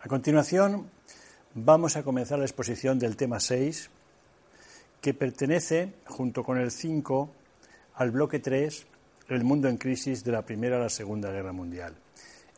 A 0.00 0.08
continuación, 0.08 0.90
vamos 1.54 1.96
a 1.96 2.02
comenzar 2.02 2.38
la 2.38 2.46
exposición 2.46 2.98
del 2.98 3.16
tema 3.16 3.38
6, 3.38 3.90
que 5.00 5.14
pertenece, 5.14 5.92
junto 6.06 6.42
con 6.42 6.58
el 6.58 6.70
5, 6.70 7.30
al 7.94 8.10
bloque 8.10 8.38
3, 8.38 8.86
el 9.28 9.44
mundo 9.44 9.68
en 9.68 9.76
crisis 9.76 10.24
de 10.24 10.32
la 10.32 10.42
Primera 10.42 10.76
a 10.76 10.80
la 10.80 10.88
Segunda 10.88 11.30
Guerra 11.30 11.52
Mundial. 11.52 11.94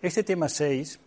Este 0.00 0.22
tema 0.22 0.48
6 0.48 1.00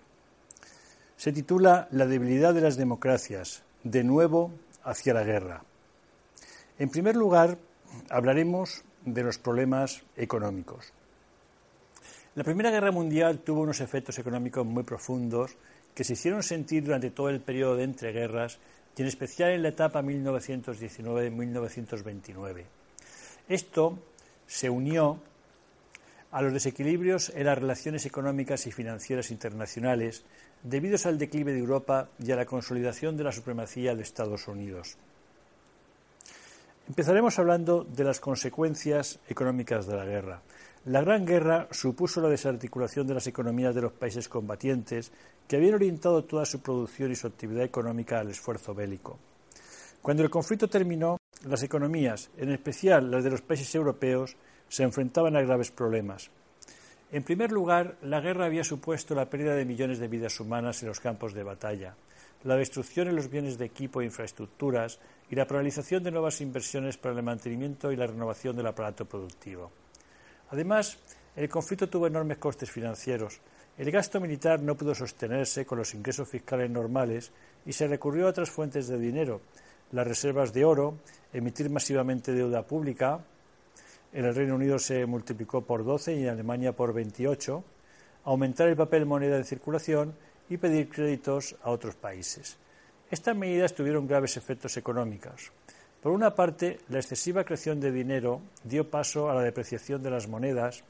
se 1.17 1.31
titula 1.31 1.87
La 1.91 2.05
debilidad 2.05 2.53
de 2.53 2.61
las 2.61 2.77
democracias, 2.77 3.63
de 3.83 4.03
nuevo 4.03 4.51
hacia 4.83 5.13
la 5.13 5.23
guerra. 5.23 5.63
En 6.77 6.89
primer 6.89 7.15
lugar, 7.15 7.57
hablaremos 8.09 8.83
de 9.05 9.23
los 9.23 9.37
problemas 9.37 10.03
económicos. 10.17 10.94
La 12.35 12.43
Primera 12.43 12.69
Guerra 12.69 12.91
Mundial 12.91 13.39
tuvo 13.39 13.61
unos 13.61 13.79
efectos 13.79 14.19
económicos 14.19 14.65
muy 14.65 14.83
profundos 14.83 15.55
que 15.93 16.03
se 16.03 16.11
hicieron 16.13 16.43
sentir 16.43 16.83
durante 16.83 17.09
todo 17.09 17.29
el 17.29 17.39
periodo 17.39 17.77
de 17.77 17.85
entreguerras 17.85 18.59
y 18.97 19.03
en 19.03 19.07
especial 19.07 19.51
en 19.51 19.63
la 19.63 19.69
etapa 19.69 20.01
1919-1929. 20.01 22.65
Esto 23.47 23.97
se 24.47 24.69
unió 24.69 25.21
a 26.31 26.41
los 26.41 26.51
desequilibrios 26.51 27.31
en 27.33 27.45
las 27.45 27.57
relaciones 27.57 28.05
económicas 28.05 28.67
y 28.67 28.73
financieras 28.73 29.31
internacionales 29.31 30.25
debidos 30.61 31.05
al 31.05 31.17
declive 31.17 31.53
de 31.53 31.59
Europa 31.59 32.09
y 32.19 32.33
a 32.33 32.35
la 32.35 32.45
consolidación 32.45 33.15
de 33.15 33.23
la 33.23 33.31
supremacía 33.31 33.95
de 33.95 34.03
Estados 34.03 34.49
Unidos. 34.49 34.97
Empezaremos 36.89 37.39
hablando 37.39 37.85
de 37.85 38.03
las 38.03 38.19
consecuencias 38.19 39.19
económicas 39.29 39.87
de 39.87 39.95
la 39.95 40.03
guerra. 40.03 40.41
La 40.85 41.01
Gran 41.01 41.25
Guerra 41.25 41.67
supuso 41.71 42.21
la 42.21 42.29
desarticulación 42.29 43.07
de 43.07 43.15
las 43.15 43.25
economías 43.25 43.73
de 43.73 43.81
los 43.81 43.93
países 43.93 44.29
combatientes 44.29 45.11
que 45.47 45.55
habían 45.55 45.73
orientado 45.73 46.23
toda 46.25 46.45
su 46.45 46.61
producción 46.61 47.11
y 47.11 47.15
su 47.15 47.25
actividad 47.25 47.63
económica 47.63 48.19
al 48.19 48.29
esfuerzo 48.29 48.75
bélico. 48.75 49.17
Cuando 50.03 50.21
el 50.21 50.29
conflicto 50.29 50.67
terminó, 50.67 51.17
las 51.47 51.63
economías, 51.63 52.29
en 52.37 52.51
especial 52.51 53.09
las 53.09 53.23
de 53.23 53.31
los 53.31 53.41
países 53.41 53.73
europeos, 53.73 54.37
se 54.69 54.83
enfrentaban 54.83 55.35
a 55.35 55.41
graves 55.41 55.71
problemas. 55.71 56.29
En 57.11 57.23
primer 57.23 57.51
lugar, 57.51 57.97
la 58.03 58.21
guerra 58.21 58.45
había 58.45 58.63
supuesto 58.63 59.15
la 59.15 59.27
pérdida 59.27 59.55
de 59.55 59.65
millones 59.65 59.97
de 59.97 60.07
vidas 60.07 60.39
humanas 60.39 60.83
en 60.83 60.89
los 60.89 60.99
campos 60.99 61.33
de 61.33 61.41
batalla, 61.41 61.95
la 62.43 62.57
destrucción 62.57 63.07
en 63.07 63.15
los 63.15 63.31
bienes 63.31 63.57
de 63.57 63.65
equipo 63.65 64.01
e 64.01 64.05
infraestructuras 64.05 64.99
y 65.31 65.35
la 65.35 65.47
paralización 65.47 66.03
de 66.03 66.11
nuevas 66.11 66.41
inversiones 66.41 66.97
para 66.97 67.15
el 67.15 67.23
mantenimiento 67.23 67.91
y 67.91 67.95
la 67.95 68.05
renovación 68.05 68.55
del 68.55 68.67
aparato 68.67 69.05
productivo. 69.05 69.71
Además, 70.49 70.97
el 71.35 71.49
conflicto 71.49 71.89
tuvo 71.89 72.07
enormes 72.07 72.37
costes 72.37 72.71
financieros. 72.71 73.39
El 73.77 73.91
gasto 73.91 74.21
militar 74.21 74.61
no 74.61 74.75
pudo 74.75 74.95
sostenerse 74.95 75.65
con 75.65 75.77
los 75.79 75.93
ingresos 75.93 76.29
fiscales 76.29 76.69
normales 76.69 77.31
y 77.65 77.73
se 77.73 77.87
recurrió 77.87 78.27
a 78.27 78.29
otras 78.29 78.49
fuentes 78.49 78.87
de 78.87 78.97
dinero, 78.97 79.41
las 79.91 80.07
reservas 80.07 80.53
de 80.53 80.63
oro, 80.63 80.97
emitir 81.33 81.69
masivamente 81.69 82.31
deuda 82.31 82.63
pública. 82.63 83.19
En 84.13 84.25
el 84.25 84.33
Reino 84.33 84.55
Unido 84.55 84.79
se 84.79 85.05
multiplicó 85.05 85.61
por 85.61 85.83
12 85.83 86.15
y 86.15 86.23
en 86.23 86.29
Alemania 86.29 86.73
por 86.73 86.93
28, 86.93 87.63
aumentar 88.23 88.69
el 88.69 88.77
papel 88.77 89.05
moneda 89.05 89.37
en 89.37 89.43
circulación 89.43 90.15
y 90.49 90.57
pedir 90.57 90.89
créditos 90.89 91.55
a 91.63 91.71
otros 91.71 91.95
países. 91.95 92.57
Estas 93.11 93.35
medidas 93.35 93.75
tuvieron 93.75 94.07
graves 94.07 94.37
efectos 94.37 94.77
económicos. 94.77 95.51
Por 96.05 96.13
una 96.13 96.35
parte, 96.35 96.81
la 96.89 96.99
excesiva 96.99 97.43
creación 97.43 97.79
de 97.79 97.91
dinero 97.91 98.39
dio 98.63 98.87
paso 98.91 99.27
a 99.27 99.33
la 99.33 99.41
depreciación 99.41 100.03
de 100.03 100.11
las 100.11 100.27
monedas 100.27 100.83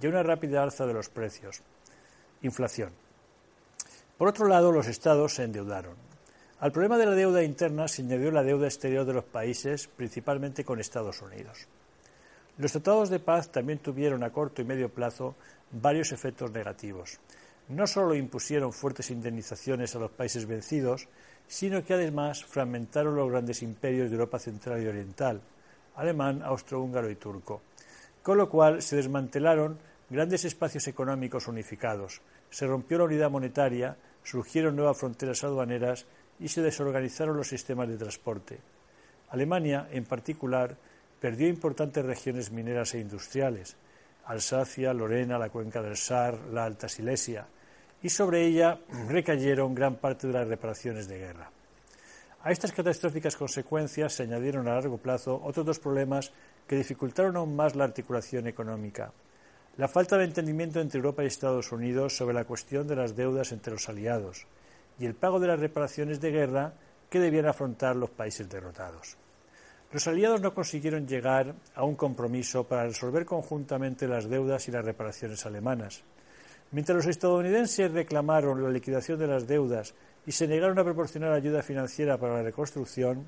y 0.00 0.06
a 0.06 0.08
una 0.08 0.22
rápida 0.22 0.62
alza 0.62 0.86
de 0.86 0.92
los 0.92 1.08
precios. 1.08 1.60
Inflación. 2.42 2.92
Por 4.16 4.28
otro 4.28 4.46
lado, 4.46 4.70
los 4.70 4.86
estados 4.86 5.34
se 5.34 5.42
endeudaron. 5.42 5.96
Al 6.60 6.70
problema 6.70 6.98
de 6.98 7.06
la 7.06 7.16
deuda 7.16 7.42
interna 7.42 7.88
se 7.88 8.02
añadió 8.02 8.30
la 8.30 8.44
deuda 8.44 8.68
exterior 8.68 9.04
de 9.04 9.14
los 9.14 9.24
países, 9.24 9.88
principalmente 9.88 10.64
con 10.64 10.78
Estados 10.78 11.20
Unidos. 11.20 11.66
Los 12.56 12.70
tratados 12.70 13.10
de 13.10 13.18
paz 13.18 13.50
también 13.50 13.80
tuvieron 13.80 14.22
a 14.22 14.30
corto 14.30 14.62
y 14.62 14.66
medio 14.66 14.88
plazo 14.88 15.34
varios 15.72 16.12
efectos 16.12 16.52
negativos. 16.52 17.18
No 17.70 17.88
solo 17.88 18.14
impusieron 18.14 18.72
fuertes 18.72 19.10
indemnizaciones 19.10 19.96
a 19.96 19.98
los 19.98 20.12
países 20.12 20.46
vencidos, 20.46 21.08
sino 21.50 21.84
que 21.84 21.94
además 21.94 22.44
fragmentaron 22.44 23.16
los 23.16 23.28
grandes 23.28 23.64
imperios 23.64 24.08
de 24.08 24.14
Europa 24.14 24.38
Central 24.38 24.80
y 24.80 24.86
Oriental, 24.86 25.40
alemán, 25.96 26.42
austrohúngaro 26.44 27.10
y 27.10 27.16
turco, 27.16 27.60
con 28.22 28.38
lo 28.38 28.48
cual 28.48 28.80
se 28.82 28.94
desmantelaron 28.94 29.76
grandes 30.08 30.44
espacios 30.44 30.86
económicos 30.86 31.48
unificados, 31.48 32.20
se 32.50 32.68
rompió 32.68 32.98
la 32.98 33.04
unidad 33.04 33.32
monetaria, 33.32 33.96
surgieron 34.22 34.76
nuevas 34.76 34.96
fronteras 34.96 35.42
aduaneras 35.42 36.06
y 36.38 36.46
se 36.46 36.62
desorganizaron 36.62 37.36
los 37.36 37.48
sistemas 37.48 37.88
de 37.88 37.98
transporte. 37.98 38.60
Alemania, 39.30 39.88
en 39.90 40.04
particular, 40.04 40.76
perdió 41.18 41.48
importantes 41.48 42.04
regiones 42.04 42.52
mineras 42.52 42.94
e 42.94 43.00
industriales, 43.00 43.76
Alsacia, 44.26 44.94
Lorena, 44.94 45.36
la 45.36 45.50
cuenca 45.50 45.82
del 45.82 45.96
Sar, 45.96 46.38
la 46.52 46.64
Alta 46.64 46.88
Silesia, 46.88 47.44
y 48.02 48.08
sobre 48.08 48.46
ella 48.46 48.78
recayeron 49.08 49.74
gran 49.74 49.96
parte 49.96 50.26
de 50.26 50.32
las 50.32 50.48
reparaciones 50.48 51.08
de 51.08 51.18
guerra. 51.18 51.50
A 52.42 52.52
estas 52.52 52.72
catastróficas 52.72 53.36
consecuencias 53.36 54.14
se 54.14 54.22
añadieron 54.22 54.66
a 54.66 54.74
largo 54.74 54.96
plazo 54.96 55.40
otros 55.44 55.66
dos 55.66 55.78
problemas 55.78 56.32
que 56.66 56.76
dificultaron 56.76 57.36
aún 57.36 57.54
más 57.54 57.76
la 57.76 57.84
articulación 57.84 58.46
económica. 58.46 59.12
La 59.76 59.88
falta 59.88 60.16
de 60.16 60.24
entendimiento 60.24 60.80
entre 60.80 60.98
Europa 60.98 61.22
y 61.22 61.26
Estados 61.26 61.70
Unidos 61.70 62.16
sobre 62.16 62.34
la 62.34 62.44
cuestión 62.44 62.86
de 62.86 62.96
las 62.96 63.14
deudas 63.14 63.52
entre 63.52 63.72
los 63.72 63.88
aliados 63.88 64.46
y 64.98 65.06
el 65.06 65.14
pago 65.14 65.38
de 65.38 65.48
las 65.48 65.60
reparaciones 65.60 66.20
de 66.20 66.30
guerra 66.30 66.72
que 67.10 67.20
debían 67.20 67.46
afrontar 67.46 67.96
los 67.96 68.10
países 68.10 68.48
derrotados. 68.48 69.16
Los 69.92 70.06
aliados 70.06 70.40
no 70.40 70.54
consiguieron 70.54 71.06
llegar 71.06 71.54
a 71.74 71.82
un 71.82 71.96
compromiso 71.96 72.64
para 72.64 72.84
resolver 72.84 73.26
conjuntamente 73.26 74.06
las 74.06 74.28
deudas 74.28 74.68
y 74.68 74.70
las 74.70 74.84
reparaciones 74.84 75.44
alemanas. 75.44 76.04
Mientras 76.72 76.96
los 76.96 77.06
estadounidenses 77.06 77.90
reclamaron 77.90 78.62
la 78.62 78.70
liquidación 78.70 79.18
de 79.18 79.26
las 79.26 79.48
deudas 79.48 79.94
y 80.24 80.30
se 80.30 80.46
negaron 80.46 80.78
a 80.78 80.84
proporcionar 80.84 81.32
ayuda 81.32 81.62
financiera 81.62 82.16
para 82.16 82.34
la 82.34 82.42
reconstrucción, 82.42 83.26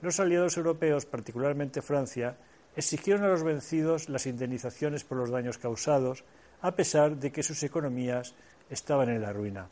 los 0.00 0.18
aliados 0.18 0.56
europeos, 0.56 1.04
particularmente 1.04 1.82
Francia, 1.82 2.36
exigieron 2.74 3.24
a 3.24 3.28
los 3.28 3.42
vencidos 3.42 4.08
las 4.08 4.26
indemnizaciones 4.26 5.04
por 5.04 5.18
los 5.18 5.30
daños 5.30 5.58
causados, 5.58 6.24
a 6.62 6.74
pesar 6.74 7.16
de 7.16 7.30
que 7.30 7.42
sus 7.42 7.62
economías 7.62 8.34
estaban 8.70 9.10
en 9.10 9.20
la 9.20 9.34
ruina. 9.34 9.68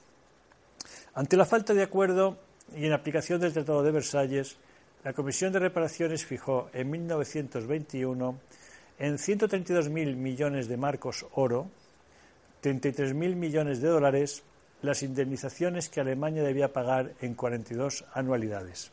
Ante 1.15 1.39
la 1.39 1.47
falta 1.47 1.73
de 1.73 1.83
acuerdo 1.83 2.39
y 2.77 2.85
en 2.85 2.93
aplicación 2.93 3.41
del 3.41 3.55
Tratado 3.55 3.83
de 3.83 3.93
Versalles, 3.93 4.59
la 5.05 5.15
Comisión 5.15 5.53
de 5.53 5.59
Reparaciones 5.59 6.27
fijó 6.27 6.69
en 6.75 6.91
1921 6.91 8.39
en 8.99 9.15
132.000 9.17 10.17
millones 10.17 10.69
de 10.69 10.77
marcos 10.77 11.25
oro 11.33 11.71
33.000 12.63 13.35
millones 13.35 13.81
de 13.81 13.89
dólares 13.89 14.43
las 14.83 15.03
indemnizaciones 15.03 15.89
que 15.89 16.01
Alemania 16.01 16.43
debía 16.43 16.73
pagar 16.73 17.13
en 17.21 17.35
42 17.35 18.05
anualidades. 18.15 18.91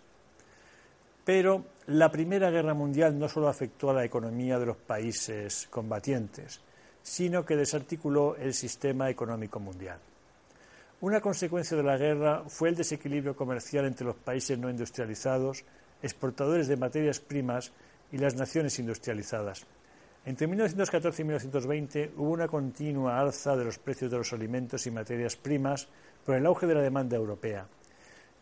Pero 1.23 1.65
la 1.87 2.11
Primera 2.11 2.49
Guerra 2.49 2.73
Mundial 2.73 3.17
no 3.17 3.27
solo 3.27 3.47
afectó 3.47 3.89
a 3.89 3.93
la 3.93 4.05
economía 4.05 4.59
de 4.59 4.65
los 4.65 4.77
países 4.77 5.67
combatientes, 5.69 6.61
sino 7.01 7.45
que 7.45 7.55
desarticuló 7.55 8.35
el 8.35 8.53
sistema 8.53 9.09
económico 9.09 9.59
mundial. 9.59 9.99
Una 10.99 11.21
consecuencia 11.21 11.77
de 11.77 11.83
la 11.83 11.97
guerra 11.97 12.43
fue 12.47 12.69
el 12.69 12.75
desequilibrio 12.75 13.35
comercial 13.35 13.85
entre 13.85 14.05
los 14.05 14.15
países 14.15 14.57
no 14.57 14.69
industrializados, 14.69 15.63
exportadores 16.01 16.67
de 16.67 16.77
materias 16.77 17.19
primas, 17.19 17.71
y 18.11 18.17
las 18.17 18.35
naciones 18.35 18.79
industrializadas. 18.79 19.65
Entre 20.25 20.47
1914 20.47 21.21
y 21.21 21.25
1920 21.25 22.11
hubo 22.17 22.31
una 22.31 22.47
continua 22.47 23.19
alza 23.19 23.55
de 23.55 23.63
los 23.63 23.79
precios 23.79 24.11
de 24.11 24.17
los 24.17 24.33
alimentos 24.33 24.85
y 24.85 24.91
materias 24.91 25.35
primas 25.35 25.87
por 26.25 26.35
el 26.35 26.45
auge 26.45 26.67
de 26.67 26.75
la 26.75 26.81
demanda 26.81 27.15
europea. 27.15 27.65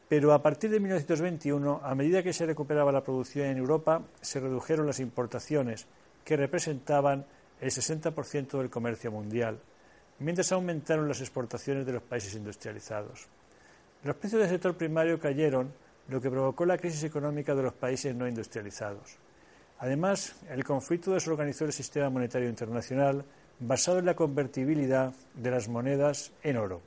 Pero 0.07 0.33
a 0.33 0.41
partir 0.41 0.69
de 0.69 0.79
1921, 0.79 1.81
a 1.83 1.95
medida 1.95 2.21
que 2.21 2.33
se 2.33 2.45
recuperaba 2.45 2.91
la 2.91 3.03
producción 3.03 3.47
en 3.47 3.57
Europa, 3.57 4.03
se 4.21 4.39
redujeron 4.39 4.85
las 4.85 4.99
importaciones, 4.99 5.87
que 6.23 6.37
representaban 6.37 7.25
el 7.61 7.71
60% 7.71 8.57
del 8.57 8.69
comercio 8.69 9.11
mundial, 9.11 9.59
mientras 10.19 10.51
aumentaron 10.51 11.07
las 11.07 11.21
exportaciones 11.21 11.85
de 11.85 11.93
los 11.93 12.03
países 12.03 12.35
industrializados. 12.35 13.27
Los 14.03 14.15
precios 14.15 14.41
del 14.41 14.49
sector 14.49 14.75
primario 14.75 15.19
cayeron, 15.19 15.71
lo 16.09 16.21
que 16.21 16.29
provocó 16.29 16.65
la 16.65 16.77
crisis 16.77 17.03
económica 17.03 17.55
de 17.55 17.63
los 17.63 17.73
países 17.73 18.15
no 18.15 18.27
industrializados. 18.27 19.17
Además, 19.79 20.35
el 20.49 20.63
conflicto 20.63 21.13
desorganizó 21.13 21.65
el 21.65 21.73
sistema 21.73 22.09
monetario 22.09 22.49
internacional 22.49 23.25
basado 23.59 23.99
en 23.99 24.05
la 24.05 24.15
convertibilidad 24.15 25.13
de 25.33 25.51
las 25.51 25.67
monedas 25.67 26.31
en 26.43 26.57
oro. 26.57 26.81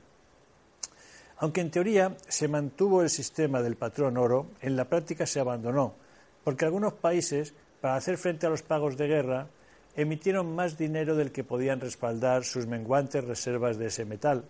Aunque 1.37 1.61
en 1.61 1.71
teoría 1.71 2.17
se 2.27 2.47
mantuvo 2.47 3.01
el 3.01 3.09
sistema 3.09 3.61
del 3.61 3.77
patrón 3.77 4.17
oro, 4.17 4.47
en 4.61 4.75
la 4.75 4.85
práctica 4.85 5.25
se 5.25 5.39
abandonó, 5.39 5.93
porque 6.43 6.65
algunos 6.65 6.93
países, 6.93 7.53
para 7.79 7.95
hacer 7.95 8.17
frente 8.17 8.45
a 8.45 8.49
los 8.49 8.61
pagos 8.61 8.97
de 8.97 9.07
guerra, 9.07 9.47
emitieron 9.95 10.53
más 10.53 10.77
dinero 10.77 11.15
del 11.15 11.31
que 11.31 11.43
podían 11.43 11.79
respaldar 11.79 12.43
sus 12.43 12.67
menguantes 12.67 13.23
reservas 13.23 13.77
de 13.77 13.87
ese 13.87 14.05
metal. 14.05 14.43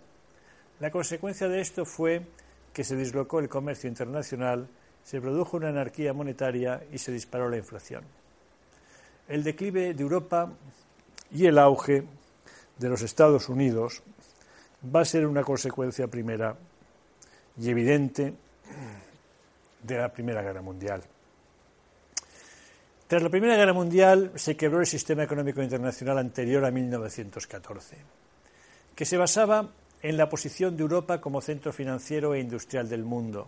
La 0.80 0.90
consecuencia 0.90 1.48
de 1.48 1.60
esto 1.60 1.84
fue 1.84 2.22
que 2.72 2.84
se 2.84 2.96
dislocó 2.96 3.38
el 3.38 3.48
comercio 3.48 3.88
internacional, 3.88 4.68
se 5.02 5.20
produjo 5.20 5.56
una 5.56 5.68
anarquía 5.68 6.12
monetaria 6.12 6.82
y 6.92 6.98
se 6.98 7.12
disparó 7.12 7.48
la 7.48 7.56
inflación. 7.56 8.19
El 9.30 9.44
declive 9.44 9.94
de 9.94 10.02
Europa 10.02 10.52
y 11.30 11.46
el 11.46 11.56
auge 11.56 12.02
de 12.76 12.88
los 12.88 13.00
Estados 13.02 13.48
Unidos 13.48 14.02
va 14.92 15.02
a 15.02 15.04
ser 15.04 15.24
una 15.24 15.44
consecuencia 15.44 16.08
primera 16.08 16.56
y 17.56 17.70
evidente 17.70 18.34
de 19.84 19.96
la 19.96 20.12
Primera 20.12 20.42
Guerra 20.42 20.62
Mundial. 20.62 21.04
Tras 23.06 23.22
la 23.22 23.28
Primera 23.28 23.56
Guerra 23.56 23.72
Mundial 23.72 24.32
se 24.34 24.56
quebró 24.56 24.80
el 24.80 24.86
sistema 24.88 25.22
económico 25.22 25.62
internacional 25.62 26.18
anterior 26.18 26.64
a 26.64 26.72
1914, 26.72 27.98
que 28.96 29.04
se 29.04 29.16
basaba 29.16 29.70
en 30.02 30.16
la 30.16 30.28
posición 30.28 30.76
de 30.76 30.82
Europa 30.82 31.20
como 31.20 31.40
centro 31.40 31.72
financiero 31.72 32.34
e 32.34 32.40
industrial 32.40 32.88
del 32.88 33.04
mundo. 33.04 33.46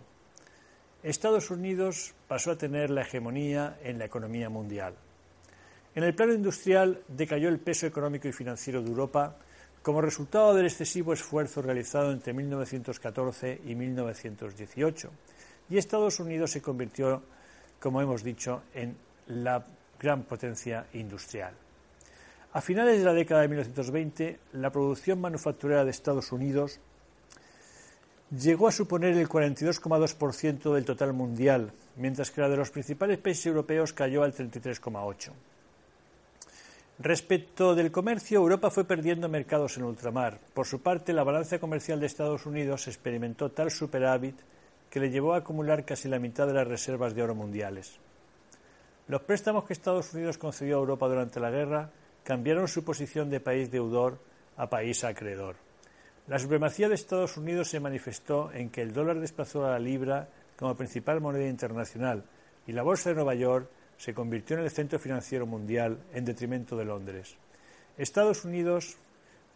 Estados 1.03 1.51
Unidos 1.51 2.13
pasó 2.29 2.51
a 2.51 2.57
tener 2.57 2.89
la 2.89 3.01
hegemonía 3.01 3.77
en 3.83 3.99
la 3.99 4.05
economía 4.05 4.49
mundial. 4.49 4.95
En 5.95 6.03
el 6.03 6.15
plano 6.15 6.33
industrial 6.33 7.03
decayó 7.07 7.49
el 7.49 7.59
peso 7.59 7.85
económico 7.85 8.27
y 8.27 8.31
financiero 8.31 8.81
de 8.81 8.89
Europa 8.89 9.35
como 9.83 10.01
resultado 10.01 10.55
del 10.55 10.65
excesivo 10.65 11.13
esfuerzo 11.13 11.61
realizado 11.61 12.11
entre 12.11 12.33
1914 12.33 13.61
y 13.65 13.75
1918, 13.75 15.11
y 15.69 15.77
Estados 15.77 16.19
Unidos 16.19 16.51
se 16.51 16.61
convirtió, 16.61 17.21
como 17.79 18.01
hemos 18.01 18.23
dicho, 18.23 18.63
en 18.73 18.95
la 19.27 19.63
gran 19.99 20.23
potencia 20.23 20.87
industrial. 20.93 21.53
A 22.53 22.61
finales 22.61 22.97
de 22.99 23.05
la 23.05 23.13
década 23.13 23.41
de 23.41 23.49
1920, 23.49 24.39
la 24.53 24.71
producción 24.71 25.19
manufacturera 25.19 25.83
de 25.83 25.91
Estados 25.91 26.31
Unidos 26.31 26.79
llegó 28.31 28.67
a 28.67 28.71
suponer 28.71 29.15
el 29.17 29.27
42,2% 29.27 30.73
del 30.73 30.85
total 30.85 31.13
mundial, 31.13 31.71
mientras 31.97 32.31
que 32.31 32.41
la 32.41 32.49
de 32.49 32.57
los 32.57 32.71
principales 32.71 33.19
países 33.19 33.47
europeos 33.47 33.93
cayó 33.93 34.23
al 34.23 34.33
33,8%. 34.33 35.33
Respecto 36.99 37.73
del 37.73 37.91
comercio, 37.91 38.39
Europa 38.39 38.69
fue 38.69 38.85
perdiendo 38.85 39.27
mercados 39.27 39.77
en 39.77 39.83
ultramar. 39.83 40.39
Por 40.53 40.67
su 40.67 40.81
parte, 40.81 41.11
la 41.11 41.23
balanza 41.23 41.57
comercial 41.57 41.99
de 41.99 42.05
Estados 42.05 42.45
Unidos 42.45 42.87
experimentó 42.87 43.49
tal 43.49 43.71
superávit 43.71 44.39
que 44.91 44.99
le 44.99 45.09
llevó 45.09 45.33
a 45.33 45.37
acumular 45.37 45.85
casi 45.85 46.07
la 46.07 46.19
mitad 46.19 46.45
de 46.45 46.53
las 46.53 46.67
reservas 46.67 47.15
de 47.15 47.23
oro 47.23 47.33
mundiales. 47.33 47.99
Los 49.07 49.23
préstamos 49.23 49.65
que 49.65 49.73
Estados 49.73 50.13
Unidos 50.13 50.37
concedió 50.37 50.77
a 50.77 50.79
Europa 50.79 51.07
durante 51.07 51.39
la 51.39 51.49
guerra 51.49 51.89
cambiaron 52.23 52.67
su 52.67 52.85
posición 52.85 53.29
de 53.29 53.39
país 53.39 53.71
deudor 53.71 54.19
a 54.55 54.69
país 54.69 55.03
acreedor. 55.03 55.55
La 56.27 56.37
supremacía 56.37 56.87
de 56.87 56.95
Estados 56.95 57.35
Unidos 57.37 57.69
se 57.69 57.79
manifestó 57.79 58.51
en 58.53 58.69
que 58.69 58.81
el 58.81 58.93
dólar 58.93 59.19
desplazó 59.19 59.65
a 59.65 59.71
la 59.71 59.79
libra 59.79 60.29
como 60.55 60.77
principal 60.77 61.19
moneda 61.19 61.49
internacional 61.49 62.23
y 62.67 62.71
la 62.71 62.83
Bolsa 62.83 63.09
de 63.09 63.15
Nueva 63.15 63.33
York 63.33 63.67
se 64.03 64.13
convirtió 64.13 64.57
en 64.57 64.63
el 64.63 64.69
centro 64.69 64.99
financiero 64.99 65.45
mundial 65.45 65.97
en 66.13 66.25
detrimento 66.25 66.75
de 66.75 66.83
Londres. 66.83 67.37
Estados 67.97 68.43
Unidos 68.43 68.97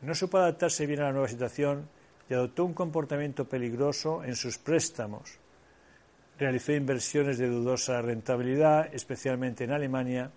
no 0.02 0.16
supo 0.16 0.38
adaptarse 0.38 0.86
bien 0.86 1.02
a 1.02 1.08
la 1.08 1.12
nueva 1.12 1.28
situación 1.28 1.90
y 2.30 2.34
adoptó 2.34 2.64
un 2.64 2.74
comportamiento 2.74 3.44
peligroso 3.44 4.24
en 4.24 4.38
sus 4.38 4.58
préstamos. 4.58 5.38
Realizó 6.40 6.72
inversiones 6.72 7.38
de 7.38 7.50
dudosa 7.50 8.02
rentabilidad, 8.02 8.88
especialmente 8.94 9.66
en 9.66 9.74
Alemania, 9.74 10.32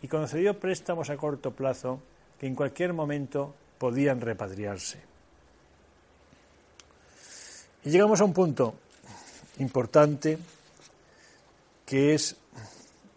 y 0.00 0.06
concedió 0.06 0.60
préstamos 0.60 1.10
a 1.10 1.16
corto 1.16 1.50
plazo 1.50 2.00
que 2.38 2.46
en 2.46 2.54
cualquier 2.54 2.92
momento 2.92 3.52
podían 3.78 4.20
repatriarse. 4.20 5.00
Y 7.82 7.90
llegamos 7.90 8.20
a 8.20 8.24
un 8.26 8.32
punto 8.32 8.76
importante 9.58 10.38
que 11.84 12.14
es 12.14 12.36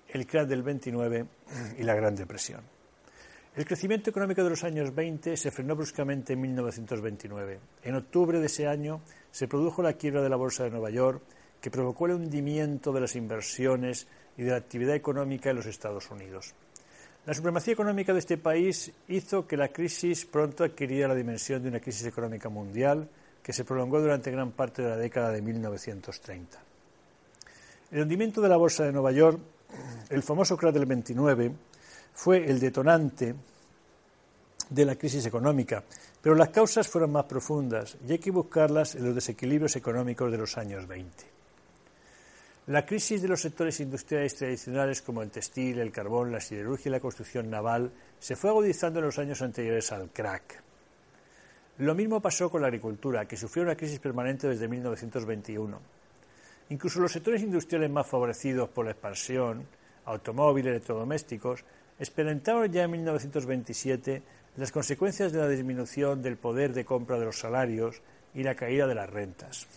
el 0.10 0.26
crack 0.26 0.48
del 0.48 0.64
29 0.64 1.26
y 1.78 1.84
la 1.84 1.96
Gran 1.96 2.16
Depresión. 2.16 2.62
El 3.56 3.66
crecimiento 3.66 4.10
económico 4.10 4.44
de 4.44 4.52
los 4.52 4.64
años 4.64 4.94
20 4.94 5.36
se 5.36 5.52
frenó 5.52 5.76
bruscamente 5.76 6.34
en 6.34 6.42
1929. 6.42 7.60
En 7.84 7.96
octubre 7.96 8.40
de 8.40 8.46
ese 8.46 8.68
año 8.68 9.02
se 9.32 9.48
produjo 9.48 9.82
la 9.82 9.94
quiebra 9.94 10.22
de 10.22 10.30
la 10.30 10.36
Bolsa 10.36 10.64
de 10.64 10.70
Nueva 10.70 10.90
York, 10.90 11.22
que 11.60 11.72
provocó 11.72 12.06
el 12.06 12.14
hundimiento 12.14 12.94
de 12.94 13.02
las 13.02 13.16
inversiones 13.16 14.08
y 14.38 14.44
de 14.44 14.52
la 14.52 14.58
actividad 14.58 14.96
económica 14.96 15.50
en 15.50 15.58
los 15.58 15.66
Estados 15.66 16.10
Unidos. 16.10 16.54
La 17.26 17.34
supremacía 17.34 17.74
económica 17.74 18.14
de 18.14 18.20
este 18.20 18.38
país 18.38 18.92
hizo 19.10 19.46
que 19.46 19.58
la 19.58 19.68
crisis 19.68 20.26
pronto 20.26 20.64
adquiriera 20.64 21.10
la 21.10 21.16
dimensión 21.16 21.62
de 21.62 21.70
una 21.70 21.82
crisis 21.82 22.06
económica 22.06 22.50
mundial 22.50 23.10
que 23.44 23.52
se 23.52 23.66
prolongó 23.66 24.00
durante 24.00 24.32
gran 24.32 24.52
parte 24.52 24.82
de 24.82 24.90
la 24.90 24.98
década 24.98 25.32
de 25.32 25.42
1930. 25.42 26.60
El 27.92 28.02
hundimiento 28.02 28.42
de 28.42 28.50
la 28.50 28.58
Bolsa 28.58 28.86
de 28.86 28.94
Nueva 28.94 29.12
York 29.12 29.40
el 30.10 30.24
famoso 30.24 30.57
crack 30.57 30.74
del 30.74 30.86
29 30.86 31.51
fue 32.13 32.50
el 32.50 32.60
detonante 32.60 33.36
de 34.69 34.86
la 34.86 34.95
crisis 34.95 35.25
económica, 35.25 35.83
pero 36.21 36.36
las 36.36 36.50
causas 36.50 36.88
fueron 36.88 37.12
más 37.12 37.25
profundas 37.25 37.98
y 38.07 38.12
hay 38.12 38.19
que 38.19 38.31
buscarlas 38.31 38.95
en 38.95 39.06
los 39.06 39.16
desequilibrios 39.16 39.75
económicos 39.75 40.31
de 40.31 40.38
los 40.38 40.57
años 40.57 40.88
20. 40.88 41.39
La 42.68 42.86
crisis 42.86 43.21
de 43.21 43.27
los 43.27 43.42
sectores 43.42 43.80
industriales 43.80 44.36
tradicionales 44.36 45.01
como 45.01 45.24
el 45.24 45.31
textil, 45.31 45.80
el 45.80 45.92
carbón, 45.92 46.31
la 46.31 46.39
siderurgia 46.39 46.89
y 46.89 46.92
la 46.92 47.00
construcción 47.00 47.50
naval 47.50 47.92
se 48.19 48.36
fue 48.36 48.51
agudizando 48.51 49.00
en 49.00 49.06
los 49.06 49.18
años 49.18 49.42
anteriores 49.42 49.92
al 49.92 50.12
crack. 50.12 50.62
Lo 51.80 51.95
mismo 51.95 52.22
pasó 52.22 52.51
con 52.51 52.62
la 52.62 52.68
agricultura, 52.68 53.25
que 53.25 53.38
sufrió 53.38 53.63
una 53.63 53.75
crisis 53.75 54.00
permanente 54.00 54.48
desde 54.48 54.68
1921. 54.68 55.80
Incluso 56.69 57.00
los 57.00 57.12
sectores 57.12 57.42
industriales 57.42 57.89
más 57.89 58.07
favorecidos 58.07 58.69
por 58.69 58.86
la 58.86 58.92
expansión, 58.92 59.66
automóviles, 60.06 60.71
electrodomésticos, 60.71 61.63
experimentaron 62.00 62.71
ya 62.71 62.83
en 62.83 62.92
1927 62.92 64.21
las 64.57 64.71
consecuencias 64.71 65.31
de 65.31 65.39
la 65.39 65.48
disminución 65.48 66.21
del 66.21 66.38
poder 66.38 66.74
de 66.74 66.86
compra 66.86 67.18
de 67.18 67.25
los 67.25 67.39
salarios 67.39 68.01
y 68.33 68.44
la 68.44 68.56
caída 68.56 68.88
de 68.88 68.95
las 68.95 69.10
rentas. 69.10 69.68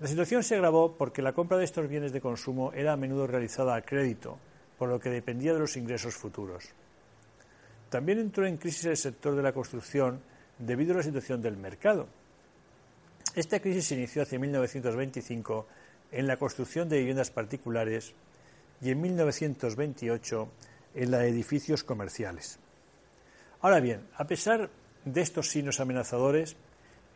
La 0.00 0.06
situación 0.06 0.42
se 0.42 0.54
agravó 0.54 0.96
porque 0.96 1.22
la 1.22 1.32
compra 1.32 1.58
de 1.58 1.64
estos 1.64 1.88
bienes 1.88 2.12
de 2.12 2.20
consumo 2.20 2.72
era 2.72 2.92
a 2.92 2.96
menudo 2.96 3.26
realizada 3.26 3.74
a 3.74 3.82
crédito, 3.82 4.38
por 4.78 4.88
lo 4.88 5.00
que 5.00 5.10
dependía 5.10 5.52
de 5.52 5.58
los 5.58 5.76
ingresos 5.76 6.14
futuros. 6.14 6.68
También 7.90 8.18
entró 8.18 8.46
en 8.46 8.58
crisis 8.58 8.84
el 8.84 8.96
sector 8.96 9.34
de 9.34 9.42
la 9.42 9.52
construcción 9.52 10.20
debido 10.58 10.94
a 10.94 10.98
la 10.98 11.02
situación 11.02 11.42
del 11.42 11.56
mercado. 11.56 12.06
Esta 13.34 13.60
crisis 13.60 13.86
se 13.86 13.94
inició 13.94 14.22
hacia 14.22 14.38
1925 14.38 15.66
en 16.12 16.26
la 16.26 16.36
construcción 16.36 16.88
de 16.88 16.98
viviendas 16.98 17.30
particulares 17.30 18.14
y 18.80 18.90
en 18.90 19.00
1928 19.00 20.48
en 20.94 21.10
la 21.10 21.18
de 21.18 21.28
edificios 21.28 21.84
comerciales. 21.84 22.58
Ahora 23.60 23.80
bien, 23.80 24.06
a 24.16 24.26
pesar 24.26 24.70
de 25.04 25.20
estos 25.20 25.50
signos 25.50 25.80
amenazadores, 25.80 26.56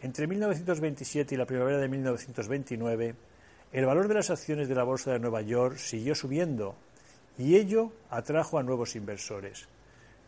entre 0.03 0.27
1927 0.27 1.35
y 1.35 1.39
la 1.39 1.47
primavera 1.47 1.79
de 1.79 1.89
1929, 1.89 3.15
el 3.73 3.87
valor 3.87 4.09
de 4.09 4.15
las 4.15 4.31
acciones 4.31 4.69
de 4.69 4.75
la 4.75 4.83
Bolsa 4.83 5.13
de 5.13 5.19
Nueva 5.19 5.43
York 5.43 5.77
siguió 5.77 6.15
subiendo 6.15 6.75
y 7.39 7.57
ello 7.57 7.93
atrajo 8.11 8.59
a 8.59 8.63
nuevos 8.63 8.97
inversores. 8.97 9.69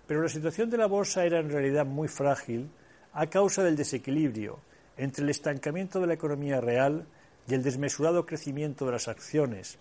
Pero 0.06 0.22
la 0.22 0.28
situación 0.28 0.70
de 0.70 0.78
la 0.78 0.86
Bolsa 0.86 1.24
era 1.24 1.40
en 1.40 1.50
realidad 1.50 1.86
muy 1.86 2.08
frágil 2.08 2.70
a 3.12 3.26
causa 3.26 3.62
del 3.62 3.76
desequilibrio 3.76 4.58
entre 4.96 5.24
el 5.24 5.30
estancamiento 5.30 6.00
de 6.00 6.06
la 6.06 6.14
economía 6.14 6.60
real 6.60 7.06
y 7.48 7.54
el 7.54 7.62
desmesurado 7.62 8.26
crecimiento 8.26 8.86
de 8.86 8.92
las 8.92 9.08
acciones, 9.08 9.78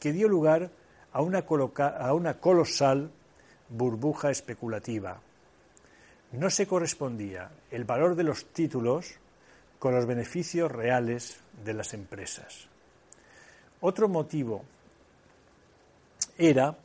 que 0.00 0.12
dio 0.12 0.28
lugar 0.28 0.70
a 1.12 1.22
una, 1.22 2.34
colosal 2.34 3.10
burbuja 3.68 4.30
especulativa. 4.30 5.20
No 6.32 6.50
se 6.50 6.66
correspondía 6.66 7.50
el 7.70 7.84
valor 7.84 8.14
de 8.14 8.24
los 8.24 8.46
títulos 8.46 9.14
con 9.78 9.94
los 9.94 10.06
beneficios 10.06 10.70
reales 10.70 11.40
de 11.64 11.74
las 11.74 11.94
empresas. 11.94 12.68
Otro 13.80 14.08
motivo 14.08 14.64
era 16.36 16.76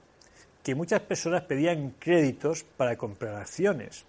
que 0.63 0.75
muchas 0.75 1.01
personas 1.01 1.43
pedían 1.43 1.95
créditos 1.99 2.63
para 2.63 2.95
comprar 2.95 3.35
acciones. 3.35 4.05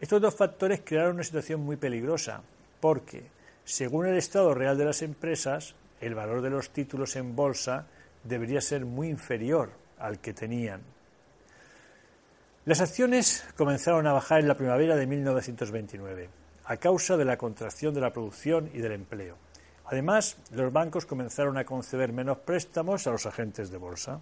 Estos 0.00 0.20
dos 0.20 0.34
factores 0.34 0.82
crearon 0.84 1.14
una 1.14 1.24
situación 1.24 1.60
muy 1.60 1.76
peligrosa, 1.76 2.40
porque 2.80 3.37
según 3.68 4.06
el 4.06 4.16
estado 4.16 4.54
real 4.54 4.78
de 4.78 4.86
las 4.86 5.02
empresas, 5.02 5.74
el 6.00 6.14
valor 6.14 6.40
de 6.40 6.48
los 6.48 6.70
títulos 6.70 7.16
en 7.16 7.36
bolsa 7.36 7.86
debería 8.24 8.62
ser 8.62 8.86
muy 8.86 9.08
inferior 9.08 9.72
al 9.98 10.20
que 10.20 10.32
tenían. 10.32 10.80
Las 12.64 12.80
acciones 12.80 13.44
comenzaron 13.58 14.06
a 14.06 14.14
bajar 14.14 14.40
en 14.40 14.48
la 14.48 14.56
primavera 14.56 14.96
de 14.96 15.06
1929 15.06 16.30
a 16.64 16.76
causa 16.78 17.18
de 17.18 17.26
la 17.26 17.36
contracción 17.36 17.92
de 17.92 18.00
la 18.00 18.10
producción 18.10 18.70
y 18.72 18.78
del 18.78 18.92
empleo. 18.92 19.36
Además, 19.84 20.38
los 20.50 20.72
bancos 20.72 21.04
comenzaron 21.04 21.58
a 21.58 21.66
conceder 21.66 22.10
menos 22.10 22.38
préstamos 22.38 23.06
a 23.06 23.10
los 23.10 23.26
agentes 23.26 23.70
de 23.70 23.76
bolsa. 23.76 24.18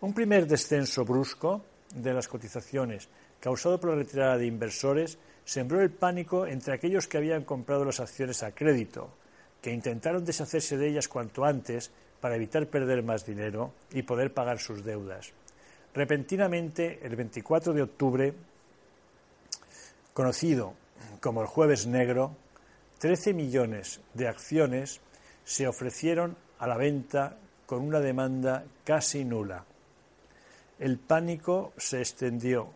Un 0.00 0.14
primer 0.14 0.46
descenso 0.46 1.04
brusco 1.04 1.66
de 1.94 2.14
las 2.14 2.28
cotizaciones 2.28 3.10
causado 3.40 3.78
por 3.78 3.90
la 3.90 3.96
retirada 3.96 4.38
de 4.38 4.46
inversores 4.46 5.18
sembró 5.44 5.80
el 5.80 5.90
pánico 5.90 6.46
entre 6.46 6.74
aquellos 6.74 7.08
que 7.08 7.18
habían 7.18 7.44
comprado 7.44 7.84
las 7.84 8.00
acciones 8.00 8.42
a 8.42 8.52
crédito, 8.52 9.10
que 9.60 9.72
intentaron 9.72 10.24
deshacerse 10.24 10.76
de 10.76 10.88
ellas 10.88 11.08
cuanto 11.08 11.44
antes 11.44 11.90
para 12.20 12.36
evitar 12.36 12.66
perder 12.66 13.02
más 13.02 13.26
dinero 13.26 13.72
y 13.92 14.02
poder 14.02 14.32
pagar 14.32 14.58
sus 14.58 14.84
deudas. 14.84 15.32
Repentinamente, 15.94 17.00
el 17.02 17.16
24 17.16 17.72
de 17.72 17.82
octubre, 17.82 18.34
conocido 20.14 20.74
como 21.20 21.42
el 21.42 21.48
Jueves 21.48 21.86
Negro, 21.86 22.36
13 22.98 23.34
millones 23.34 24.00
de 24.14 24.28
acciones 24.28 25.00
se 25.44 25.66
ofrecieron 25.66 26.36
a 26.58 26.66
la 26.66 26.76
venta 26.76 27.36
con 27.66 27.82
una 27.82 28.00
demanda 28.00 28.64
casi 28.84 29.24
nula. 29.24 29.64
El 30.78 30.98
pánico 30.98 31.72
se 31.76 31.98
extendió 31.98 32.68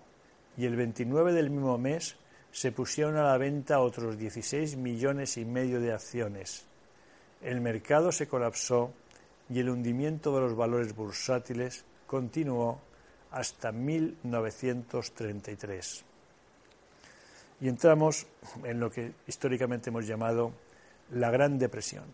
y 0.57 0.67
el 0.67 0.77
29 0.77 1.33
del 1.33 1.51
mismo 1.51 1.79
mes 1.79 2.17
se 2.57 2.73
pusieron 2.73 3.19
a 3.19 3.25
la 3.25 3.37
venta 3.37 3.81
otros 3.81 4.17
16 4.17 4.79
millones 4.79 5.37
y 5.37 5.45
medio 5.45 5.79
de 5.79 5.93
acciones. 5.93 6.65
El 7.43 7.61
mercado 7.61 8.11
se 8.11 8.29
colapsó 8.29 8.95
y 9.51 9.61
el 9.61 9.69
hundimiento 9.69 10.35
de 10.35 10.41
los 10.41 10.57
valores 10.57 10.97
bursátiles 10.97 11.85
continuó 12.07 12.81
hasta 13.31 13.73
1933. 13.73 16.03
Y 17.61 17.69
entramos 17.69 18.27
en 18.65 18.81
lo 18.81 18.91
que 18.91 19.13
históricamente 19.27 19.91
hemos 19.91 20.07
llamado 20.07 20.53
la 21.11 21.31
Gran 21.31 21.59
Depresión. 21.59 22.05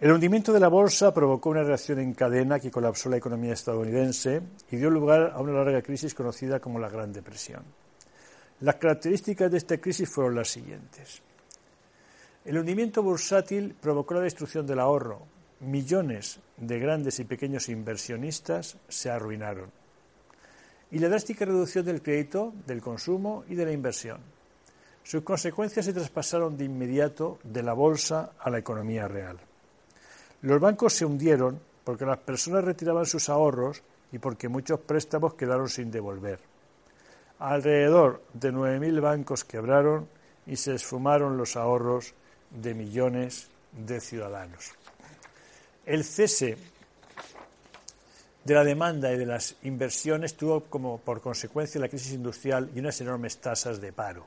El 0.00 0.10
hundimiento 0.10 0.54
de 0.54 0.60
la 0.60 0.68
bolsa 0.68 1.12
provocó 1.12 1.50
una 1.50 1.64
reacción 1.64 1.98
en 1.98 2.14
cadena 2.14 2.58
que 2.58 2.70
colapsó 2.70 3.10
la 3.10 3.18
economía 3.18 3.52
estadounidense 3.52 4.40
y 4.70 4.76
dio 4.76 4.88
lugar 4.88 5.32
a 5.34 5.40
una 5.42 5.52
larga 5.52 5.82
crisis 5.82 6.14
conocida 6.14 6.60
como 6.60 6.78
la 6.78 6.88
Gran 6.88 7.12
Depresión. 7.12 7.81
Las 8.62 8.76
características 8.76 9.50
de 9.50 9.58
esta 9.58 9.78
crisis 9.78 10.08
fueron 10.08 10.36
las 10.36 10.48
siguientes. 10.48 11.20
El 12.44 12.58
hundimiento 12.58 13.02
bursátil 13.02 13.74
provocó 13.74 14.14
la 14.14 14.20
destrucción 14.20 14.64
del 14.64 14.78
ahorro. 14.78 15.22
Millones 15.58 16.38
de 16.58 16.78
grandes 16.78 17.18
y 17.18 17.24
pequeños 17.24 17.68
inversionistas 17.68 18.76
se 18.88 19.10
arruinaron. 19.10 19.68
Y 20.92 21.00
la 21.00 21.08
drástica 21.08 21.44
reducción 21.44 21.84
del 21.84 22.02
crédito, 22.02 22.52
del 22.64 22.80
consumo 22.80 23.44
y 23.48 23.56
de 23.56 23.64
la 23.64 23.72
inversión. 23.72 24.20
Sus 25.02 25.22
consecuencias 25.22 25.84
se 25.84 25.92
traspasaron 25.92 26.56
de 26.56 26.64
inmediato 26.64 27.40
de 27.42 27.64
la 27.64 27.72
bolsa 27.72 28.34
a 28.38 28.48
la 28.48 28.58
economía 28.58 29.08
real. 29.08 29.38
Los 30.42 30.60
bancos 30.60 30.92
se 30.92 31.04
hundieron 31.04 31.58
porque 31.82 32.06
las 32.06 32.18
personas 32.18 32.62
retiraban 32.62 33.06
sus 33.06 33.28
ahorros 33.28 33.82
y 34.12 34.18
porque 34.18 34.48
muchos 34.48 34.78
préstamos 34.78 35.34
quedaron 35.34 35.68
sin 35.68 35.90
devolver. 35.90 36.51
Alrededor 37.42 38.22
de 38.34 38.52
9.000 38.52 39.00
bancos 39.00 39.42
quebraron 39.42 40.08
y 40.46 40.54
se 40.54 40.76
esfumaron 40.76 41.36
los 41.36 41.56
ahorros 41.56 42.14
de 42.52 42.72
millones 42.72 43.48
de 43.72 44.00
ciudadanos. 44.00 44.70
El 45.84 46.04
cese 46.04 46.56
de 48.44 48.54
la 48.54 48.62
demanda 48.62 49.12
y 49.12 49.18
de 49.18 49.26
las 49.26 49.56
inversiones 49.64 50.36
tuvo 50.36 50.60
como 50.66 50.98
por 50.98 51.20
consecuencia 51.20 51.80
la 51.80 51.88
crisis 51.88 52.12
industrial 52.12 52.70
y 52.76 52.78
unas 52.78 53.00
enormes 53.00 53.38
tasas 53.38 53.80
de 53.80 53.92
paro. 53.92 54.24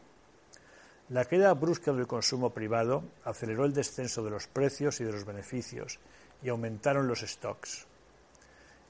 La 1.07 1.23
caída 1.23 1.53
brusca 1.53 1.93
del 1.93 2.07
consumo 2.07 2.49
privado 2.49 3.01
aceleró 3.23 3.63
el 3.63 3.73
descenso 3.73 4.25
de 4.25 4.31
los 4.31 4.47
precios 4.47 4.99
y 4.99 5.05
de 5.05 5.13
los 5.13 5.23
beneficios 5.23 5.99
y 6.43 6.49
aumentaron 6.49 7.07
los 7.07 7.21
stocks. 7.21 7.87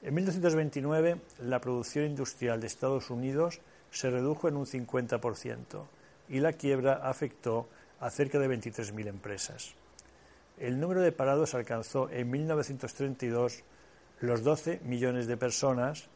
En 0.02 0.14
1929, 0.14 1.16
la 1.42 1.60
producción 1.60 2.06
industrial 2.06 2.60
de 2.60 2.66
Estados 2.66 3.08
Unidos 3.10 3.60
se 3.96 4.10
redujo 4.10 4.46
en 4.46 4.56
un 4.56 4.66
50% 4.66 5.86
y 6.28 6.40
la 6.40 6.52
quiebra 6.52 7.00
afectó 7.02 7.66
a 7.98 8.10
cerca 8.10 8.38
de 8.38 8.46
23.000 8.46 9.06
empresas. 9.06 9.74
El 10.58 10.78
número 10.78 11.00
de 11.00 11.12
parados 11.12 11.54
alcanzó 11.54 12.10
en 12.10 12.30
1932 12.30 13.62
los 14.20 14.42
12 14.42 14.80
millones 14.84 15.26
de 15.26 15.38
personas, 15.38 16.08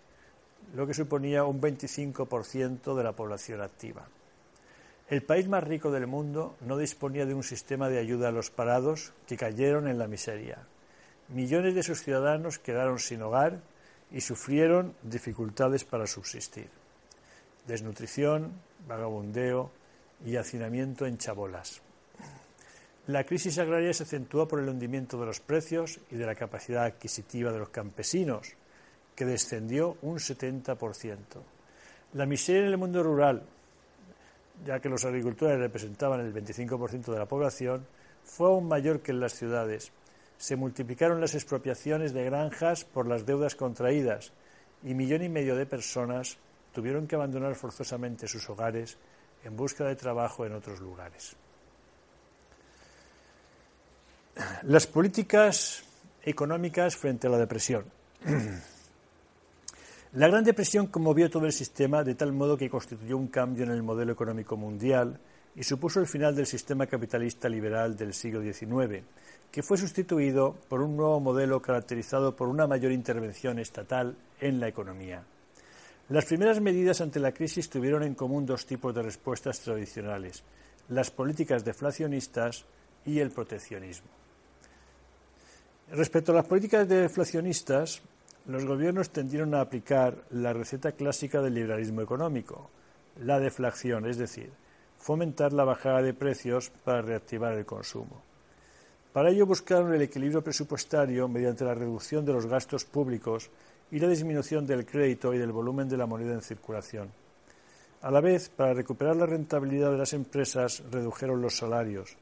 lo 0.74 0.86
que 0.86 0.92
suponía 0.92 1.44
un 1.44 1.58
25% 1.58 2.94
de 2.94 3.02
la 3.02 3.12
población 3.12 3.62
activa. 3.62 4.06
El 5.08 5.22
país 5.22 5.48
más 5.48 5.64
rico 5.64 5.90
del 5.90 6.06
mundo 6.06 6.56
no 6.60 6.76
disponía 6.76 7.24
de 7.24 7.34
un 7.34 7.42
sistema 7.42 7.88
de 7.88 7.98
ayuda 7.98 8.28
a 8.28 8.32
los 8.32 8.50
parados 8.50 9.14
que 9.26 9.38
cayeron 9.38 9.88
en 9.88 9.98
la 9.98 10.06
miseria. 10.06 10.58
Millones 11.28 11.74
de 11.74 11.82
sus 11.82 12.02
ciudadanos 12.02 12.58
quedaron 12.58 12.98
sin 12.98 13.22
hogar 13.22 13.60
y 14.10 14.20
sufrieron 14.20 14.94
dificultades 15.02 15.84
para 15.84 16.06
subsistir. 16.06 16.79
Desnutrición, 17.70 18.50
vagabundeo 18.88 19.70
y 20.26 20.34
hacinamiento 20.34 21.06
en 21.06 21.18
chabolas. 21.18 21.80
La 23.06 23.22
crisis 23.22 23.60
agraria 23.60 23.92
se 23.92 24.02
acentuó 24.02 24.48
por 24.48 24.58
el 24.58 24.68
hundimiento 24.68 25.20
de 25.20 25.26
los 25.26 25.38
precios 25.38 26.00
y 26.10 26.16
de 26.16 26.26
la 26.26 26.34
capacidad 26.34 26.82
adquisitiva 26.82 27.52
de 27.52 27.60
los 27.60 27.68
campesinos, 27.68 28.54
que 29.14 29.24
descendió 29.24 29.98
un 30.02 30.16
70%. 30.16 31.16
La 32.14 32.26
miseria 32.26 32.62
en 32.62 32.66
el 32.66 32.76
mundo 32.76 33.04
rural, 33.04 33.44
ya 34.66 34.80
que 34.80 34.88
los 34.88 35.04
agricultores 35.04 35.60
representaban 35.60 36.18
el 36.18 36.34
25% 36.34 37.12
de 37.12 37.18
la 37.20 37.26
población, 37.26 37.86
fue 38.24 38.48
aún 38.48 38.66
mayor 38.66 39.00
que 39.00 39.12
en 39.12 39.20
las 39.20 39.34
ciudades. 39.34 39.92
Se 40.38 40.56
multiplicaron 40.56 41.20
las 41.20 41.36
expropiaciones 41.36 42.12
de 42.14 42.24
granjas 42.24 42.84
por 42.84 43.06
las 43.06 43.26
deudas 43.26 43.54
contraídas 43.54 44.32
y 44.82 44.94
millón 44.94 45.22
y 45.22 45.28
medio 45.28 45.54
de 45.54 45.66
personas 45.66 46.36
tuvieron 46.72 47.06
que 47.06 47.16
abandonar 47.16 47.54
forzosamente 47.54 48.28
sus 48.28 48.48
hogares 48.50 48.96
en 49.44 49.56
busca 49.56 49.84
de 49.84 49.96
trabajo 49.96 50.46
en 50.46 50.52
otros 50.52 50.80
lugares. 50.80 51.36
Las 54.62 54.86
políticas 54.86 55.82
económicas 56.22 56.96
frente 56.96 57.26
a 57.26 57.30
la 57.30 57.38
depresión. 57.38 57.84
La 60.12 60.26
Gran 60.26 60.42
Depresión 60.42 60.88
conmovió 60.88 61.30
todo 61.30 61.46
el 61.46 61.52
sistema 61.52 62.02
de 62.02 62.16
tal 62.16 62.32
modo 62.32 62.56
que 62.56 62.68
constituyó 62.68 63.16
un 63.16 63.28
cambio 63.28 63.62
en 63.64 63.70
el 63.70 63.84
modelo 63.84 64.12
económico 64.12 64.56
mundial 64.56 65.20
y 65.54 65.62
supuso 65.62 66.00
el 66.00 66.08
final 66.08 66.34
del 66.34 66.46
sistema 66.46 66.86
capitalista 66.86 67.48
liberal 67.48 67.96
del 67.96 68.12
siglo 68.12 68.42
XIX, 68.42 69.04
que 69.52 69.62
fue 69.62 69.78
sustituido 69.78 70.56
por 70.68 70.80
un 70.80 70.96
nuevo 70.96 71.20
modelo 71.20 71.62
caracterizado 71.62 72.34
por 72.34 72.48
una 72.48 72.66
mayor 72.66 72.90
intervención 72.90 73.60
estatal 73.60 74.16
en 74.40 74.58
la 74.58 74.66
economía. 74.66 75.22
Las 76.10 76.24
primeras 76.24 76.60
medidas 76.60 77.00
ante 77.00 77.20
la 77.20 77.30
crisis 77.30 77.70
tuvieron 77.70 78.02
en 78.02 78.16
común 78.16 78.44
dos 78.44 78.66
tipos 78.66 78.92
de 78.92 79.00
respuestas 79.00 79.60
tradicionales, 79.60 80.42
las 80.88 81.12
políticas 81.12 81.64
deflacionistas 81.64 82.64
y 83.06 83.20
el 83.20 83.30
proteccionismo. 83.30 84.08
Respecto 85.92 86.32
a 86.32 86.34
las 86.34 86.46
políticas 86.46 86.88
deflacionistas, 86.88 88.02
los 88.46 88.64
gobiernos 88.64 89.10
tendieron 89.10 89.54
a 89.54 89.60
aplicar 89.60 90.24
la 90.30 90.52
receta 90.52 90.90
clásica 90.90 91.40
del 91.40 91.54
liberalismo 91.54 92.02
económico, 92.02 92.70
la 93.20 93.38
deflación, 93.38 94.04
es 94.06 94.18
decir, 94.18 94.50
fomentar 94.98 95.52
la 95.52 95.62
bajada 95.62 96.02
de 96.02 96.12
precios 96.12 96.70
para 96.84 97.02
reactivar 97.02 97.52
el 97.54 97.64
consumo. 97.64 98.20
Para 99.12 99.30
ello 99.30 99.46
buscaron 99.46 99.94
el 99.94 100.02
equilibrio 100.02 100.42
presupuestario 100.42 101.28
mediante 101.28 101.64
la 101.64 101.74
reducción 101.74 102.24
de 102.24 102.32
los 102.32 102.46
gastos 102.46 102.84
públicos 102.84 103.48
y 103.90 103.98
la 103.98 104.08
disminución 104.08 104.66
del 104.66 104.86
crédito 104.86 105.34
y 105.34 105.38
del 105.38 105.52
volumen 105.52 105.88
de 105.88 105.96
la 105.96 106.06
moneda 106.06 106.34
en 106.34 106.42
circulación. 106.42 107.10
A 108.02 108.10
la 108.10 108.20
vez, 108.20 108.48
para 108.48 108.72
recuperar 108.72 109.16
la 109.16 109.26
rentabilidad 109.26 109.90
de 109.90 109.98
las 109.98 110.12
empresas, 110.12 110.82
redujeron 110.90 111.42
los 111.42 111.56
salarios, 111.56 112.16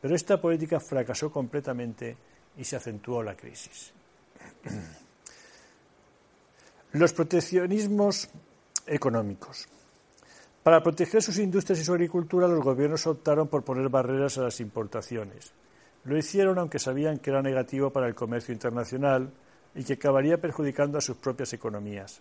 pero 0.00 0.14
esta 0.14 0.40
política 0.40 0.80
fracasó 0.80 1.30
completamente 1.30 2.16
y 2.56 2.64
se 2.64 2.76
acentuó 2.76 3.22
la 3.22 3.36
crisis. 3.36 3.92
Los 6.92 7.12
proteccionismos 7.12 8.28
económicos. 8.84 9.68
Para 10.64 10.82
proteger 10.82 11.22
sus 11.22 11.38
industrias 11.38 11.78
y 11.78 11.84
su 11.84 11.92
agricultura, 11.92 12.48
los 12.48 12.64
gobiernos 12.64 13.06
optaron 13.06 13.46
por 13.46 13.62
poner 13.62 13.88
barreras 13.88 14.38
a 14.38 14.42
las 14.42 14.58
importaciones. 14.60 15.52
Lo 16.04 16.18
hicieron 16.18 16.58
aunque 16.58 16.80
sabían 16.80 17.18
que 17.18 17.30
era 17.30 17.42
negativo 17.42 17.90
para 17.90 18.08
el 18.08 18.16
comercio 18.16 18.52
internacional 18.52 19.30
y 19.74 19.84
que 19.84 19.94
acabaría 19.94 20.40
perjudicando 20.40 20.98
a 20.98 21.00
sus 21.00 21.16
propias 21.16 21.52
economías. 21.52 22.20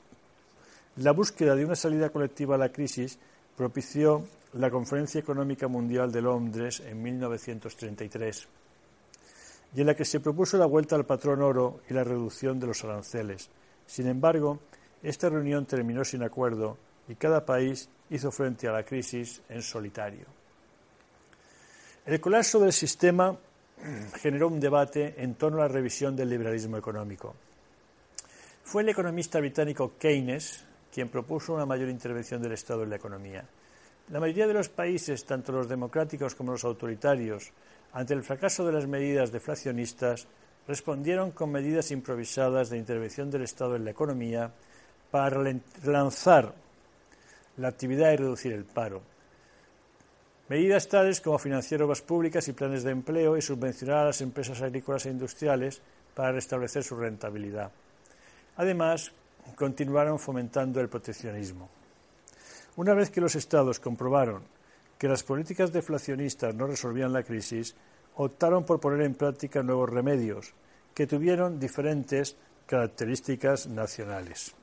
La 0.97 1.11
búsqueda 1.11 1.55
de 1.55 1.65
una 1.65 1.75
salida 1.75 2.09
colectiva 2.09 2.55
a 2.55 2.57
la 2.59 2.71
crisis 2.71 3.17
propició 3.55 4.25
la 4.53 4.69
Conferencia 4.69 5.19
Económica 5.19 5.67
Mundial 5.67 6.11
de 6.11 6.21
Londres 6.21 6.81
en 6.85 7.01
1933, 7.01 8.47
y 9.75 9.81
en 9.81 9.87
la 9.87 9.95
que 9.95 10.05
se 10.05 10.19
propuso 10.19 10.57
la 10.57 10.65
vuelta 10.65 10.95
al 10.95 11.05
patrón 11.05 11.41
oro 11.41 11.81
y 11.89 11.93
la 11.93 12.03
reducción 12.03 12.59
de 12.59 12.67
los 12.67 12.83
aranceles, 12.83 13.49
sin 13.85 14.07
embargo, 14.07 14.59
esta 15.01 15.29
reunión 15.29 15.65
terminó 15.65 16.05
sin 16.05 16.23
acuerdo 16.23 16.77
y 17.07 17.15
cada 17.15 17.45
país 17.45 17.89
hizo 18.09 18.31
frente 18.31 18.67
a 18.67 18.71
la 18.71 18.83
crisis 18.83 19.41
en 19.49 19.63
solitario. 19.63 20.25
El 22.05 22.19
colapso 22.19 22.59
del 22.59 22.73
sistema 22.73 23.35
generó 24.15 24.47
un 24.47 24.59
debate 24.59 25.15
en 25.17 25.35
torno 25.35 25.59
a 25.59 25.67
la 25.67 25.73
revisión 25.73 26.15
del 26.15 26.29
liberalismo 26.29 26.77
económico. 26.77 27.35
Fue 28.63 28.83
el 28.83 28.89
economista 28.89 29.39
británico 29.39 29.93
Keynes 29.97 30.65
quien 30.93 31.09
propuso 31.09 31.53
una 31.53 31.65
mayor 31.65 31.89
intervención 31.89 32.41
del 32.41 32.53
Estado 32.53 32.83
en 32.83 32.89
la 32.89 32.95
economía. 32.97 33.45
La 34.09 34.19
mayoría 34.19 34.47
de 34.47 34.53
los 34.53 34.69
países, 34.69 35.23
tanto 35.25 35.51
los 35.51 35.69
democráticos 35.69 36.35
como 36.35 36.51
los 36.51 36.63
autoritarios, 36.63 37.51
ante 37.93 38.13
el 38.13 38.23
fracaso 38.23 38.65
de 38.65 38.73
las 38.73 38.87
medidas 38.87 39.31
deflacionistas, 39.31 40.27
respondieron 40.67 41.31
con 41.31 41.51
medidas 41.51 41.91
improvisadas 41.91 42.69
de 42.69 42.77
intervención 42.77 43.29
del 43.29 43.43
Estado 43.43 43.75
en 43.75 43.85
la 43.85 43.91
economía 43.91 44.51
para 45.11 45.29
relanzar 45.83 46.53
la 47.57 47.67
actividad 47.67 48.11
y 48.11 48.17
reducir 48.17 48.53
el 48.53 48.65
paro. 48.65 49.01
Medidas 50.49 50.87
tales 50.89 51.21
como 51.21 51.37
financiar 51.37 51.83
obras 51.83 52.01
públicas 52.01 52.47
y 52.47 52.53
planes 52.53 52.83
de 52.83 52.91
empleo 52.91 53.37
y 53.37 53.41
subvencionar 53.41 53.97
a 53.97 54.05
las 54.05 54.21
empresas 54.21 54.59
agrícolas 54.63 55.05
e 55.05 55.11
industriales 55.11 55.79
para 56.15 56.31
restablecer 56.31 56.83
su 56.83 56.95
rentabilidad. 56.95 57.71
Además, 58.57 59.11
continuaron 59.55 60.17
fomentando 60.17 60.81
el 60.81 60.89
proteccionismo. 60.89 61.69
Una 62.77 62.95
vez 62.95 63.11
que 63.11 63.21
los 63.21 63.35
Estados 63.35 63.79
comprobaron 63.79 64.41
que 64.97 65.07
las 65.07 65.23
políticas 65.23 65.71
deflacionistas 65.71 66.55
no 66.55 66.65
resolvían 66.65 67.13
la 67.13 67.23
crisis, 67.23 67.75
optaron 68.15 68.65
por 68.65 68.79
poner 68.79 69.05
en 69.05 69.15
práctica 69.15 69.63
nuevos 69.63 69.89
remedios 69.89 70.53
que 70.93 71.07
tuvieron 71.07 71.59
diferentes 71.59 72.35
características 72.65 73.67
nacionales. 73.67 74.53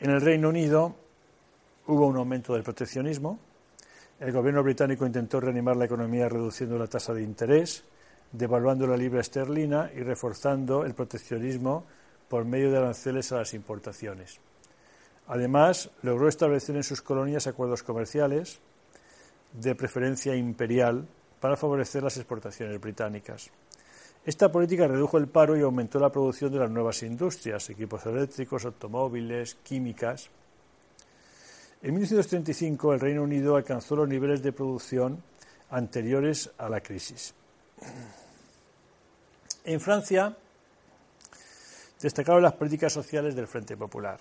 En 0.00 0.10
el 0.10 0.20
Reino 0.20 0.48
Unido 0.48 0.96
hubo 1.86 2.06
un 2.06 2.16
aumento 2.16 2.54
del 2.54 2.62
proteccionismo. 2.62 3.38
El 4.20 4.32
gobierno 4.32 4.62
británico 4.62 5.06
intentó 5.06 5.40
reanimar 5.40 5.76
la 5.76 5.86
economía 5.86 6.28
reduciendo 6.28 6.78
la 6.78 6.86
tasa 6.86 7.12
de 7.12 7.22
interés, 7.22 7.84
devaluando 8.30 8.86
la 8.86 8.96
libra 8.96 9.20
esterlina 9.20 9.90
y 9.94 10.00
reforzando 10.00 10.84
el 10.84 10.94
proteccionismo 10.94 11.84
por 12.28 12.44
medio 12.44 12.70
de 12.70 12.78
aranceles 12.78 13.32
a 13.32 13.38
las 13.38 13.54
importaciones. 13.54 14.40
Además, 15.26 15.90
logró 16.02 16.28
establecer 16.28 16.76
en 16.76 16.82
sus 16.82 17.02
colonias 17.02 17.46
acuerdos 17.46 17.82
comerciales 17.82 18.60
de 19.52 19.74
preferencia 19.74 20.34
imperial 20.34 21.06
para 21.40 21.56
favorecer 21.56 22.02
las 22.02 22.16
exportaciones 22.16 22.80
británicas. 22.80 23.50
Esta 24.24 24.50
política 24.50 24.88
redujo 24.88 25.18
el 25.18 25.28
paro 25.28 25.56
y 25.56 25.62
aumentó 25.62 25.98
la 25.98 26.10
producción 26.10 26.50
de 26.52 26.58
las 26.58 26.70
nuevas 26.70 27.02
industrias, 27.02 27.68
equipos 27.68 28.06
eléctricos, 28.06 28.64
automóviles, 28.64 29.56
químicas. 29.56 30.30
En 31.84 31.92
1935 31.92 32.94
el 32.94 33.00
Reino 33.00 33.22
Unido 33.22 33.56
alcanzó 33.56 33.94
los 33.94 34.08
niveles 34.08 34.42
de 34.42 34.52
producción 34.52 35.22
anteriores 35.68 36.50
a 36.56 36.70
la 36.70 36.80
crisis. 36.80 37.34
En 39.64 39.78
Francia 39.82 40.34
destacaron 42.00 42.42
las 42.42 42.54
políticas 42.54 42.90
sociales 42.90 43.36
del 43.36 43.46
Frente 43.46 43.76
Popular. 43.76 44.18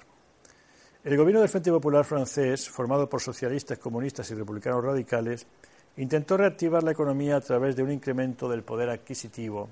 El 1.06 1.16
gobierno 1.16 1.40
del 1.40 1.48
Frente 1.48 1.72
Popular 1.72 2.04
francés, 2.04 2.68
formado 2.68 3.08
por 3.08 3.22
socialistas, 3.22 3.80
comunistas 3.80 4.30
y 4.32 4.34
republicanos 4.34 4.84
radicales, 4.84 5.48
intentó 5.96 6.36
reactivar 6.36 6.84
la 6.84 6.92
economía 6.92 7.38
a 7.38 7.42
través 7.42 7.78
de 7.78 7.84
un 7.84 7.94
incremento 7.94 8.50
del 8.50 8.64
poder 8.64 8.90
adquisitivo 8.90 9.70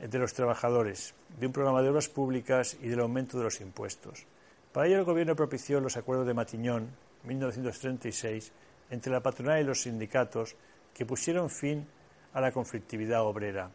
de 0.00 0.18
los 0.18 0.34
trabajadores, 0.34 1.14
de 1.38 1.46
un 1.46 1.52
programa 1.52 1.82
de 1.82 1.90
obras 1.90 2.08
públicas 2.08 2.76
y 2.82 2.88
del 2.88 2.98
aumento 2.98 3.38
de 3.38 3.44
los 3.44 3.60
impuestos. 3.60 4.26
Para 4.72 4.86
ello, 4.86 4.98
el 4.98 5.04
Gobierno 5.04 5.34
propició 5.34 5.80
los 5.80 5.96
acuerdos 5.96 6.26
de 6.26 6.34
Matignon, 6.34 6.88
1936, 7.24 8.52
entre 8.90 9.12
la 9.12 9.20
patronal 9.20 9.60
y 9.60 9.64
los 9.64 9.82
sindicatos, 9.82 10.54
que 10.94 11.04
pusieron 11.04 11.50
fin 11.50 11.86
a 12.32 12.40
la 12.40 12.52
conflictividad 12.52 13.22
obrera. 13.22 13.70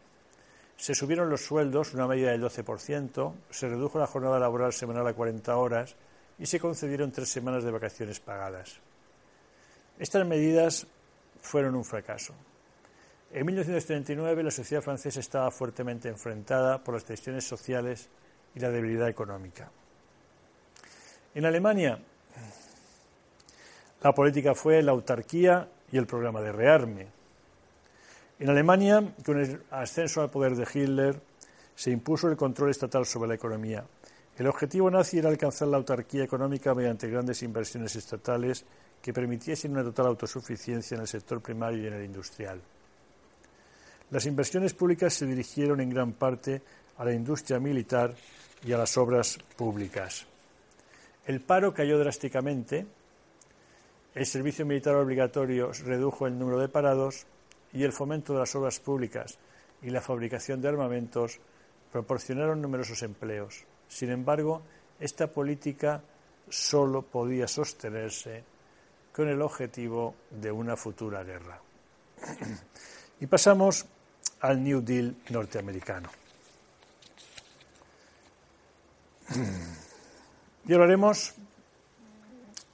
Se 0.76 0.94
subieron 0.94 1.28
los 1.28 1.44
sueldos, 1.44 1.94
una 1.94 2.06
medida 2.06 2.30
del 2.30 2.42
12%, 2.42 3.34
se 3.50 3.68
redujo 3.68 3.98
la 3.98 4.06
jornada 4.06 4.38
laboral 4.38 4.72
semanal 4.72 5.06
a 5.06 5.14
40 5.14 5.56
horas 5.56 5.96
y 6.38 6.46
se 6.46 6.60
concedieron 6.60 7.12
tres 7.12 7.28
semanas 7.30 7.64
de 7.64 7.70
vacaciones 7.70 8.20
pagadas. 8.20 8.80
Estas 9.98 10.26
medidas 10.26 10.86
fueron 11.40 11.74
un 11.74 11.84
fracaso. 11.84 12.34
En 13.32 13.44
1939 13.46 14.42
la 14.42 14.50
sociedad 14.50 14.82
francesa 14.82 15.20
estaba 15.20 15.50
fuertemente 15.50 16.08
enfrentada 16.08 16.82
por 16.82 16.94
las 16.94 17.04
tensiones 17.04 17.46
sociales 17.46 18.08
y 18.54 18.60
la 18.60 18.70
debilidad 18.70 19.08
económica. 19.08 19.70
En 21.36 21.44
Alemania 21.44 21.98
la 24.02 24.14
política 24.14 24.54
fue 24.54 24.82
la 24.82 24.92
autarquía 24.92 25.68
y 25.92 25.98
el 25.98 26.06
programa 26.06 26.40
de 26.40 26.50
rearme. 26.50 27.08
En 28.38 28.48
Alemania, 28.48 29.12
con 29.22 29.38
el 29.38 29.62
ascenso 29.70 30.22
al 30.22 30.30
poder 30.30 30.56
de 30.56 30.62
Hitler, 30.64 31.20
se 31.74 31.90
impuso 31.90 32.30
el 32.30 32.38
control 32.38 32.70
estatal 32.70 33.04
sobre 33.04 33.28
la 33.28 33.34
economía. 33.34 33.84
El 34.38 34.46
objetivo 34.46 34.90
nazi 34.90 35.18
era 35.18 35.28
alcanzar 35.28 35.68
la 35.68 35.76
autarquía 35.76 36.24
económica 36.24 36.74
mediante 36.74 37.06
grandes 37.10 37.42
inversiones 37.42 37.94
estatales 37.96 38.64
que 39.02 39.12
permitiesen 39.12 39.72
una 39.72 39.84
total 39.84 40.06
autosuficiencia 40.06 40.94
en 40.94 41.02
el 41.02 41.08
sector 41.08 41.42
primario 41.42 41.82
y 41.82 41.86
en 41.86 41.92
el 41.92 42.04
industrial. 42.06 42.62
Las 44.10 44.24
inversiones 44.24 44.72
públicas 44.72 45.12
se 45.12 45.26
dirigieron 45.26 45.82
en 45.82 45.90
gran 45.90 46.12
parte 46.12 46.62
a 46.96 47.04
la 47.04 47.12
industria 47.12 47.58
militar 47.58 48.14
y 48.64 48.72
a 48.72 48.78
las 48.78 48.96
obras 48.96 49.38
públicas. 49.54 50.26
El 51.26 51.40
paro 51.40 51.74
cayó 51.74 51.98
drásticamente, 51.98 52.86
el 54.14 54.26
servicio 54.26 54.64
militar 54.64 54.94
obligatorio 54.94 55.72
redujo 55.84 56.26
el 56.26 56.38
número 56.38 56.60
de 56.60 56.68
parados 56.68 57.26
y 57.72 57.82
el 57.82 57.92
fomento 57.92 58.32
de 58.32 58.38
las 58.38 58.54
obras 58.54 58.78
públicas 58.78 59.36
y 59.82 59.90
la 59.90 60.00
fabricación 60.00 60.60
de 60.60 60.68
armamentos 60.68 61.40
proporcionaron 61.92 62.62
numerosos 62.62 63.02
empleos. 63.02 63.64
Sin 63.88 64.10
embargo, 64.10 64.62
esta 65.00 65.26
política 65.26 66.00
solo 66.48 67.02
podía 67.02 67.48
sostenerse 67.48 68.44
con 69.12 69.28
el 69.28 69.42
objetivo 69.42 70.14
de 70.30 70.52
una 70.52 70.76
futura 70.76 71.24
guerra. 71.24 71.60
Y 73.20 73.26
pasamos 73.26 73.84
al 74.40 74.62
New 74.62 74.80
Deal 74.80 75.16
norteamericano. 75.30 76.08
Y 80.68 80.72
hablaremos 80.72 81.34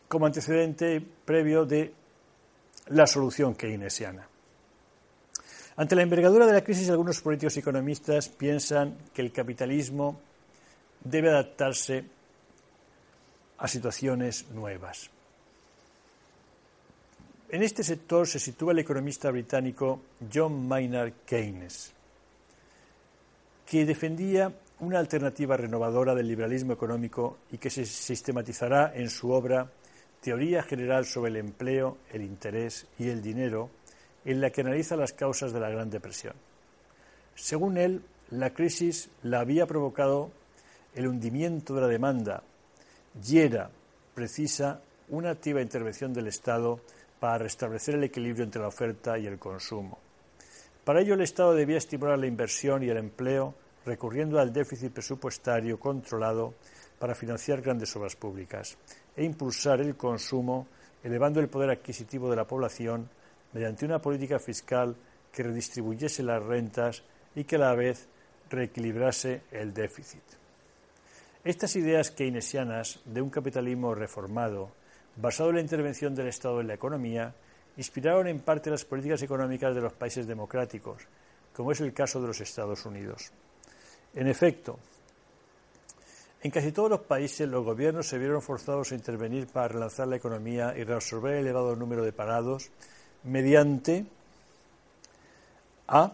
como 0.09 0.27
antecedente 0.27 1.01
previo 1.01 1.65
de 1.65 1.93
la 2.89 3.07
solución 3.07 3.55
keynesiana. 3.55 4.27
Ante 5.77 5.97
la 5.97 6.03
envergadura 6.03 6.47
de 6.47 6.53
la 6.53 6.65
crisis, 6.65 6.91
algunos 6.91 7.21
políticos 7.21 7.57
y 7.57 7.61
economistas 7.61 8.29
piensan 8.29 8.97
que 9.15 9.23
el 9.23 9.33
capitalismo 9.33 10.21
debe 11.03 11.31
adaptarse 11.31 12.05
a 13.59 13.69
situaciones 13.69 14.49
nuevas. 14.51 15.11
En 17.49 17.63
este 17.63 17.83
sector 17.85 18.27
se 18.27 18.39
sitúa 18.39 18.73
el 18.73 18.79
economista 18.79 19.31
británico 19.31 20.01
John 20.33 20.67
Maynard 20.67 21.13
Keynes, 21.27 21.93
que 23.67 23.85
defendía 23.85 24.53
una 24.83 24.99
alternativa 24.99 25.57
renovadora 25.57 26.13
del 26.13 26.27
liberalismo 26.27 26.73
económico 26.73 27.39
y 27.53 27.59
que 27.59 27.71
se 27.71 27.87
sistematizará 27.87 28.93
en 28.97 29.11
su 29.11 29.31
obra 29.31 29.71
Teoría 30.21 30.65
General 30.65 31.07
sobre 31.07 31.31
el 31.31 31.37
Empleo, 31.37 31.99
el 32.13 32.23
Interés 32.23 32.89
y 32.99 33.09
el 33.09 33.23
Dinero, 33.23 33.71
en 34.25 34.41
la 34.41 34.51
que 34.51 34.63
analiza 34.63 34.97
las 34.97 35.13
causas 35.13 35.53
de 35.53 35.61
la 35.61 35.71
Gran 35.71 35.89
Depresión. 35.89 36.35
Según 37.37 37.79
él, 37.79 38.03
la 38.31 38.51
crisis 38.51 39.09
la 39.23 39.39
había 39.39 39.67
provocado 39.67 40.33
el 40.97 41.07
hundimiento 41.07 41.77
de 41.77 41.81
la 41.81 41.87
demanda 41.87 42.43
y 43.25 43.39
era 43.39 43.71
precisa 44.15 44.81
una 45.11 45.31
activa 45.31 45.63
intervención 45.63 46.13
del 46.13 46.27
Estado 46.27 46.81
para 47.21 47.39
restablecer 47.39 47.95
el 47.95 48.05
equilibrio 48.05 48.45
entre 48.45 48.61
la 48.61 48.69
oferta 48.69 49.17
y 49.17 49.29
el 49.29 49.39
consumo. 49.39 50.01
Para 50.85 51.03
ello, 51.03 51.15
el 51.15 51.21
Estado 51.21 51.55
debía 51.55 51.79
estimular 51.79 52.19
la 52.19 52.27
inversión 52.27 52.83
y 52.83 52.89
el 52.89 52.97
empleo 52.97 53.55
recurriendo 53.85 54.39
al 54.39 54.53
déficit 54.53 54.93
presupuestario 54.93 55.79
controlado 55.79 56.55
para 56.99 57.15
financiar 57.15 57.61
grandes 57.61 57.95
obras 57.97 58.17
públicas 58.17 58.77
e 59.17 59.25
impulsar 59.25 59.81
el 59.81 59.97
consumo, 59.97 60.69
elevando 61.03 61.41
el 61.41 61.49
poder 61.49 61.71
adquisitivo 61.71 62.31
de 62.31 62.37
la 62.37 62.47
población 62.47 63.09
mediante 63.53 63.85
una 63.85 64.01
política 64.01 64.39
fiscal 64.39 64.95
que 65.33 65.43
redistribuyese 65.43 66.23
las 66.23 66.43
rentas 66.43 67.03
y 67.35 67.45
que 67.45 67.57
a 67.57 67.61
la 67.61 67.75
vez 67.75 68.07
reequilibrase 68.51 69.43
el 69.51 69.73
déficit. 69.73 70.23
Estas 71.45 71.75
ideas 71.75 72.11
keynesianas 72.11 73.01
de 73.05 73.21
un 73.21 73.31
capitalismo 73.31 73.95
reformado, 73.95 74.71
basado 75.17 75.51
en 75.51 75.57
la 75.57 75.63
intervención 75.63 76.15
del 76.15 76.29
Estado 76.29 76.61
en 76.61 76.69
la 76.69 76.75
economía, 76.75 77.35
inspiraron 77.77 78.29
en 78.29 78.41
parte 78.41 78.71
las 78.71 78.85
políticas 78.85 79.23
económicas 79.23 79.75
de 79.75 79.81
los 79.81 79.93
países 79.95 80.27
democráticos, 80.27 81.03
como 81.53 81.73
es 81.73 81.81
el 81.81 81.93
caso 81.93 82.21
de 82.21 82.29
los 82.29 82.41
Estados 82.41 82.85
Unidos. 82.87 83.33
En 84.15 84.29
efecto, 84.29 84.79
en 86.43 86.51
casi 86.51 86.73
todos 86.73 86.91
los 86.91 87.01
países 87.01 87.49
los 87.49 87.65
gobiernos 87.65 88.09
se 88.09 88.19
vieron 88.19 88.43
forzados 88.43 88.91
a 88.91 88.95
intervenir 88.97 89.47
para 89.47 89.69
relanzar 89.69 90.09
la 90.09 90.17
economía 90.17 90.75
y 90.77 90.83
reabsorber 90.83 91.35
el 91.35 91.47
elevado 91.47 91.77
número 91.77 92.05
de 92.05 92.13
parados 92.13 92.71
mediante 93.23 94.05
A. 95.87 96.13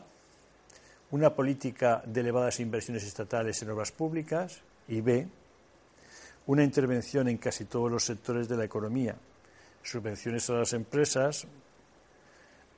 Una 1.11 1.35
política 1.35 2.03
de 2.05 2.21
elevadas 2.21 2.61
inversiones 2.61 3.05
estatales 3.05 3.63
en 3.63 3.71
obras 3.71 3.91
públicas 3.91 4.61
y 4.89 5.01
B. 5.01 5.27
una 6.47 6.63
intervención 6.63 7.29
en 7.29 7.39
casi 7.39 7.65
todos 7.65 7.91
los 7.91 8.05
sectores 8.05 8.49
de 8.49 8.57
la 8.57 8.65
economía, 8.65 9.17
subvenciones 9.83 10.49
a 10.51 10.55
las 10.55 10.73
empresas, 10.75 11.47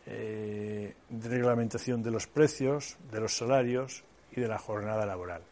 eh, 0.07 0.95
reglamentación 1.11 2.03
de 2.03 2.11
los 2.13 2.29
precios, 2.29 2.97
de 3.11 3.21
los 3.21 3.37
salarios 3.37 4.05
y 4.33 4.41
de 4.41 4.49
la 4.49 4.59
jornada 4.59 5.05
laboral. 5.07 5.43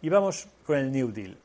Y 0.00 0.08
vamos 0.08 0.48
con 0.66 0.78
el 0.78 0.90
New 0.90 1.12
Deal. 1.12 1.36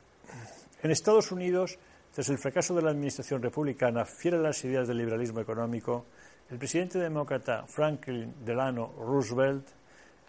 En 0.82 0.92
Estados 0.92 1.32
Unidos, 1.32 1.78
tras 2.14 2.30
el 2.30 2.38
fracaso 2.38 2.76
de 2.76 2.82
la 2.82 2.92
administración 2.92 3.42
republicana, 3.42 4.06
fiel 4.06 4.36
a 4.36 4.40
las 4.40 4.64
ideas 4.64 4.88
del 4.88 4.98
liberalismo 4.98 5.40
económico, 5.40 6.06
el 6.50 6.58
presidente 6.58 6.98
demócrata 6.98 7.66
Franklin 7.68 8.34
Delano 8.44 8.94
Roosevelt, 8.98 9.68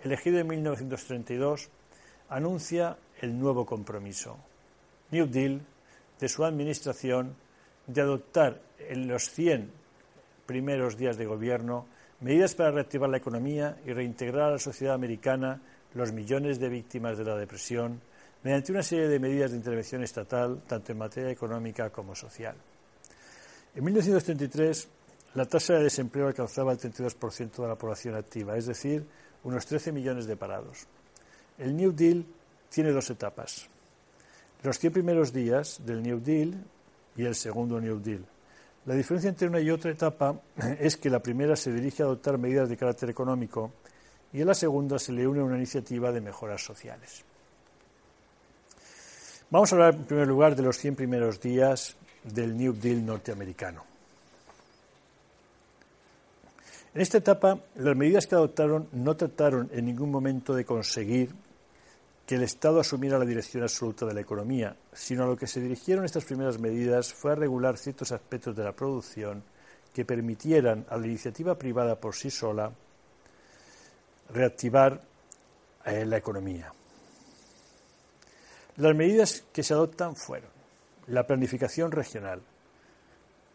elegido 0.03 0.39
en 0.39 0.47
1932, 0.49 1.71
anuncia 2.29 2.97
el 3.21 3.39
nuevo 3.39 3.65
compromiso, 3.65 4.37
New 5.11 5.27
Deal, 5.27 5.61
de 6.21 6.29
su 6.29 6.45
administración 6.45 7.35
de 7.87 8.01
adoptar 8.01 8.61
en 8.79 9.09
los 9.09 9.31
100 9.31 9.71
primeros 10.47 10.97
días 10.97 11.17
de 11.17 11.27
gobierno 11.27 11.87
medidas 12.21 12.55
para 12.55 12.71
reactivar 12.71 13.09
la 13.09 13.19
economía 13.19 13.79
y 13.87 13.93
reintegrar 13.93 14.49
a 14.49 14.53
la 14.53 14.59
sociedad 14.59 14.95
americana 14.95 15.61
los 15.95 16.13
millones 16.13 16.59
de 16.59 16.69
víctimas 16.69 17.17
de 17.17 17.25
la 17.25 17.37
depresión 17.37 18.01
mediante 18.43 18.73
una 18.73 18.83
serie 18.83 19.09
de 19.09 19.19
medidas 19.19 19.51
de 19.51 19.57
intervención 19.57 20.03
estatal, 20.03 20.63
tanto 20.67 20.93
en 20.93 20.99
materia 20.99 21.31
económica 21.31 21.91
como 21.91 22.15
social. 22.15 22.55
En 23.75 23.85
1933, 23.85 24.89
la 25.35 25.45
tasa 25.47 25.75
de 25.75 25.85
desempleo 25.85 26.27
alcanzaba 26.27 26.73
el 26.73 26.79
32% 26.79 27.63
de 27.63 27.69
la 27.69 27.77
población 27.77 28.15
activa, 28.15 28.57
es 28.57 28.67
decir, 28.67 29.05
unos 29.45 29.67
13 29.67 29.93
millones 29.93 30.27
de 30.27 30.37
parados. 30.37 30.87
El 31.59 31.77
New 31.77 31.93
Deal 31.93 32.25
tiene 32.71 32.93
dos 32.93 33.11
etapas. 33.11 33.69
Los 34.63 34.79
100 34.79 34.93
primeros 34.93 35.33
días 35.33 35.81
del 35.85 36.03
New 36.03 36.21
Deal 36.21 36.55
y 37.17 37.25
el 37.25 37.35
segundo 37.35 37.81
New 37.81 38.01
Deal. 38.01 38.25
La 38.89 38.95
diferencia 38.95 39.29
entre 39.29 39.49
una 39.49 39.61
y 39.61 39.71
otra 39.71 39.91
etapa 39.91 40.41
es 40.81 40.97
que 40.97 41.11
la 41.11 41.21
primera 41.21 41.55
se 41.57 41.71
dirige 41.71 42.03
a 42.03 42.07
adoptar 42.07 42.39
medidas 42.39 42.71
de 42.71 42.77
carácter 42.79 43.11
económico 43.11 43.71
y 44.33 44.41
a 44.41 44.47
la 44.47 44.55
segunda 44.55 44.99
se 44.99 45.13
le 45.13 45.27
une 45.27 45.43
una 45.43 45.59
iniciativa 45.59 46.11
de 46.11 46.23
mejoras 46.23 46.65
sociales. 46.65 47.23
Vamos 49.51 49.71
a 49.71 49.77
hablar 49.77 49.95
en 49.95 50.05
primer 50.05 50.27
lugar 50.27 50.57
de 50.57 50.63
los 50.63 50.79
100 50.79 50.97
primeros 50.97 51.39
días 51.39 51.97
del 52.25 52.57
New 52.57 52.73
Deal 52.73 53.05
norteamericano. 53.05 53.85
En 56.95 57.03
esta 57.03 57.19
etapa, 57.19 57.59
las 57.77 57.95
medidas 57.95 58.27
que 58.27 58.37
adoptaron 58.37 58.89
no 58.93 59.15
trataron 59.17 59.69
en 59.75 59.85
ningún 59.85 60.11
momento 60.11 60.55
de 60.55 60.65
conseguir 60.65 61.31
que 62.29 62.35
el 62.35 62.43
Estado 62.43 62.81
asumiera 62.81 63.19
la 63.19 63.25
dirección 63.25 63.63
absoluta 63.63 64.05
de 64.05 64.13
la 64.13 64.21
economía, 64.21 64.77
sino 64.93 65.25
a 65.25 65.27
lo 65.27 65.35
que 65.35 65.47
se 65.47 65.63
dirigieron 65.63 66.05
estas 66.05 66.27
primeras 66.27 66.59
medidas 66.59 67.11
fue 67.11 67.33
a 67.33 67.37
regular 67.37 67.79
ciertos 67.79 68.13
aspectos 68.13 68.55
de 68.55 68.65
la 68.65 68.73
producción 68.73 69.43
que 69.95 70.05
permitieran 70.05 70.85
a 70.91 70.99
la 70.99 71.07
iniciativa 71.07 71.57
privada 71.57 71.99
por 71.99 72.15
sí 72.15 72.29
sola 72.29 72.71
reactivar 74.29 75.01
eh, 75.87 76.05
la 76.05 76.19
economía. 76.19 76.71
Las 78.77 78.95
medidas 78.95 79.45
que 79.51 79.63
se 79.63 79.73
adoptan 79.73 80.15
fueron 80.15 80.51
la 81.07 81.27
planificación 81.27 81.91
regional. 81.91 82.43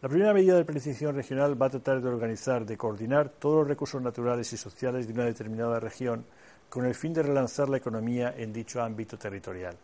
La 0.02 0.08
primera 0.08 0.34
medida 0.34 0.56
de 0.56 0.64
planificación 0.64 1.14
regional 1.14 1.62
va 1.62 1.66
a 1.66 1.70
tratar 1.70 2.02
de 2.02 2.08
organizar, 2.08 2.66
de 2.66 2.76
coordinar 2.76 3.28
todos 3.28 3.58
los 3.58 3.68
recursos 3.68 4.02
naturales 4.02 4.52
y 4.52 4.56
sociales 4.56 5.06
de 5.06 5.12
una 5.12 5.26
determinada 5.26 5.78
región 5.78 6.26
con 6.68 6.84
el 6.84 6.94
fin 6.94 7.12
de 7.12 7.22
relanzar 7.22 7.68
la 7.68 7.76
economía 7.76 8.34
en 8.36 8.52
dicho 8.52 8.82
ámbito 8.82 9.16
territorial. 9.16 9.76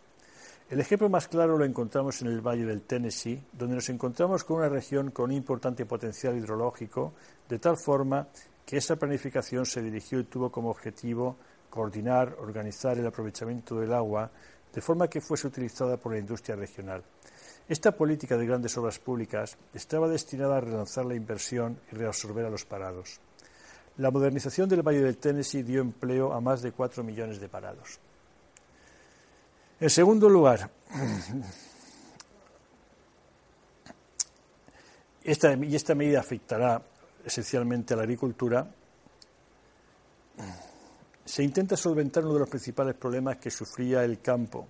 El 0.69 0.79
ejemplo 0.79 1.09
más 1.09 1.27
claro 1.27 1.57
lo 1.57 1.65
encontramos 1.65 2.21
en 2.21 2.29
el 2.29 2.39
Valle 2.39 2.65
del 2.65 2.83
Tennessee, 2.83 3.43
donde 3.51 3.75
nos 3.75 3.89
encontramos 3.89 4.45
con 4.45 4.57
una 4.57 4.69
región 4.69 5.11
con 5.11 5.25
un 5.25 5.33
importante 5.33 5.85
potencial 5.85 6.37
hidrológico, 6.37 7.13
de 7.49 7.59
tal 7.59 7.75
forma 7.77 8.27
que 8.65 8.77
esa 8.77 8.95
planificación 8.95 9.65
se 9.65 9.81
dirigió 9.81 10.19
y 10.19 10.23
tuvo 10.23 10.49
como 10.49 10.69
objetivo 10.69 11.35
coordinar, 11.69 12.35
organizar 12.39 12.97
el 12.97 13.05
aprovechamiento 13.07 13.79
del 13.79 13.93
agua 13.93 14.31
de 14.73 14.81
forma 14.81 15.09
que 15.09 15.19
fuese 15.19 15.47
utilizada 15.47 15.97
por 15.97 16.13
la 16.13 16.19
industria 16.19 16.55
regional. 16.55 17.03
Esta 17.67 17.91
política 17.91 18.37
de 18.37 18.45
grandes 18.45 18.77
obras 18.77 18.99
públicas 18.99 19.57
estaba 19.73 20.07
destinada 20.07 20.57
a 20.57 20.61
relanzar 20.61 21.05
la 21.05 21.15
inversión 21.15 21.79
y 21.91 21.95
reabsorber 21.95 22.45
a 22.45 22.49
los 22.49 22.65
parados. 22.65 23.19
La 24.01 24.09
modernización 24.09 24.67
del 24.67 24.81
Valle 24.81 25.03
del 25.03 25.17
Tennessee 25.17 25.61
dio 25.61 25.79
empleo 25.79 26.33
a 26.33 26.41
más 26.41 26.63
de 26.63 26.71
cuatro 26.71 27.03
millones 27.03 27.39
de 27.39 27.47
parados. 27.47 27.99
En 29.79 29.91
segundo 29.91 30.27
lugar, 30.27 30.71
esta, 35.23 35.53
y 35.53 35.75
esta 35.75 35.93
medida 35.93 36.19
afectará 36.19 36.81
esencialmente 37.23 37.93
a 37.93 37.97
la 37.97 38.01
agricultura, 38.01 38.67
se 41.23 41.43
intenta 41.43 41.77
solventar 41.77 42.23
uno 42.23 42.33
de 42.33 42.39
los 42.39 42.49
principales 42.49 42.95
problemas 42.95 43.37
que 43.37 43.51
sufría 43.51 44.03
el 44.03 44.19
campo, 44.19 44.67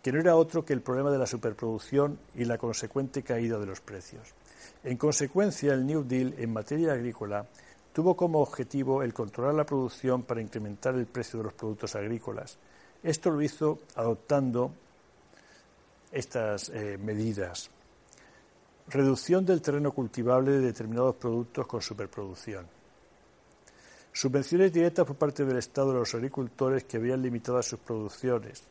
que 0.00 0.12
no 0.12 0.20
era 0.20 0.36
otro 0.36 0.64
que 0.64 0.72
el 0.72 0.82
problema 0.82 1.10
de 1.10 1.18
la 1.18 1.26
superproducción 1.26 2.16
y 2.36 2.44
la 2.44 2.58
consecuente 2.58 3.24
caída 3.24 3.58
de 3.58 3.66
los 3.66 3.80
precios. 3.80 4.34
En 4.84 4.96
consecuencia, 4.96 5.74
el 5.74 5.84
New 5.84 6.04
Deal 6.04 6.36
en 6.38 6.52
materia 6.52 6.92
agrícola 6.92 7.44
tuvo 7.98 8.14
como 8.14 8.38
objetivo 8.38 9.02
el 9.02 9.12
controlar 9.12 9.56
la 9.56 9.66
producción 9.66 10.22
para 10.22 10.40
incrementar 10.40 10.94
el 10.94 11.06
precio 11.06 11.38
de 11.40 11.46
los 11.46 11.54
productos 11.54 11.96
agrícolas. 11.96 12.56
Esto 13.02 13.28
lo 13.28 13.42
hizo 13.42 13.80
adoptando 13.96 14.70
estas 16.12 16.68
eh, 16.68 16.96
medidas. 16.96 17.68
Reducción 18.86 19.44
del 19.44 19.60
terreno 19.60 19.90
cultivable 19.90 20.52
de 20.52 20.60
determinados 20.60 21.16
productos 21.16 21.66
con 21.66 21.82
superproducción. 21.82 22.68
Subvenciones 24.12 24.72
directas 24.72 25.04
por 25.04 25.16
parte 25.16 25.44
del 25.44 25.56
Estado 25.56 25.90
a 25.90 25.94
los 25.94 26.14
agricultores 26.14 26.84
que 26.84 26.98
habían 26.98 27.20
limitado 27.20 27.60
sus 27.64 27.80
producciones. 27.80 28.62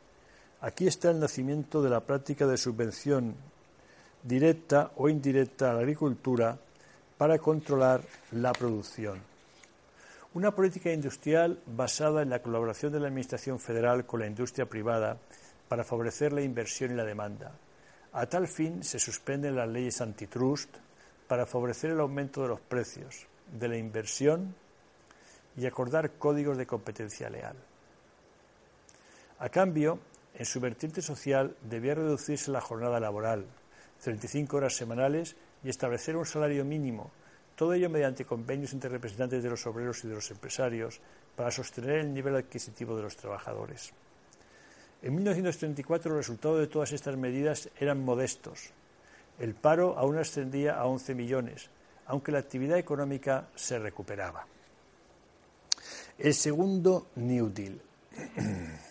Aquí 0.61 0.87
está 0.87 1.11
el 1.11 1.19
nacimiento 1.19 1.81
de 1.81 1.89
la 1.89 1.99
práctica 1.99 2.47
de 2.47 2.55
subvención 2.55 3.35
directa 4.23 4.93
o 4.95 5.09
indirecta 5.09 5.71
a 5.71 5.73
la 5.73 5.79
agricultura 5.81 6.57
para 7.17 7.39
controlar 7.39 8.01
la 8.31 8.53
producción. 8.53 9.21
Una 10.33 10.51
política 10.51 10.91
industrial 10.91 11.59
basada 11.65 12.21
en 12.21 12.29
la 12.29 12.41
colaboración 12.41 12.91
de 12.91 12.99
la 12.99 13.07
Administración 13.07 13.59
federal 13.59 14.05
con 14.05 14.19
la 14.19 14.27
industria 14.27 14.67
privada 14.67 15.17
para 15.67 15.83
favorecer 15.83 16.31
la 16.31 16.41
inversión 16.41 16.91
y 16.91 16.95
la 16.95 17.05
demanda. 17.05 17.51
A 18.13 18.25
tal 18.27 18.47
fin 18.47 18.83
se 18.83 18.99
suspenden 18.99 19.55
las 19.55 19.67
leyes 19.67 19.99
antitrust 20.01 20.77
para 21.27 21.45
favorecer 21.45 21.91
el 21.91 21.99
aumento 21.99 22.41
de 22.41 22.49
los 22.49 22.59
precios, 22.61 23.27
de 23.51 23.67
la 23.67 23.77
inversión 23.77 24.55
y 25.57 25.65
acordar 25.65 26.11
códigos 26.13 26.57
de 26.57 26.67
competencia 26.67 27.29
leal. 27.29 27.55
A 29.39 29.49
cambio, 29.49 29.99
en 30.35 30.45
su 30.45 30.59
vertiente 30.59 31.01
social 31.01 31.55
debía 31.61 31.95
reducirse 31.95 32.51
la 32.51 32.61
jornada 32.61 32.99
laboral, 32.99 33.45
35 34.03 34.57
horas 34.57 34.75
semanales 34.75 35.35
y 35.67 35.69
establecer 35.69 36.15
un 36.15 36.25
salario 36.25 36.63
mínimo, 36.63 37.11
todo 37.57 37.73
ello 37.73 37.89
mediante 37.89 38.23
convenios 38.23 38.71
entre 38.71 38.89
representantes 38.89 39.43
de 39.43 39.49
los 39.49 39.67
obreros 39.67 40.01
y 40.05 40.07
de 40.07 40.15
los 40.15 40.31
empresarios 40.31 41.01
para 41.35 41.51
sostener 41.51 41.97
el 41.97 42.13
nivel 42.13 42.37
adquisitivo 42.37 42.95
de 42.95 43.03
los 43.03 43.17
trabajadores. 43.17 43.91
En 45.01 45.13
1934 45.13 46.09
los 46.09 46.19
resultados 46.19 46.61
de 46.61 46.67
todas 46.67 46.93
estas 46.93 47.17
medidas 47.17 47.69
eran 47.81 47.99
modestos. 47.99 48.69
El 49.39 49.55
paro 49.55 49.97
aún 49.97 50.17
ascendía 50.17 50.79
a 50.79 50.85
11 50.85 51.13
millones, 51.15 51.69
aunque 52.05 52.31
la 52.31 52.39
actividad 52.39 52.77
económica 52.77 53.49
se 53.53 53.77
recuperaba. 53.77 54.47
El 56.17 56.33
segundo 56.33 57.07
New 57.15 57.51
Deal. 57.53 57.81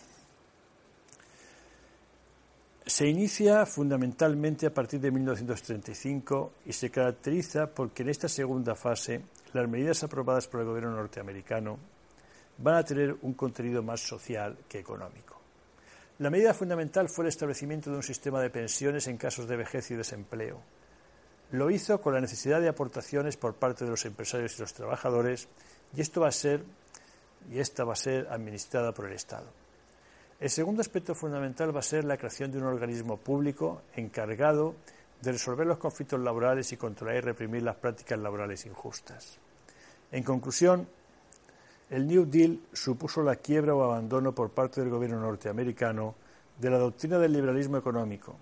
Se 2.96 3.06
inicia 3.06 3.66
fundamentalmente 3.66 4.64
a 4.64 4.72
partir 4.72 4.98
de 5.00 5.10
1935 5.10 6.52
y 6.64 6.72
se 6.72 6.88
caracteriza 6.88 7.66
porque 7.66 8.02
en 8.02 8.08
esta 8.08 8.26
segunda 8.26 8.74
fase 8.74 9.20
las 9.52 9.68
medidas 9.68 10.02
aprobadas 10.02 10.48
por 10.48 10.60
el 10.60 10.66
gobierno 10.66 10.96
norteamericano 10.96 11.78
van 12.56 12.76
a 12.76 12.84
tener 12.84 13.14
un 13.20 13.34
contenido 13.34 13.82
más 13.82 14.00
social 14.00 14.56
que 14.66 14.78
económico. 14.78 15.38
La 16.20 16.30
medida 16.30 16.54
fundamental 16.54 17.10
fue 17.10 17.26
el 17.26 17.28
establecimiento 17.28 17.90
de 17.90 17.96
un 17.96 18.02
sistema 18.02 18.40
de 18.40 18.48
pensiones 18.48 19.06
en 19.08 19.18
casos 19.18 19.46
de 19.46 19.58
vejez 19.58 19.90
y 19.90 19.94
desempleo. 19.94 20.62
Lo 21.50 21.70
hizo 21.70 22.00
con 22.00 22.14
la 22.14 22.22
necesidad 22.22 22.62
de 22.62 22.70
aportaciones 22.70 23.36
por 23.36 23.56
parte 23.56 23.84
de 23.84 23.90
los 23.90 24.06
empresarios 24.06 24.56
y 24.56 24.62
los 24.62 24.72
trabajadores 24.72 25.48
y 25.94 26.00
esto 26.00 26.22
va 26.22 26.28
a 26.28 26.32
ser 26.32 26.64
y 27.52 27.58
esta 27.58 27.84
va 27.84 27.92
a 27.92 27.96
ser 27.96 28.26
administrada 28.30 28.92
por 28.92 29.04
el 29.04 29.12
Estado. 29.12 29.65
El 30.38 30.50
segundo 30.50 30.82
aspecto 30.82 31.14
fundamental 31.14 31.74
va 31.74 31.80
a 31.80 31.82
ser 31.82 32.04
la 32.04 32.16
creación 32.16 32.50
de 32.50 32.58
un 32.58 32.64
organismo 32.64 33.16
público 33.16 33.82
encargado 33.94 34.74
de 35.22 35.32
resolver 35.32 35.66
los 35.66 35.78
conflictos 35.78 36.20
laborales 36.20 36.70
y 36.72 36.76
controlar 36.76 37.16
y 37.16 37.20
reprimir 37.20 37.62
las 37.62 37.76
prácticas 37.76 38.18
laborales 38.18 38.66
injustas. 38.66 39.38
En 40.12 40.22
conclusión, 40.22 40.86
el 41.88 42.06
New 42.06 42.26
Deal 42.26 42.60
supuso 42.72 43.22
la 43.22 43.36
quiebra 43.36 43.74
o 43.74 43.82
abandono 43.82 44.32
por 44.32 44.50
parte 44.50 44.80
del 44.80 44.90
gobierno 44.90 45.20
norteamericano 45.20 46.14
de 46.58 46.70
la 46.70 46.78
doctrina 46.78 47.18
del 47.18 47.32
liberalismo 47.32 47.78
económico 47.78 48.36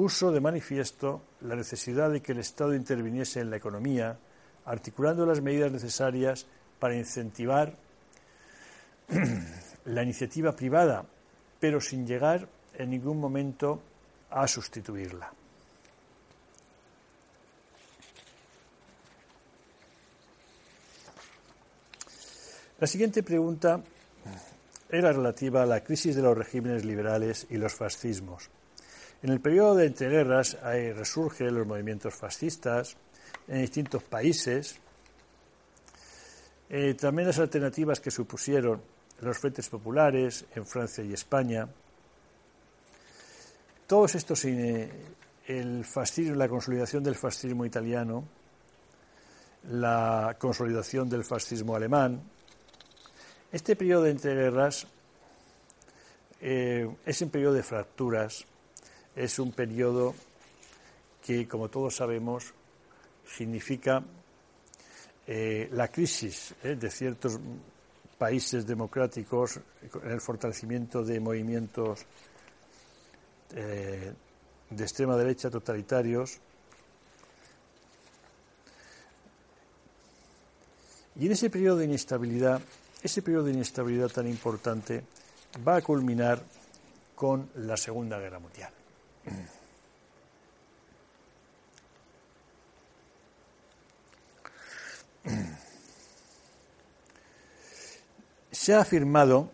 puso 0.00 0.32
de 0.32 0.40
manifiesto 0.40 1.20
la 1.42 1.56
necesidad 1.56 2.10
de 2.10 2.22
que 2.22 2.32
el 2.32 2.38
Estado 2.38 2.74
interviniese 2.74 3.40
en 3.40 3.50
la 3.50 3.56
economía, 3.56 4.18
articulando 4.64 5.26
las 5.26 5.42
medidas 5.42 5.70
necesarias 5.70 6.46
para 6.78 6.96
incentivar 6.96 7.74
la 9.86 10.02
iniciativa 10.02 10.54
privada, 10.54 11.04
pero 11.58 11.80
sin 11.80 12.06
llegar 12.06 12.48
en 12.74 12.90
ningún 12.90 13.18
momento 13.18 13.82
a 14.30 14.46
sustituirla. 14.46 15.32
La 22.80 22.86
siguiente 22.86 23.22
pregunta 23.22 23.82
era 24.88 25.12
relativa 25.12 25.62
a 25.62 25.66
la 25.66 25.84
crisis 25.84 26.16
de 26.16 26.22
los 26.22 26.36
regímenes 26.36 26.84
liberales 26.84 27.46
y 27.50 27.58
los 27.58 27.74
fascismos. 27.74 28.48
En 29.22 29.30
el 29.30 29.40
periodo 29.40 29.74
de 29.74 29.86
entreguerras 29.86 30.56
resurgen 30.62 31.54
los 31.54 31.66
movimientos 31.66 32.14
fascistas 32.14 32.96
en 33.48 33.60
distintos 33.60 34.02
países. 34.02 34.76
Eh, 36.70 36.94
también 36.94 37.28
las 37.28 37.38
alternativas 37.38 38.00
que 38.00 38.10
supusieron 38.10 38.80
los 39.20 39.38
frentes 39.38 39.68
populares 39.68 40.44
en 40.54 40.66
Francia 40.66 41.04
y 41.04 41.12
España. 41.12 41.68
Todos 43.86 44.14
estos, 44.14 44.44
eh, 44.46 44.90
el 45.46 45.84
fascismo, 45.84 46.36
la 46.36 46.48
consolidación 46.48 47.02
del 47.02 47.16
fascismo 47.16 47.64
italiano, 47.64 48.24
la 49.70 50.36
consolidación 50.38 51.08
del 51.10 51.24
fascismo 51.24 51.76
alemán. 51.76 52.22
Este 53.52 53.76
periodo 53.76 54.04
de 54.04 54.10
entreguerras 54.12 54.86
eh, 56.40 56.88
es 57.04 57.20
un 57.20 57.30
periodo 57.30 57.54
de 57.54 57.62
fracturas, 57.62 58.46
es 59.14 59.38
un 59.38 59.52
periodo 59.52 60.14
que, 61.22 61.46
como 61.46 61.68
todos 61.68 61.96
sabemos, 61.96 62.54
significa 63.26 64.02
eh, 65.26 65.68
la 65.72 65.88
crisis 65.88 66.54
de 66.62 66.90
ciertos 66.90 67.38
países 68.20 68.66
democráticos, 68.66 69.58
en 70.04 70.10
el 70.10 70.20
fortalecimiento 70.20 71.02
de 71.02 71.18
movimientos 71.20 72.04
eh, 73.56 74.12
de 74.68 74.82
extrema 74.84 75.16
derecha 75.16 75.48
totalitarios. 75.48 76.38
Y 81.16 81.24
en 81.24 81.32
ese 81.32 81.48
periodo 81.48 81.78
de 81.78 81.86
inestabilidad, 81.86 82.60
ese 83.02 83.22
periodo 83.22 83.44
de 83.44 83.52
inestabilidad 83.52 84.10
tan 84.10 84.26
importante 84.26 85.02
va 85.66 85.76
a 85.76 85.80
culminar 85.80 86.42
con 87.14 87.48
la 87.54 87.78
Segunda 87.78 88.18
Guerra 88.18 88.38
Mundial. 88.38 88.70
Se 98.60 98.74
ha 98.74 98.80
afirmado 98.82 99.50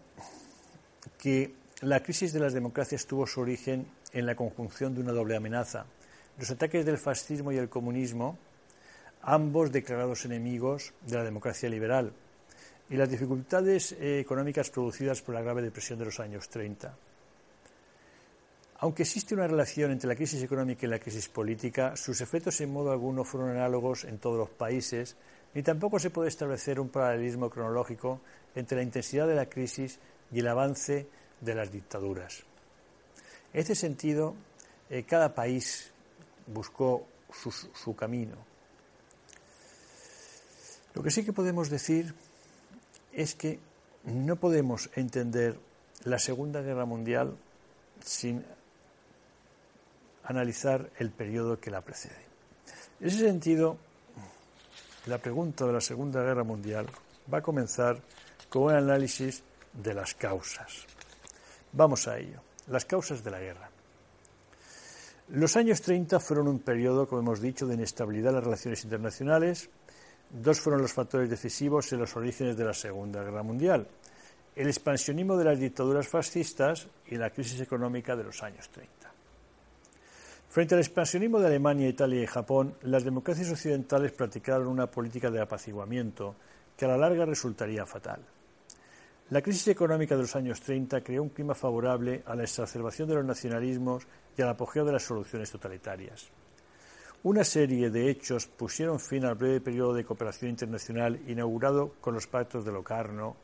que 1.17 1.55
la 1.83 2.03
crisis 2.03 2.33
de 2.33 2.41
las 2.41 2.55
democracias 2.55 3.07
tuvo 3.07 3.25
su 3.25 3.41
origen 3.41 3.87
en 4.13 4.27
la 4.27 4.35
conjunción 4.35 4.97
de 4.97 5.01
una 5.01 5.13
doble 5.13 5.37
amenaza. 5.37 5.87
Los 6.41 6.51
ataques 6.51 6.85
del 6.85 6.99
fascismo 6.99 7.53
y 7.53 7.57
el 7.57 7.69
comunismo, 7.69 8.37
ambos 9.23 9.71
declarados 9.71 10.25
enemigos 10.25 10.93
de 11.07 11.19
la 11.19 11.23
democracia 11.23 11.69
liberal, 11.69 12.13
y 12.91 12.97
las 12.97 13.09
dificultades 13.09 13.93
eh, 13.93 14.19
económicas 14.19 14.71
producidas 14.71 15.23
por 15.23 15.37
la 15.37 15.43
grave 15.43 15.63
depresión 15.63 16.01
de 16.01 16.07
los 16.07 16.19
años 16.19 16.49
30. 16.49 16.93
Aunque 18.81 19.05
existe 19.05 19.37
una 19.37 19.47
relación 19.47 19.93
entre 19.93 20.09
la 20.09 20.17
crisis 20.17 20.43
económica 20.43 20.85
y 20.85 20.89
la 20.89 20.99
crisis 20.99 21.29
política, 21.29 21.95
sus 21.95 22.21
efectos 22.21 22.61
en 22.61 22.73
modo 22.73 22.91
alguno 22.91 23.23
fueron 23.23 23.51
análogos 23.51 24.03
en 24.03 24.19
todos 24.19 24.37
los 24.37 24.51
países, 24.51 25.17
ni 25.57 25.63
tampoco 25.63 25.99
se 25.99 26.11
puede 26.11 26.29
establecer 26.29 26.79
un 26.79 26.91
paralelismo 26.91 27.49
cronológico 27.49 28.21
entre 28.55 28.77
la 28.77 28.83
intensidad 28.83 29.27
de 29.27 29.35
la 29.35 29.49
crisis 29.49 29.99
y 30.31 30.41
el 30.41 30.49
avance 30.49 31.09
de 31.41 31.55
las 31.55 31.73
dictaduras. 31.73 32.45
En 33.55 33.61
este 33.61 33.75
sentido, 33.75 34.35
eh, 34.91 35.05
cada 35.05 35.35
país 35.35 35.91
buscó 36.47 37.07
su, 37.33 37.97
camino. 37.97 38.37
Lo 40.93 41.03
que 41.03 41.11
sí 41.11 41.25
que 41.25 41.33
podemos 41.33 41.71
decir 41.71 42.15
es 43.15 43.35
que 43.35 43.59
no 44.05 44.37
podemos 44.37 44.91
entender 44.95 45.59
la 46.05 46.19
Segunda 46.19 46.61
Guerra 46.61 46.85
Mundial 46.85 47.35
sin 48.05 48.45
analizar 50.23 50.91
el 50.99 51.13
periodo 51.13 51.59
que 51.59 51.71
la 51.71 51.81
precede. 51.81 52.27
En 53.01 53.09
ese 53.09 53.21
sentido, 53.21 53.79
la 55.07 55.19
pregunta 55.19 55.65
de 55.65 55.73
la 55.73 55.81
Segunda 55.81 56.23
Guerra 56.23 56.45
Mundial 56.45 56.87
va 57.33 57.39
a 57.39 57.43
comenzar 57.43 58.01
con 58.49 58.65
un 58.65 58.73
análisis 58.73 59.43
de 59.73 59.95
las 59.95 60.15
causas. 60.15 60.87
Vamos 61.73 62.09
a 62.09 62.19
ello. 62.19 62.41
Las 62.69 62.85
causas 62.85 63.23
de 63.23 63.31
la 63.31 63.39
guerra. 63.39 63.71
Los 65.29 65.57
años 65.57 65.81
30 65.83 66.21
fueron 66.21 66.49
un 66.49 66.61
periodo, 66.61 67.07
como 67.09 67.21
hemos 67.21 67.41
dicho, 67.41 67.67
de 67.67 67.75
inestabilidad 67.75 68.31
en 68.31 68.37
las 68.37 68.45
relaciones 68.45 68.85
internacionales. 68.85 69.71
Dos 70.31 70.61
fueron 70.61 70.83
los 70.83 70.93
factores 70.93 71.31
decisivos 71.31 71.93
en 71.93 72.01
los 72.01 72.17
orígenes 72.17 72.57
de 72.57 72.65
la 72.65 72.75
Segunda 72.75 73.23
Guerra 73.23 73.43
Mundial. 73.43 73.87
El 74.55 74.69
expansionismo 74.69 75.37
de 75.37 75.45
las 75.45 75.59
dictaduras 75.59 76.09
fascistas 76.09 76.89
y 77.07 77.17
la 77.17 77.31
crisis 77.31 77.61
económica 77.61 78.17
de 78.17 78.25
los 78.25 78.43
años 78.43 78.69
30. 78.71 79.06
Frente 80.57 80.75
al 80.75 80.81
expansionismo 80.81 81.39
de 81.39 81.49
Alemania, 81.49 81.87
Italia 81.87 82.23
y 82.23 82.27
Japón, 82.27 82.77
las 82.81 83.05
democracias 83.05 83.51
occidentales 83.51 84.13
practicaron 84.13 84.69
una 84.69 84.91
política 84.91 85.31
de 85.31 85.39
apaciguamiento 85.39 86.35
que 86.75 86.87
a 86.87 86.89
la 86.89 86.97
larga 86.97 87.27
resultaría 87.27 87.85
fatal. 87.85 88.23
La 89.29 89.43
crisis 89.43 89.69
económica 89.69 90.17
de 90.17 90.23
los 90.23 90.35
años 90.35 90.63
30 90.63 91.03
creó 91.03 91.25
un 91.25 91.29
clima 91.29 91.55
favorable 91.55 92.23
a 92.25 92.35
la 92.35 92.45
exacerbación 92.45 93.07
de 93.07 93.17
los 93.17 93.25
nacionalismos 93.27 94.07
y 94.35 94.41
al 94.41 94.49
apogeo 94.49 94.87
de 94.87 94.93
las 94.93 95.03
soluciones 95.03 95.51
totalitarias. 95.51 96.31
Una 97.25 97.45
serie 97.45 97.91
de 97.91 98.09
hechos 98.09 98.47
pusieron 98.47 98.99
fin 98.99 99.27
al 99.27 99.35
breve 99.35 99.61
periodo 99.61 99.93
de 99.93 100.07
cooperación 100.07 100.53
internacional 100.53 101.21
inaugurado 101.27 101.97
con 102.01 102.15
los 102.15 102.27
pactos 102.27 102.65
de 102.65 102.73
Locarno 102.73 103.37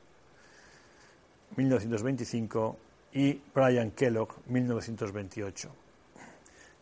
1925 1.56 2.76
y 3.12 3.38
Brian 3.54 3.90
Kellogg 3.90 4.32
1928. 4.46 5.91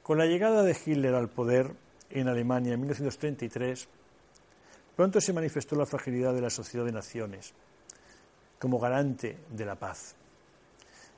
Con 0.02 0.18
la 0.18 0.26
llegada 0.26 0.62
de 0.62 0.76
Hitler 0.84 1.14
al 1.14 1.28
poder 1.28 1.72
en 2.10 2.28
Alemania 2.28 2.74
en 2.74 2.80
1933, 2.80 3.88
Pronto 5.00 5.18
se 5.18 5.32
manifestó 5.32 5.76
la 5.76 5.86
fragilidad 5.86 6.34
de 6.34 6.42
la 6.42 6.50
sociedad 6.50 6.84
de 6.84 6.92
naciones 6.92 7.54
como 8.58 8.78
garante 8.78 9.38
de 9.48 9.64
la 9.64 9.74
paz. 9.74 10.14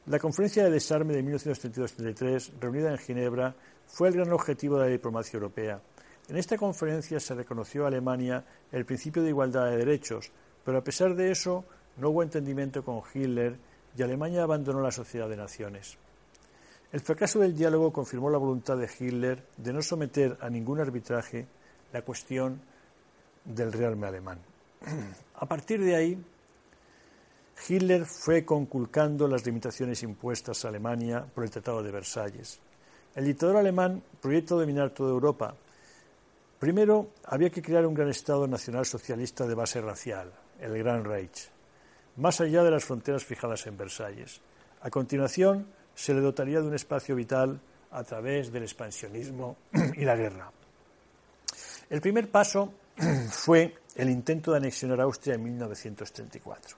La 0.06 0.20
conferencia 0.20 0.62
de 0.62 0.70
desarme 0.70 1.14
de 1.14 1.24
1932-33, 1.24 2.60
reunida 2.60 2.92
en 2.92 2.98
Ginebra, 2.98 3.56
fue 3.88 4.06
el 4.06 4.14
gran 4.14 4.32
objetivo 4.32 4.76
de 4.76 4.84
la 4.84 4.92
diplomacia 4.92 5.36
europea. 5.36 5.80
En 6.28 6.36
esta 6.36 6.56
conferencia 6.56 7.18
se 7.18 7.34
reconoció 7.34 7.82
a 7.82 7.88
Alemania 7.88 8.44
el 8.70 8.84
principio 8.84 9.24
de 9.24 9.30
igualdad 9.30 9.70
de 9.70 9.78
derechos, 9.78 10.30
pero 10.64 10.78
a 10.78 10.84
pesar 10.84 11.16
de 11.16 11.32
eso 11.32 11.64
no 11.96 12.10
hubo 12.10 12.22
entendimiento 12.22 12.84
con 12.84 13.02
Hitler 13.12 13.58
y 13.96 14.02
Alemania 14.02 14.44
abandonó 14.44 14.80
la 14.80 14.92
sociedad 14.92 15.28
de 15.28 15.36
naciones. 15.38 15.98
El 16.92 17.00
fracaso 17.00 17.40
del 17.40 17.56
diálogo 17.56 17.90
confirmó 17.90 18.28
la 18.28 18.36
voluntad 18.36 18.76
de 18.76 18.86
Hitler 18.86 19.42
de 19.56 19.72
no 19.72 19.80
someter 19.80 20.36
a 20.42 20.50
ningún 20.50 20.78
arbitraje 20.78 21.46
la 21.90 22.02
cuestión 22.02 22.60
del 23.46 23.72
realme 23.72 24.06
alemán. 24.06 24.38
A 25.36 25.46
partir 25.46 25.82
de 25.82 25.96
ahí, 25.96 26.22
Hitler 27.66 28.04
fue 28.04 28.44
conculcando 28.44 29.26
las 29.26 29.46
limitaciones 29.46 30.02
impuestas 30.02 30.64
a 30.64 30.68
Alemania 30.68 31.24
por 31.34 31.44
el 31.44 31.50
Tratado 31.50 31.82
de 31.82 31.90
Versalles. 31.90 32.60
El 33.14 33.24
dictador 33.24 33.56
alemán 33.56 34.02
proyectó 34.20 34.58
dominar 34.58 34.90
toda 34.90 35.10
Europa. 35.10 35.54
Primero, 36.58 37.10
había 37.24 37.50
que 37.50 37.62
crear 37.62 37.86
un 37.86 37.94
gran 37.94 38.08
Estado 38.08 38.46
nacional 38.46 38.84
socialista 38.84 39.46
de 39.46 39.54
base 39.54 39.80
racial, 39.80 40.32
el 40.60 40.76
Gran 40.78 41.04
Reich, 41.04 41.50
más 42.16 42.40
allá 42.40 42.62
de 42.62 42.70
las 42.70 42.84
fronteras 42.84 43.24
fijadas 43.24 43.66
en 43.66 43.76
Versalles. 43.76 44.40
A 44.80 44.90
continuación, 44.90 45.66
se 45.94 46.14
le 46.14 46.20
dotaría 46.20 46.60
de 46.60 46.68
un 46.68 46.74
espacio 46.74 47.14
vital 47.14 47.60
a 47.90 48.04
través 48.04 48.50
del 48.50 48.62
expansionismo 48.62 49.56
y 49.96 50.04
la 50.04 50.16
guerra. 50.16 50.50
El 51.90 52.00
primer 52.00 52.30
paso 52.30 52.72
fue 53.30 53.74
el 53.96 54.08
intento 54.08 54.52
de 54.52 54.58
anexionar 54.58 55.00
Austria 55.00 55.34
en 55.34 55.44
1934. 55.44 56.76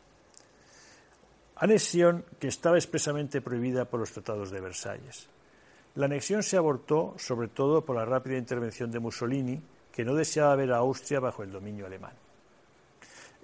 Anexión 1.56 2.24
que 2.38 2.48
estaba 2.48 2.76
expresamente 2.76 3.40
prohibida 3.40 3.84
por 3.84 4.00
los 4.00 4.10
tratados 4.10 4.50
de 4.50 4.60
Versalles. 4.60 5.28
La 5.94 6.06
anexión 6.06 6.42
se 6.42 6.56
abortó 6.56 7.14
sobre 7.16 7.46
todo 7.48 7.84
por 7.84 7.94
la 7.94 8.04
rápida 8.04 8.36
intervención 8.36 8.90
de 8.90 8.98
Mussolini, 8.98 9.62
que 9.92 10.04
no 10.04 10.14
deseaba 10.14 10.56
ver 10.56 10.72
a 10.72 10.78
Austria 10.78 11.20
bajo 11.20 11.44
el 11.44 11.52
dominio 11.52 11.86
alemán. 11.86 12.14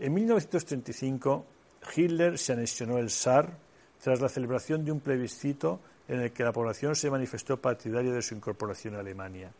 En 0.01 0.13
1935, 0.13 1.47
Hitler 1.95 2.37
se 2.37 2.55
anexionó 2.55 2.99
el 2.99 3.11
Saar 3.11 3.57
tras 4.03 4.21
la 4.21 4.29
celebración 4.29 4.85
de 4.85 4.93
un 4.93 5.01
plebiscito 5.01 5.81
en 6.09 6.21
el 6.21 6.33
que 6.33 6.45
la 6.45 6.53
población 6.53 6.97
se 6.97 7.11
manifestó 7.11 7.57
partidaria 7.57 8.13
de 8.13 8.23
su 8.23 8.35
incorporación 8.35 8.97
a 8.97 9.01
Alemania. 9.01 9.53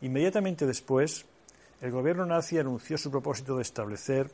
Inmediatamente 0.00 0.66
después, 0.66 1.26
el 1.80 1.90
gobierno 1.90 2.24
nazi 2.24 2.58
anunció 2.58 2.96
su 2.96 3.10
propósito 3.10 3.56
de 3.56 3.62
establecer, 3.62 4.30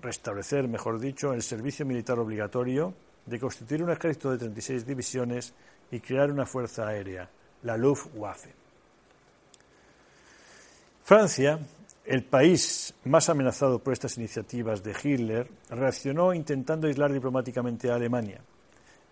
restablecer, 0.00 0.68
mejor 0.68 0.98
dicho, 0.98 1.32
el 1.32 1.42
servicio 1.42 1.86
militar 1.86 2.18
obligatorio, 2.18 2.94
de 3.26 3.38
constituir 3.38 3.82
un 3.82 3.90
ejército 3.90 4.32
de 4.32 4.38
36 4.38 4.84
divisiones 4.84 5.54
y 5.90 6.00
crear 6.00 6.30
una 6.30 6.44
fuerza 6.44 6.88
aérea, 6.88 7.30
la 7.62 7.76
Luftwaffe. 7.76 8.52
Francia, 11.04 11.58
el 12.04 12.24
país 12.24 12.94
más 13.04 13.28
amenazado 13.28 13.78
por 13.78 13.92
estas 13.92 14.18
iniciativas 14.18 14.82
de 14.82 14.94
Hitler, 15.02 15.48
reaccionó 15.70 16.34
intentando 16.34 16.88
aislar 16.88 17.12
diplomáticamente 17.12 17.90
a 17.90 17.94
Alemania. 17.94 18.40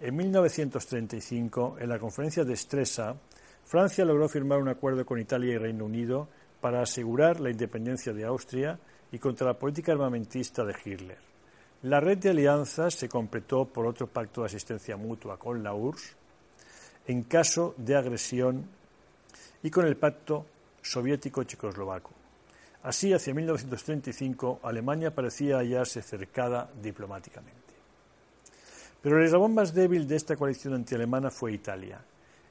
En 0.01 0.17
1935, 0.17 1.77
en 1.79 1.89
la 1.89 1.99
conferencia 1.99 2.45
de 2.45 2.57
Stresa, 2.57 3.15
Francia 3.65 4.05
logró 4.05 4.29
firmar 4.29 4.59
un 4.59 4.69
acuerdo 4.69 5.07
con 5.07 5.21
Italia 5.21 5.55
y 5.55 5.59
Reino 5.59 5.85
Unido 5.85 6.29
para 6.61 6.83
asegurar 6.83 7.39
la 7.39 7.51
independencia 7.51 8.13
de 8.13 8.25
Austria 8.25 8.79
y 9.13 9.19
contra 9.19 9.47
la 9.47 9.59
política 9.59 9.93
armamentista 9.93 10.65
de 10.65 10.75
Hitler. 10.85 11.19
La 11.83 12.01
red 12.01 12.19
de 12.19 12.31
alianzas 12.31 12.95
se 12.95 13.09
completó 13.09 13.67
por 13.67 13.87
otro 13.87 14.07
pacto 14.07 14.41
de 14.41 14.47
asistencia 14.47 14.97
mutua 14.97 15.39
con 15.39 15.63
la 15.63 15.75
URSS 15.75 16.17
en 17.07 17.23
caso 17.23 17.75
de 17.77 17.97
agresión 17.97 18.67
y 19.63 19.71
con 19.71 19.87
el 19.87 19.97
pacto 19.97 20.47
soviético-checoslovaco. 20.83 22.20
Así, 22.83 23.13
hacia 23.13 23.35
1935, 23.35 24.61
Alemania 24.63 25.15
parecía 25.15 25.59
hallarse 25.59 26.01
cercada 26.01 26.71
diplomáticamente. 26.83 27.75
Pero 29.03 29.19
el 29.19 29.27
eslabón 29.27 29.55
más 29.55 29.75
débil 29.75 30.07
de 30.07 30.17
esta 30.17 30.37
coalición 30.37 30.75
antialemana 30.75 31.31
fue 31.31 31.53
Italia. 31.53 32.01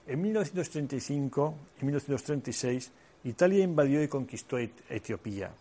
En 0.07 0.21
1935 0.21 1.55
y 1.81 1.85
1936, 1.85 2.91
Italia 3.23 3.63
invadió 3.63 4.01
y 4.01 4.07
conquistó 4.07 4.57
Etiopía, 4.57 5.51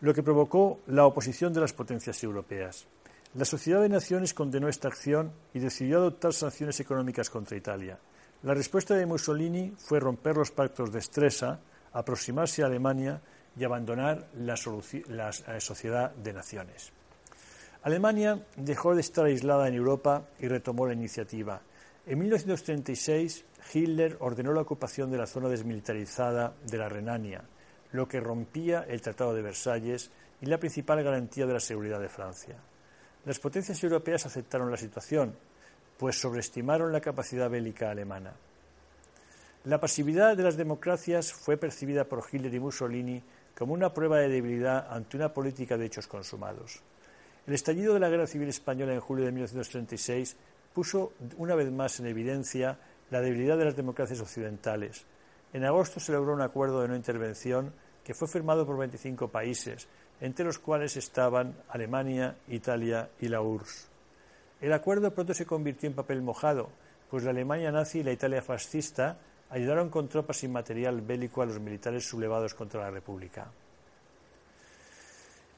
lo 0.00 0.12
que 0.14 0.22
provocó 0.22 0.80
la 0.88 1.06
oposición 1.06 1.52
de 1.52 1.60
las 1.60 1.72
potencias 1.72 2.22
europeas. 2.24 2.86
La 3.34 3.44
Sociedad 3.44 3.80
de 3.80 3.88
Naciones 3.88 4.34
condenó 4.34 4.68
esta 4.68 4.88
acción 4.88 5.30
y 5.54 5.60
decidió 5.60 5.98
adoptar 5.98 6.32
sanciones 6.32 6.80
económicas 6.80 7.30
contra 7.30 7.56
Italia. 7.56 7.98
La 8.42 8.54
respuesta 8.54 8.94
de 8.94 9.06
Mussolini 9.06 9.72
fue 9.78 10.00
romper 10.00 10.36
los 10.36 10.50
pactos 10.50 10.90
de 10.90 11.00
Stresa, 11.00 11.60
aproximarse 11.92 12.62
a 12.62 12.66
Alemania 12.66 13.20
y 13.56 13.64
abandonar 13.64 14.28
la, 14.34 14.54
eh, 14.54 15.60
Sociedad 15.60 16.14
de 16.14 16.32
Naciones. 16.32 16.92
Alemania 17.82 18.44
dejó 18.56 18.94
de 18.94 19.00
estar 19.00 19.24
aislada 19.24 19.66
en 19.68 19.74
Europa 19.74 20.28
y 20.38 20.48
retomó 20.48 20.86
la 20.86 20.92
iniciativa. 20.92 21.62
En 22.06 22.18
1936, 22.18 23.44
Hitler 23.72 24.16
ordenó 24.20 24.52
la 24.52 24.62
ocupación 24.62 25.10
de 25.10 25.18
la 25.18 25.26
zona 25.26 25.48
desmilitarizada 25.48 26.54
de 26.66 26.78
la 26.78 26.88
Renania, 26.88 27.42
lo 27.92 28.06
que 28.06 28.20
rompía 28.20 28.84
el 28.88 29.00
Tratado 29.00 29.34
de 29.34 29.42
Versalles 29.42 30.10
y 30.40 30.46
la 30.46 30.58
principal 30.58 31.02
garantía 31.02 31.46
de 31.46 31.54
la 31.54 31.60
seguridad 31.60 32.00
de 32.00 32.08
Francia. 32.08 32.56
Las 33.24 33.38
potencias 33.38 33.82
europeas 33.84 34.26
aceptaron 34.26 34.70
la 34.70 34.76
situación, 34.76 35.34
pues 35.98 36.18
sobreestimaron 36.18 36.92
la 36.92 37.00
capacidad 37.00 37.50
bélica 37.50 37.90
alemana. 37.90 38.32
La 39.64 39.78
pasividad 39.78 40.38
de 40.38 40.42
las 40.42 40.56
democracias 40.56 41.34
fue 41.34 41.58
percibida 41.58 42.06
por 42.06 42.24
Hitler 42.32 42.54
y 42.54 42.58
Mussolini 42.58 43.22
como 43.54 43.74
una 43.74 43.92
prueba 43.92 44.16
de 44.18 44.30
debilidad 44.30 44.90
ante 44.90 45.18
una 45.18 45.34
política 45.34 45.76
de 45.76 45.84
hechos 45.84 46.06
consumados. 46.06 46.80
El 47.46 47.52
estallido 47.52 47.92
de 47.92 48.00
la 48.00 48.08
Guerra 48.08 48.26
Civil 48.26 48.48
Española 48.48 48.94
en 48.94 49.00
julio 49.00 49.26
de 49.26 49.32
1936 49.32 50.34
puso 50.72 51.12
una 51.36 51.54
vez 51.54 51.70
más 51.70 52.00
en 52.00 52.06
evidencia 52.06 52.78
la 53.10 53.20
debilidad 53.20 53.58
de 53.58 53.66
las 53.66 53.76
democracias 53.76 54.22
occidentales. 54.22 55.04
En 55.52 55.66
agosto 55.66 56.00
se 56.00 56.12
logró 56.12 56.32
un 56.32 56.40
acuerdo 56.40 56.80
de 56.80 56.88
no 56.88 56.96
intervención 56.96 57.74
que 58.02 58.14
fue 58.14 58.28
firmado 58.28 58.64
por 58.64 58.78
25 58.78 59.28
países, 59.28 59.88
entre 60.22 60.46
los 60.46 60.58
cuales 60.58 60.96
estaban 60.96 61.54
Alemania, 61.68 62.34
Italia 62.48 63.10
y 63.20 63.28
la 63.28 63.42
URSS. 63.42 63.88
El 64.62 64.72
acuerdo 64.72 65.12
pronto 65.12 65.34
se 65.34 65.44
convirtió 65.44 65.86
en 65.86 65.96
papel 65.96 66.22
mojado, 66.22 66.70
pues 67.10 67.24
la 67.24 67.30
Alemania 67.30 67.70
nazi 67.70 67.98
y 67.98 68.04
la 68.04 68.12
Italia 68.12 68.40
fascista 68.40 69.18
ayudaron 69.50 69.90
con 69.90 70.08
tropas 70.08 70.42
y 70.44 70.48
material 70.48 71.00
bélico 71.00 71.42
a 71.42 71.46
los 71.46 71.60
militares 71.60 72.08
sublevados 72.08 72.54
contra 72.54 72.80
la 72.80 72.90
República. 72.90 73.50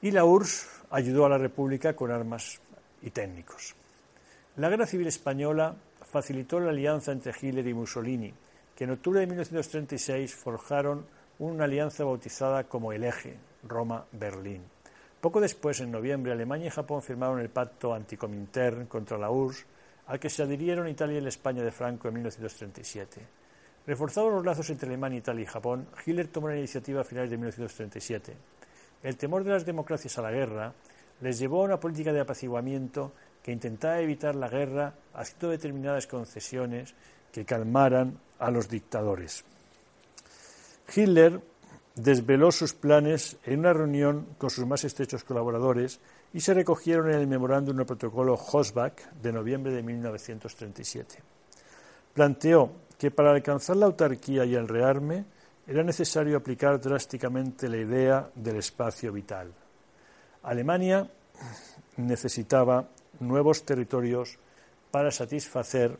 Y 0.00 0.10
la 0.10 0.24
URSS 0.24 0.66
ayudó 0.90 1.26
a 1.26 1.28
la 1.28 1.38
República 1.38 1.94
con 1.94 2.10
armas 2.10 2.60
y 3.02 3.10
técnicos. 3.10 3.74
La 4.56 4.68
Guerra 4.68 4.86
Civil 4.86 5.06
Española 5.06 5.74
facilitó 6.02 6.58
la 6.58 6.70
alianza 6.70 7.12
entre 7.12 7.32
Hitler 7.40 7.66
y 7.66 7.74
Mussolini, 7.74 8.32
que 8.76 8.84
en 8.84 8.90
octubre 8.90 9.20
de 9.20 9.26
1936 9.26 10.34
forjaron 10.34 11.06
una 11.38 11.64
alianza 11.64 12.04
bautizada 12.04 12.64
como 12.64 12.92
el 12.92 13.04
Eje, 13.04 13.36
Roma-Berlín. 13.62 14.62
Poco 15.20 15.40
después, 15.40 15.80
en 15.80 15.92
noviembre, 15.92 16.32
Alemania 16.32 16.66
y 16.66 16.70
Japón 16.70 17.00
firmaron 17.00 17.40
el 17.40 17.48
pacto 17.48 17.94
anticomintern 17.94 18.86
contra 18.86 19.18
la 19.18 19.30
URSS, 19.30 19.66
al 20.06 20.18
que 20.18 20.28
se 20.28 20.42
adhirieron 20.42 20.88
Italia 20.88 21.18
y 21.18 21.20
la 21.20 21.28
España 21.28 21.62
de 21.62 21.70
Franco 21.70 22.08
en 22.08 22.14
1937. 22.14 23.41
Reforzados 23.86 24.32
los 24.32 24.44
lazos 24.44 24.70
entre 24.70 24.88
Alemania, 24.88 25.18
Italia 25.18 25.42
y 25.42 25.46
Japón, 25.46 25.88
Hitler 26.06 26.28
tomó 26.28 26.48
la 26.48 26.56
iniciativa 26.56 27.00
a 27.00 27.04
finales 27.04 27.30
de 27.30 27.36
1937. 27.36 28.36
El 29.02 29.16
temor 29.16 29.42
de 29.42 29.50
las 29.50 29.66
democracias 29.66 30.16
a 30.18 30.22
la 30.22 30.30
guerra 30.30 30.72
les 31.20 31.38
llevó 31.38 31.62
a 31.62 31.64
una 31.64 31.80
política 31.80 32.12
de 32.12 32.20
apaciguamiento 32.20 33.12
que 33.42 33.50
intentaba 33.50 33.98
evitar 33.98 34.36
la 34.36 34.48
guerra 34.48 34.94
haciendo 35.14 35.50
determinadas 35.50 36.06
concesiones 36.06 36.94
que 37.32 37.44
calmaran 37.44 38.18
a 38.38 38.50
los 38.50 38.68
dictadores. 38.68 39.44
Hitler 40.94 41.40
desveló 41.94 42.52
sus 42.52 42.74
planes 42.74 43.36
en 43.44 43.60
una 43.60 43.72
reunión 43.72 44.26
con 44.38 44.50
sus 44.50 44.66
más 44.66 44.84
estrechos 44.84 45.24
colaboradores 45.24 46.00
y 46.32 46.40
se 46.40 46.54
recogieron 46.54 47.10
en 47.10 47.18
el 47.18 47.26
memorándum 47.26 47.76
del 47.76 47.86
protocolo 47.86 48.34
Hosbach 48.34 49.12
de 49.20 49.32
noviembre 49.32 49.72
de 49.72 49.82
1937. 49.82 51.22
Planteó 52.14 52.70
que 53.02 53.10
para 53.10 53.32
alcanzar 53.32 53.74
la 53.74 53.86
autarquía 53.86 54.44
y 54.44 54.54
el 54.54 54.68
rearme 54.68 55.24
era 55.66 55.82
necesario 55.82 56.36
aplicar 56.36 56.80
drásticamente 56.80 57.68
la 57.68 57.78
idea 57.78 58.30
del 58.32 58.58
espacio 58.58 59.12
vital. 59.12 59.52
Alemania 60.44 61.10
necesitaba 61.96 62.86
nuevos 63.18 63.64
territorios 63.64 64.38
para 64.92 65.10
satisfacer 65.10 65.98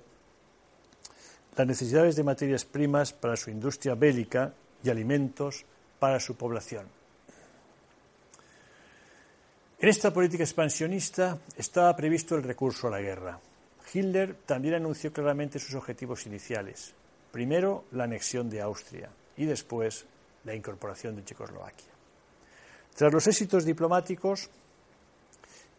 las 1.56 1.66
necesidades 1.66 2.14
de 2.14 2.22
materias 2.22 2.64
primas 2.64 3.12
para 3.12 3.34
su 3.34 3.50
industria 3.50 3.96
bélica 3.96 4.52
y 4.84 4.88
alimentos 4.88 5.64
para 5.98 6.20
su 6.20 6.36
población. 6.36 6.86
En 9.80 9.88
esta 9.88 10.12
política 10.12 10.44
expansionista 10.44 11.36
estaba 11.56 11.96
previsto 11.96 12.36
el 12.36 12.44
recurso 12.44 12.86
a 12.86 12.90
la 12.92 13.00
guerra. 13.00 13.40
Hitler 13.92 14.36
también 14.46 14.74
anunció 14.74 15.12
claramente 15.12 15.58
sus 15.58 15.74
objetivos 15.74 16.26
iniciales. 16.26 16.94
Primero, 17.30 17.84
la 17.92 18.04
anexión 18.04 18.48
de 18.48 18.60
Austria 18.60 19.10
y 19.36 19.44
después 19.44 20.06
la 20.44 20.54
incorporación 20.54 21.16
de 21.16 21.24
Checoslovaquia. 21.24 21.92
Tras 22.94 23.12
los 23.12 23.26
éxitos 23.26 23.64
diplomáticos 23.64 24.50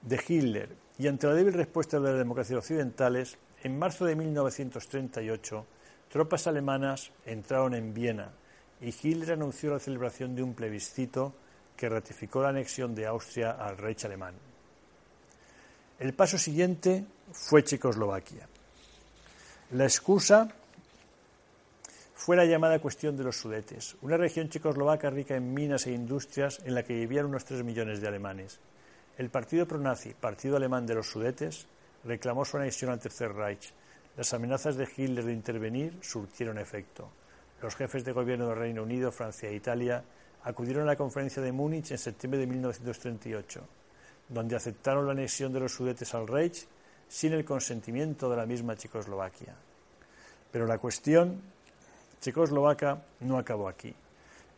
de 0.01 0.21
Hitler 0.27 0.69
y 0.97 1.07
ante 1.07 1.27
la 1.27 1.33
débil 1.33 1.53
respuesta 1.53 1.99
de 1.99 2.09
las 2.09 2.17
democracias 2.17 2.59
occidentales, 2.59 3.37
en 3.63 3.77
marzo 3.77 4.05
de 4.05 4.15
1938, 4.15 5.65
tropas 6.09 6.47
alemanas 6.47 7.11
entraron 7.25 7.73
en 7.73 7.93
Viena 7.93 8.31
y 8.81 8.87
Hitler 8.87 9.33
anunció 9.33 9.71
la 9.71 9.79
celebración 9.79 10.35
de 10.35 10.43
un 10.43 10.53
plebiscito 10.53 11.33
que 11.77 11.89
ratificó 11.89 12.41
la 12.41 12.49
anexión 12.49 12.93
de 12.93 13.05
Austria 13.05 13.51
al 13.51 13.77
Reich 13.77 14.05
alemán. 14.05 14.52
El 16.03 16.13
paso 16.13 16.37
siguiente 16.37 17.05
fue 17.31 17.63
Checoslovaquia. 17.63 18.45
La 19.71 19.85
excusa 19.85 20.49
fue 22.13 22.35
la 22.35 22.43
llamada 22.43 22.79
cuestión 22.79 23.15
de 23.15 23.23
los 23.23 23.37
Sudetes, 23.37 23.95
una 24.01 24.17
región 24.17 24.49
checoslovaca 24.49 25.09
rica 25.09 25.37
en 25.37 25.53
minas 25.53 25.87
e 25.87 25.93
industrias 25.93 26.59
en 26.65 26.75
la 26.75 26.83
que 26.83 26.93
vivían 26.93 27.27
unos 27.27 27.45
tres 27.45 27.63
millones 27.63 28.01
de 28.01 28.09
alemanes. 28.09 28.59
El 29.17 29.29
partido 29.29 29.65
pronazi, 29.65 30.13
Partido 30.13 30.57
Alemán 30.57 30.85
de 30.85 30.95
los 30.95 31.09
Sudetes, 31.09 31.67
reclamó 32.03 32.43
su 32.43 32.57
anexión 32.57 32.91
al 32.91 32.99
Tercer 32.99 33.31
Reich. 33.33 33.71
Las 34.17 34.33
amenazas 34.33 34.75
de 34.75 34.89
Hitler 34.93 35.23
de 35.23 35.31
intervenir 35.31 35.99
surtieron 36.01 36.57
efecto. 36.57 37.07
Los 37.61 37.77
jefes 37.77 38.03
de 38.03 38.11
gobierno 38.11 38.49
del 38.49 38.57
Reino 38.57 38.83
Unido, 38.83 39.09
Francia 39.13 39.47
e 39.47 39.55
Italia 39.55 40.03
acudieron 40.43 40.83
a 40.83 40.87
la 40.87 40.97
conferencia 40.97 41.41
de 41.41 41.53
Múnich 41.53 41.91
en 41.91 41.97
septiembre 41.97 42.41
de 42.41 42.47
1938, 42.47 43.65
donde 44.29 44.55
aceptaron 44.55 45.05
la 45.05 45.13
anexión 45.13 45.51
de 45.53 45.59
los 45.59 45.73
Sudetes 45.73 46.13
al 46.13 46.27
Reich 46.27 46.67
sin 47.07 47.33
el 47.33 47.45
consentimiento 47.45 48.29
de 48.29 48.37
la 48.37 48.45
misma 48.45 48.75
Checoslovaquia. 48.75 49.55
Pero 50.51 50.65
la 50.65 50.77
cuestión 50.77 51.41
checoslovaca 52.21 53.03
no 53.21 53.37
acabó 53.37 53.67
aquí. 53.67 53.93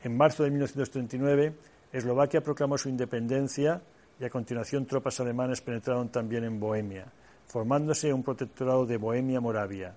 En 0.04 0.16
marzo 0.16 0.44
de 0.44 0.52
1939, 0.52 1.54
Eslovaquia 1.92 2.42
proclamó 2.42 2.78
su 2.78 2.90
independencia 2.90 3.82
y 4.20 4.26
a 4.26 4.30
continuación 4.30 4.86
tropas 4.86 5.20
alemanas 5.20 5.62
penetraron 5.62 6.10
también 6.10 6.44
en 6.44 6.60
Bohemia. 6.60 7.06
formándose 7.48 8.12
un 8.12 8.24
protectorado 8.24 8.86
de 8.86 8.98
Bohemia-Moravia 8.98 9.94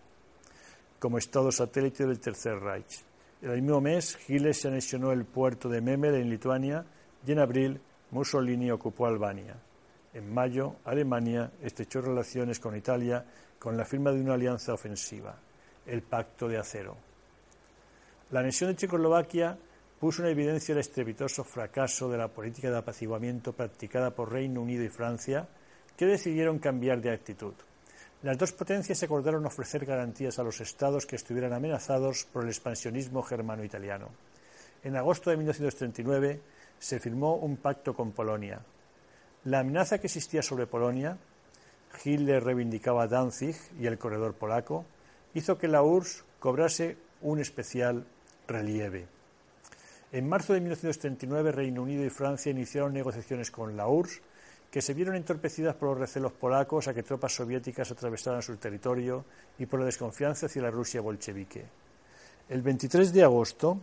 como 0.98 1.18
estado 1.18 1.50
satélite 1.50 2.06
del 2.06 2.20
Tercer 2.20 2.60
Reich. 2.60 3.02
El 3.40 3.62
mismo 3.62 3.80
mes, 3.80 4.18
Hitler 4.28 4.54
se 4.54 4.68
anexionó 4.68 5.12
el 5.12 5.24
puerto 5.24 5.68
de 5.68 5.80
Memel 5.80 6.16
en 6.16 6.28
Lituania 6.28 6.84
y 7.26 7.32
en 7.32 7.38
abril 7.38 7.80
Mussolini 8.10 8.70
ocupó 8.70 9.06
Albania. 9.06 9.56
En 10.14 10.32
mayo, 10.32 10.76
Alemania 10.84 11.50
estrechó 11.62 12.00
relaciones 12.00 12.58
con 12.58 12.76
Italia 12.76 13.24
con 13.58 13.76
la 13.76 13.84
firma 13.84 14.10
de 14.10 14.20
una 14.20 14.34
alianza 14.34 14.72
ofensiva, 14.72 15.36
el 15.86 16.02
Pacto 16.02 16.48
de 16.48 16.58
Acero. 16.58 16.96
La 18.30 18.40
anexión 18.40 18.70
de 18.70 18.76
Checoslovaquia 18.76 19.58
puso 19.98 20.22
en 20.22 20.28
evidencia 20.28 20.72
el 20.72 20.78
estrepitoso 20.78 21.44
fracaso 21.44 22.08
de 22.08 22.18
la 22.18 22.28
política 22.28 22.70
de 22.70 22.78
apaciguamiento 22.78 23.52
practicada 23.52 24.10
por 24.10 24.32
Reino 24.32 24.62
Unido 24.62 24.84
y 24.84 24.88
Francia, 24.88 25.48
que 25.96 26.06
decidieron 26.06 26.58
cambiar 26.58 27.00
de 27.00 27.10
actitud. 27.10 27.54
Las 28.22 28.38
dos 28.38 28.52
potencias 28.52 29.02
acordaron 29.02 29.46
ofrecer 29.46 29.84
garantías 29.84 30.38
a 30.38 30.42
los 30.42 30.60
estados 30.60 31.06
que 31.06 31.16
estuvieran 31.16 31.52
amenazados 31.52 32.26
por 32.32 32.44
el 32.44 32.48
expansionismo 32.48 33.22
germano-italiano. 33.22 34.08
En 34.82 34.96
agosto 34.96 35.30
de 35.30 35.36
1939 35.36 36.40
se 36.78 36.98
firmó 37.00 37.36
un 37.36 37.56
pacto 37.56 37.94
con 37.94 38.12
Polonia. 38.12 38.60
La 39.44 39.60
amenaza 39.60 39.98
que 39.98 40.06
existía 40.06 40.42
sobre 40.42 40.66
Polonia, 40.66 41.16
Hitler 42.04 42.44
reivindicaba 42.44 43.06
Danzig 43.06 43.56
y 43.80 43.86
el 43.86 43.98
corredor 43.98 44.34
polaco, 44.34 44.84
hizo 45.34 45.58
que 45.58 45.68
la 45.68 45.82
URSS 45.82 46.24
cobrase 46.38 46.96
un 47.22 47.40
especial 47.40 48.06
relieve. 48.46 49.06
En 50.10 50.28
marzo 50.28 50.54
de 50.54 50.60
1939 50.60 51.52
Reino 51.52 51.82
Unido 51.82 52.04
y 52.04 52.10
Francia 52.10 52.50
iniciaron 52.50 52.94
negociaciones 52.94 53.50
con 53.50 53.76
la 53.76 53.88
URSS 53.88 54.22
que 54.70 54.82
se 54.82 54.94
vieron 54.94 55.16
entorpecidas 55.16 55.74
por 55.76 55.90
los 55.90 55.98
recelos 55.98 56.32
polacos 56.32 56.88
a 56.88 56.94
que 56.94 57.02
tropas 57.02 57.34
soviéticas 57.34 57.90
atravesaran 57.90 58.42
su 58.42 58.56
territorio 58.56 59.24
y 59.58 59.66
por 59.66 59.80
la 59.80 59.86
desconfianza 59.86 60.46
hacia 60.46 60.62
la 60.62 60.70
Rusia 60.70 61.00
bolchevique. 61.00 61.64
El 62.48 62.62
23 62.62 63.12
de 63.12 63.24
agosto 63.24 63.80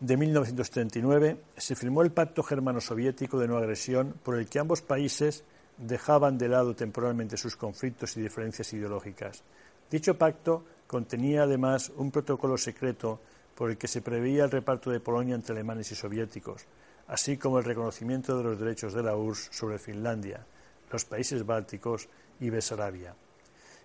de 0.00 0.16
1939 0.16 1.40
se 1.56 1.74
firmó 1.74 2.02
el 2.02 2.12
Pacto 2.12 2.42
Germano-Soviético 2.42 3.38
de 3.38 3.48
no 3.48 3.56
agresión 3.56 4.14
por 4.22 4.38
el 4.38 4.48
que 4.48 4.60
ambos 4.60 4.80
países 4.80 5.42
dejaban 5.76 6.38
de 6.38 6.48
lado 6.48 6.74
temporalmente 6.74 7.36
sus 7.36 7.56
conflictos 7.56 8.16
y 8.16 8.20
diferencias 8.20 8.72
ideológicas. 8.72 9.42
Dicho 9.90 10.16
pacto 10.16 10.64
contenía 10.86 11.42
además 11.42 11.90
un 11.96 12.10
protocolo 12.10 12.56
secreto 12.56 13.20
por 13.54 13.70
el 13.70 13.76
que 13.76 13.88
se 13.88 14.02
preveía 14.02 14.44
el 14.44 14.50
reparto 14.50 14.90
de 14.90 15.00
Polonia 15.00 15.34
entre 15.34 15.52
alemanes 15.52 15.90
y 15.90 15.96
soviéticos, 15.96 16.64
así 17.08 17.36
como 17.36 17.58
el 17.58 17.64
reconocimiento 17.64 18.36
de 18.36 18.44
los 18.44 18.58
derechos 18.58 18.94
de 18.94 19.02
la 19.02 19.16
URSS 19.16 19.48
sobre 19.50 19.78
Finlandia, 19.78 20.46
los 20.92 21.04
países 21.04 21.44
bálticos 21.44 22.08
y 22.38 22.50
Besarabia. 22.50 23.14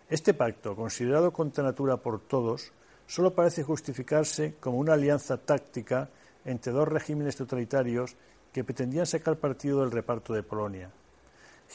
Este 0.10 0.36
pacto, 0.36 0.76
considerado 0.76 1.32
contra 1.32 1.64
natura 1.64 1.98
por 1.98 2.20
todos, 2.20 2.72
solo 3.08 3.34
parece 3.34 3.64
justificarse 3.64 4.56
como 4.60 4.78
una 4.78 4.94
alianza 4.94 5.38
táctica 5.38 6.10
entre 6.46 6.72
dos 6.72 6.88
regímenes 6.88 7.36
totalitarios 7.36 8.16
que 8.52 8.64
pretendían 8.64 9.06
sacar 9.06 9.38
partido 9.38 9.82
del 9.82 9.92
reparto 9.92 10.34
de 10.34 10.44
Polonia. 10.44 10.92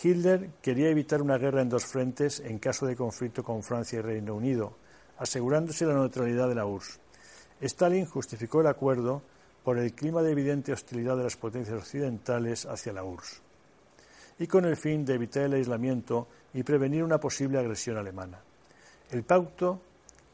Hitler 0.03 0.51
quería 0.63 0.91
evitar 0.91 1.23
una 1.23 1.39
guerra 1.39 1.63
en 1.63 1.69
dos 1.69 1.87
frentes 1.87 2.41
en 2.41 2.59
caso 2.59 2.87
de 2.87 2.97
conflicto 2.97 3.43
con 3.43 3.63
Francia 3.63 3.99
y 3.99 4.03
Reino 4.03 4.35
Unido, 4.35 4.77
asegurándose 5.19 5.87
la 5.87 5.95
neutralidad 5.95 6.49
de 6.49 6.55
la 6.55 6.67
URSS. 6.67 7.01
Stalin 7.61 8.07
justificó 8.07 8.61
el 8.61 8.69
acuerdo 8.69 9.23
por 9.65 9.79
el 9.79 9.93
clima 9.93 10.23
de 10.23 10.31
evidente 10.31 10.73
hostilidad 10.73 11.17
de 11.17 11.25
las 11.25 11.37
potencias 11.37 11.79
occidentales 11.79 12.67
hacia 12.67 12.93
la 12.93 13.03
URSS 13.03 13.43
y 14.39 14.47
con 14.47 14.65
el 14.65 14.77
fin 14.77 15.05
de 15.05 15.15
evitar 15.15 15.45
el 15.45 15.55
aislamiento 15.55 16.29
y 16.55 16.63
prevenir 16.63 17.03
una 17.03 17.19
posible 17.19 17.59
agresión 17.59 17.97
alemana. 17.97 18.41
El 19.11 19.25
pacto 19.25 19.81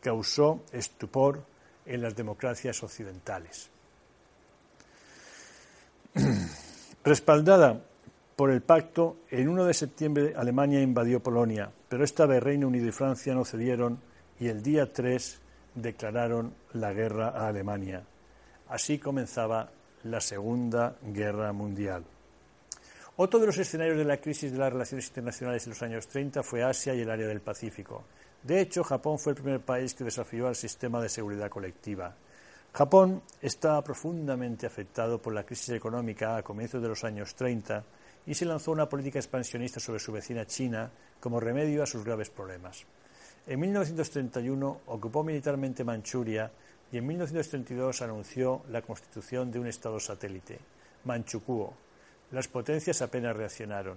causó 0.05 0.62
estupor 0.70 1.42
en 1.86 2.02
las 2.02 2.14
democracias 2.14 2.82
occidentales. 2.82 3.70
Respaldada 7.05 7.80
por 8.36 8.50
el 8.50 8.61
pacto, 8.61 9.16
el 9.30 9.48
1 9.48 9.64
de 9.64 9.72
septiembre 9.72 10.34
Alemania 10.36 10.82
invadió 10.82 11.22
Polonia, 11.22 11.70
pero 11.88 12.05
esta 12.05 12.26
vez 12.26 12.42
Reino 12.42 12.68
Unido 12.68 12.86
y 12.86 12.92
Francia 12.92 13.34
no 13.34 13.46
cedieron 13.46 13.98
y 14.38 14.48
el 14.48 14.62
día 14.62 14.92
3 14.92 15.40
declararon 15.74 16.52
la 16.74 16.92
guerra 16.92 17.30
a 17.30 17.48
Alemania. 17.48 18.02
Así 18.68 18.98
comenzaba 18.98 19.70
la 20.02 20.20
Segunda 20.20 20.96
Guerra 21.02 21.52
Mundial. 21.55 22.05
Otro 23.16 23.40
de 23.40 23.46
los 23.46 23.57
escenarios 23.57 23.96
de 23.96 24.05
la 24.05 24.18
crisis 24.18 24.52
de 24.52 24.59
las 24.59 24.72
relaciones 24.72 25.07
internacionales 25.07 25.64
en 25.64 25.70
los 25.70 25.82
años 25.82 26.09
30 26.09 26.42
fue 26.42 26.62
Asia 26.62 26.94
y 26.94 27.00
el 27.00 27.11
área 27.11 27.26
del 27.26 27.40
Pacífico. 27.40 28.05
De 28.45 28.61
hecho, 28.61 28.84
Japón 28.84 29.18
fue 29.18 29.32
el 29.32 29.40
primer 29.40 29.61
país 29.61 29.95
que 29.95 30.05
desafió 30.05 30.47
al 30.49 30.55
sistema 30.55 31.01
de 31.01 31.09
seguridad 31.09 31.49
colectiva. 31.49 32.14
Japón 32.74 33.22
estaba 33.40 33.82
profundamente 33.82 34.66
afectado 34.66 35.20
por 35.22 35.32
la 35.32 35.45
crisis 35.45 35.70
económica 35.70 36.36
a 36.36 36.42
comienzos 36.42 36.82
de 36.82 36.88
los 36.88 37.05
años 37.05 37.34
30 37.34 37.82
y 38.26 38.34
se 38.34 38.45
lanzó 38.45 38.72
una 38.72 38.86
política 38.86 39.18
expansionista 39.18 39.80
sobre 39.80 39.99
su 39.99 40.12
vecina 40.12 40.45
China 40.45 40.90
como 41.20 41.40
remedio 41.40 41.82
a 41.82 41.86
sus 41.86 42.05
graves 42.05 42.28
problemas. 42.28 42.84
En 43.47 43.61
1931 43.61 44.80
ocupó 44.88 45.24
militarmente 45.24 45.82
Manchuria 45.82 46.51
y 46.92 46.99
en 46.99 47.07
1932 47.07 48.03
anunció 48.03 48.62
la 48.68 48.82
constitución 48.82 49.51
de 49.51 49.59
un 49.59 49.68
Estado 49.68 49.99
satélite, 49.99 50.59
Manchukuo. 51.05 51.72
Las 52.32 52.49
potencias 52.49 53.01
apenas 53.01 53.34
reaccionaron. 53.34 53.97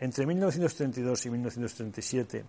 Entre 0.00 0.24
1932 0.24 1.26
y 1.26 1.30
1937, 1.30 2.44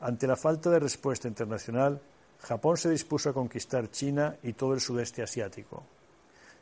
ante 0.00 0.26
la 0.26 0.36
falta 0.36 0.70
de 0.70 0.78
respuesta 0.78 1.28
internacional, 1.28 2.00
Japón 2.40 2.76
se 2.76 2.90
dispuso 2.90 3.30
a 3.30 3.34
conquistar 3.34 3.90
China 3.90 4.36
y 4.42 4.52
todo 4.52 4.74
el 4.74 4.80
sudeste 4.80 5.22
asiático. 5.22 5.84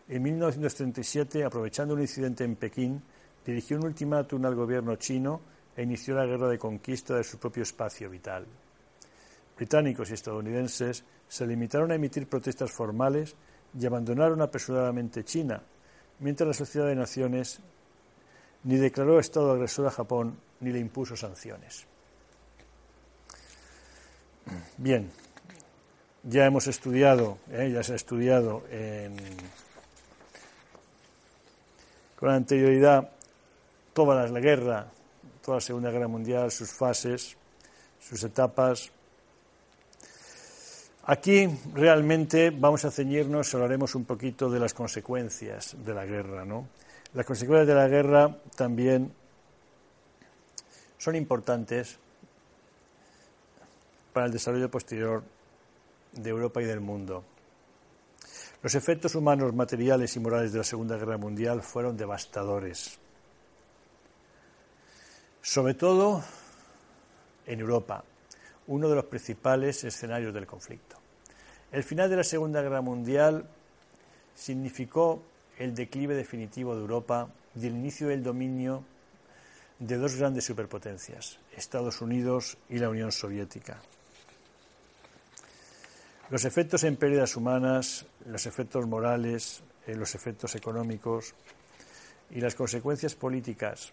En 0.08 0.22
1937, 0.22 1.44
aprovechando 1.44 1.94
un 1.94 2.00
incidente 2.00 2.44
en 2.44 2.56
Pekín, 2.56 3.02
dirigió 3.44 3.78
un 3.78 3.86
ultimátum 3.86 4.44
al 4.44 4.54
gobierno 4.54 4.96
chino 4.96 5.40
e 5.76 5.82
inició 5.82 6.14
la 6.14 6.26
guerra 6.26 6.48
de 6.48 6.58
conquista 6.58 7.16
de 7.16 7.24
su 7.24 7.38
propio 7.38 7.64
espacio 7.64 8.08
vital. 8.08 8.46
Británicos 9.56 10.10
y 10.10 10.14
estadounidenses 10.14 11.04
se 11.26 11.46
limitaron 11.46 11.90
a 11.90 11.96
emitir 11.96 12.28
protestas 12.28 12.70
formales 12.70 13.34
y 13.78 13.84
abandonaron 13.84 14.40
apresuradamente 14.42 15.24
China, 15.24 15.62
mientras 16.20 16.46
la 16.46 16.54
Sociedad 16.54 16.86
de 16.86 16.96
Naciones 16.96 17.60
ni 18.62 18.76
declaró 18.76 19.18
Estado 19.18 19.52
agresor 19.52 19.86
a 19.86 19.90
Japón 19.90 20.38
ni 20.60 20.70
le 20.70 20.78
impuso 20.78 21.16
sanciones. 21.16 21.86
Bien, 24.76 25.10
ya 26.22 26.46
hemos 26.46 26.66
estudiado, 26.66 27.38
eh, 27.50 27.70
ya 27.72 27.82
se 27.82 27.92
ha 27.92 27.96
estudiado 27.96 28.62
con 32.16 32.30
anterioridad 32.30 33.10
toda 33.92 34.26
la 34.26 34.40
guerra, 34.40 34.86
toda 35.42 35.58
la 35.58 35.60
Segunda 35.60 35.90
Guerra 35.90 36.08
Mundial, 36.08 36.50
sus 36.50 36.70
fases, 36.70 37.36
sus 38.00 38.22
etapas. 38.24 38.90
Aquí 41.06 41.48
realmente 41.74 42.50
vamos 42.50 42.84
a 42.84 42.90
ceñirnos, 42.90 43.54
hablaremos 43.54 43.94
un 43.94 44.04
poquito 44.04 44.50
de 44.50 44.58
las 44.58 44.74
consecuencias 44.74 45.76
de 45.84 45.94
la 45.94 46.06
guerra. 46.06 46.44
¿no? 46.44 46.68
Las 47.12 47.26
consecuencias 47.26 47.68
de 47.68 47.74
la 47.74 47.88
guerra 47.88 48.36
también 48.56 49.12
son 50.98 51.16
importantes 51.16 51.98
para 54.14 54.24
el 54.24 54.32
desarrollo 54.32 54.70
posterior 54.70 55.22
de 56.12 56.30
Europa 56.30 56.62
y 56.62 56.64
del 56.64 56.80
mundo. 56.80 57.22
Los 58.62 58.74
efectos 58.74 59.14
humanos, 59.14 59.52
materiales 59.52 60.16
y 60.16 60.20
morales 60.20 60.52
de 60.52 60.58
la 60.58 60.64
Segunda 60.64 60.96
Guerra 60.96 61.18
Mundial 61.18 61.62
fueron 61.62 61.98
devastadores 61.98 62.98
sobre 65.44 65.74
todo 65.74 66.24
en 67.46 67.60
Europa, 67.60 68.02
uno 68.66 68.88
de 68.88 68.94
los 68.94 69.04
principales 69.04 69.84
escenarios 69.84 70.32
del 70.32 70.46
conflicto. 70.46 70.96
El 71.70 71.84
final 71.84 72.08
de 72.08 72.16
la 72.16 72.24
Segunda 72.24 72.62
Guerra 72.62 72.80
Mundial 72.80 73.46
significó 74.34 75.22
el 75.58 75.74
declive 75.74 76.14
definitivo 76.14 76.74
de 76.74 76.80
Europa 76.80 77.28
y 77.54 77.66
el 77.66 77.74
inicio 77.74 78.08
del 78.08 78.22
dominio 78.22 78.84
de 79.78 79.98
dos 79.98 80.16
grandes 80.16 80.44
superpotencias, 80.44 81.38
Estados 81.54 82.00
Unidos 82.00 82.56
y 82.70 82.78
la 82.78 82.88
Unión 82.88 83.12
Soviética. 83.12 83.78
Los 86.30 86.46
efectos 86.46 86.82
en 86.84 86.96
pérdidas 86.96 87.36
humanas, 87.36 88.06
los 88.24 88.46
efectos 88.46 88.86
morales, 88.86 89.62
eh, 89.86 89.94
los 89.94 90.14
efectos 90.14 90.54
económicos 90.54 91.34
y 92.30 92.40
las 92.40 92.54
consecuencias 92.54 93.14
políticas 93.14 93.92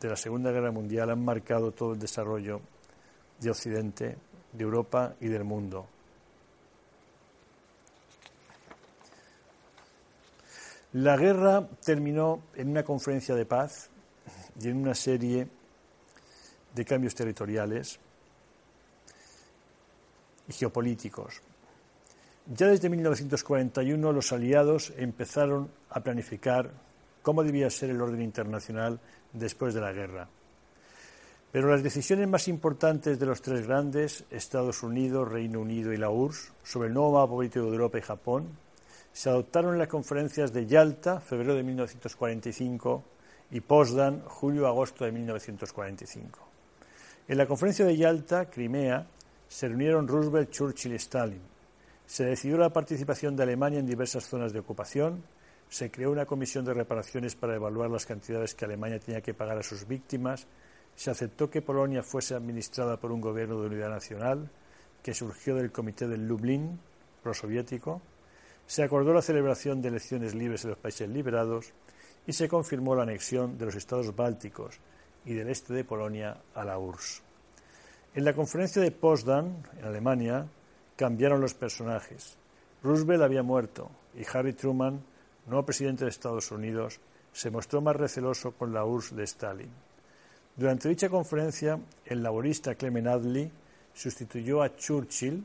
de 0.00 0.08
la 0.08 0.16
Segunda 0.16 0.50
Guerra 0.50 0.72
Mundial 0.72 1.10
han 1.10 1.22
marcado 1.22 1.72
todo 1.72 1.92
el 1.92 1.98
desarrollo 1.98 2.62
de 3.38 3.50
Occidente, 3.50 4.16
de 4.52 4.64
Europa 4.64 5.14
y 5.20 5.28
del 5.28 5.44
mundo. 5.44 5.86
La 10.94 11.18
guerra 11.18 11.68
terminó 11.84 12.44
en 12.54 12.70
una 12.70 12.82
conferencia 12.82 13.34
de 13.34 13.44
paz 13.44 13.90
y 14.58 14.68
en 14.68 14.78
una 14.78 14.94
serie 14.94 15.46
de 16.74 16.84
cambios 16.86 17.14
territoriales 17.14 18.00
y 20.48 20.52
geopolíticos. 20.52 21.40
Ya 22.46 22.68
desde 22.68 22.88
1941 22.88 24.12
los 24.12 24.32
aliados 24.32 24.92
empezaron 24.96 25.70
a 25.90 26.00
planificar 26.00 26.70
cómo 27.22 27.42
debía 27.42 27.68
ser 27.70 27.90
el 27.90 28.00
orden 28.00 28.22
internacional 28.22 29.00
después 29.32 29.74
de 29.74 29.80
la 29.80 29.92
guerra. 29.92 30.28
Pero 31.50 31.70
las 31.70 31.82
decisiones 31.82 32.28
más 32.28 32.48
importantes 32.48 33.18
de 33.18 33.26
los 33.26 33.42
tres 33.42 33.66
grandes, 33.66 34.24
Estados 34.30 34.82
Unidos, 34.82 35.28
Reino 35.28 35.60
Unido 35.60 35.92
y 35.92 35.96
la 35.96 36.10
URSS, 36.10 36.52
sobre 36.62 36.88
el 36.88 36.94
nuevo 36.94 37.12
mapa 37.12 37.32
político 37.32 37.66
de 37.66 37.72
Europa 37.72 37.98
y 37.98 38.02
Japón, 38.02 38.46
se 39.12 39.30
adoptaron 39.30 39.72
en 39.72 39.78
las 39.78 39.88
conferencias 39.88 40.52
de 40.52 40.66
Yalta, 40.66 41.20
febrero 41.20 41.54
de 41.54 41.62
1945, 41.62 43.02
y 43.50 43.60
Potsdam, 43.60 44.20
julio-agosto 44.26 45.04
de 45.04 45.12
1945. 45.12 46.38
En 47.28 47.38
la 47.38 47.46
conferencia 47.46 47.86
de 47.86 47.96
Yalta, 47.96 48.50
Crimea, 48.50 49.06
se 49.56 49.68
reunieron 49.68 50.06
Roosevelt, 50.06 50.50
Churchill 50.50 50.92
y 50.92 50.96
Stalin. 50.96 51.40
Se 52.04 52.26
decidió 52.26 52.58
la 52.58 52.74
participación 52.74 53.34
de 53.34 53.44
Alemania 53.44 53.78
en 53.78 53.86
diversas 53.86 54.26
zonas 54.26 54.52
de 54.52 54.58
ocupación, 54.58 55.24
se 55.70 55.90
creó 55.90 56.10
una 56.10 56.26
comisión 56.26 56.62
de 56.66 56.74
reparaciones 56.74 57.36
para 57.36 57.54
evaluar 57.54 57.88
las 57.88 58.04
cantidades 58.04 58.54
que 58.54 58.66
Alemania 58.66 59.00
tenía 59.00 59.22
que 59.22 59.32
pagar 59.32 59.56
a 59.56 59.62
sus 59.62 59.88
víctimas, 59.88 60.46
se 60.94 61.10
aceptó 61.10 61.48
que 61.48 61.62
Polonia 61.62 62.02
fuese 62.02 62.34
administrada 62.34 63.00
por 63.00 63.10
un 63.10 63.22
gobierno 63.22 63.58
de 63.58 63.68
unidad 63.68 63.88
nacional, 63.88 64.50
que 65.02 65.14
surgió 65.14 65.54
del 65.54 65.72
Comité 65.72 66.06
de 66.06 66.18
Lublin, 66.18 66.78
prosoviético, 67.22 68.02
se 68.66 68.82
acordó 68.82 69.14
la 69.14 69.22
celebración 69.22 69.80
de 69.80 69.88
elecciones 69.88 70.34
libres 70.34 70.64
en 70.64 70.70
los 70.72 70.78
países 70.78 71.08
liberados 71.08 71.72
y 72.26 72.34
se 72.34 72.46
confirmó 72.46 72.94
la 72.94 73.04
anexión 73.04 73.56
de 73.56 73.64
los 73.64 73.74
estados 73.74 74.14
bálticos 74.14 74.78
y 75.24 75.32
del 75.32 75.48
este 75.48 75.72
de 75.72 75.84
Polonia 75.84 76.42
a 76.54 76.62
la 76.62 76.78
URSS. 76.78 77.25
En 78.16 78.24
la 78.24 78.32
conferencia 78.32 78.80
de 78.80 78.92
Potsdam, 78.92 79.62
en 79.78 79.84
Alemania, 79.84 80.46
cambiaron 80.96 81.38
los 81.38 81.52
personajes. 81.52 82.38
Roosevelt 82.82 83.22
había 83.22 83.42
muerto 83.42 83.90
y 84.14 84.22
Harry 84.32 84.54
Truman, 84.54 85.04
nuevo 85.44 85.66
presidente 85.66 86.04
de 86.04 86.10
Estados 86.10 86.50
Unidos, 86.50 86.98
se 87.30 87.50
mostró 87.50 87.82
más 87.82 87.94
receloso 87.94 88.52
con 88.52 88.72
la 88.72 88.86
URSS 88.86 89.16
de 89.16 89.24
Stalin. 89.24 89.70
Durante 90.56 90.88
dicha 90.88 91.10
conferencia, 91.10 91.78
el 92.06 92.22
laborista 92.22 92.74
Clement 92.74 93.06
Attlee 93.06 93.50
sustituyó 93.92 94.62
a 94.62 94.74
Churchill 94.74 95.44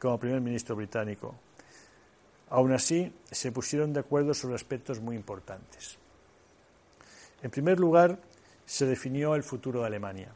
como 0.00 0.18
primer 0.18 0.40
ministro 0.40 0.74
británico. 0.74 1.36
Aún 2.50 2.72
así, 2.72 3.12
se 3.30 3.52
pusieron 3.52 3.92
de 3.92 4.00
acuerdo 4.00 4.34
sobre 4.34 4.56
aspectos 4.56 4.98
muy 4.98 5.14
importantes. 5.14 5.96
En 7.44 7.50
primer 7.52 7.78
lugar, 7.78 8.18
se 8.66 8.86
definió 8.86 9.36
el 9.36 9.44
futuro 9.44 9.82
de 9.82 9.86
Alemania. 9.86 10.34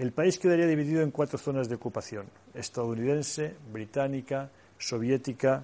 El 0.00 0.12
país 0.12 0.38
quedaría 0.38 0.66
dividido 0.66 1.02
en 1.02 1.10
cuatro 1.10 1.36
zonas 1.36 1.68
de 1.68 1.74
ocupación, 1.74 2.24
estadounidense, 2.54 3.54
británica, 3.70 4.48
soviética 4.78 5.62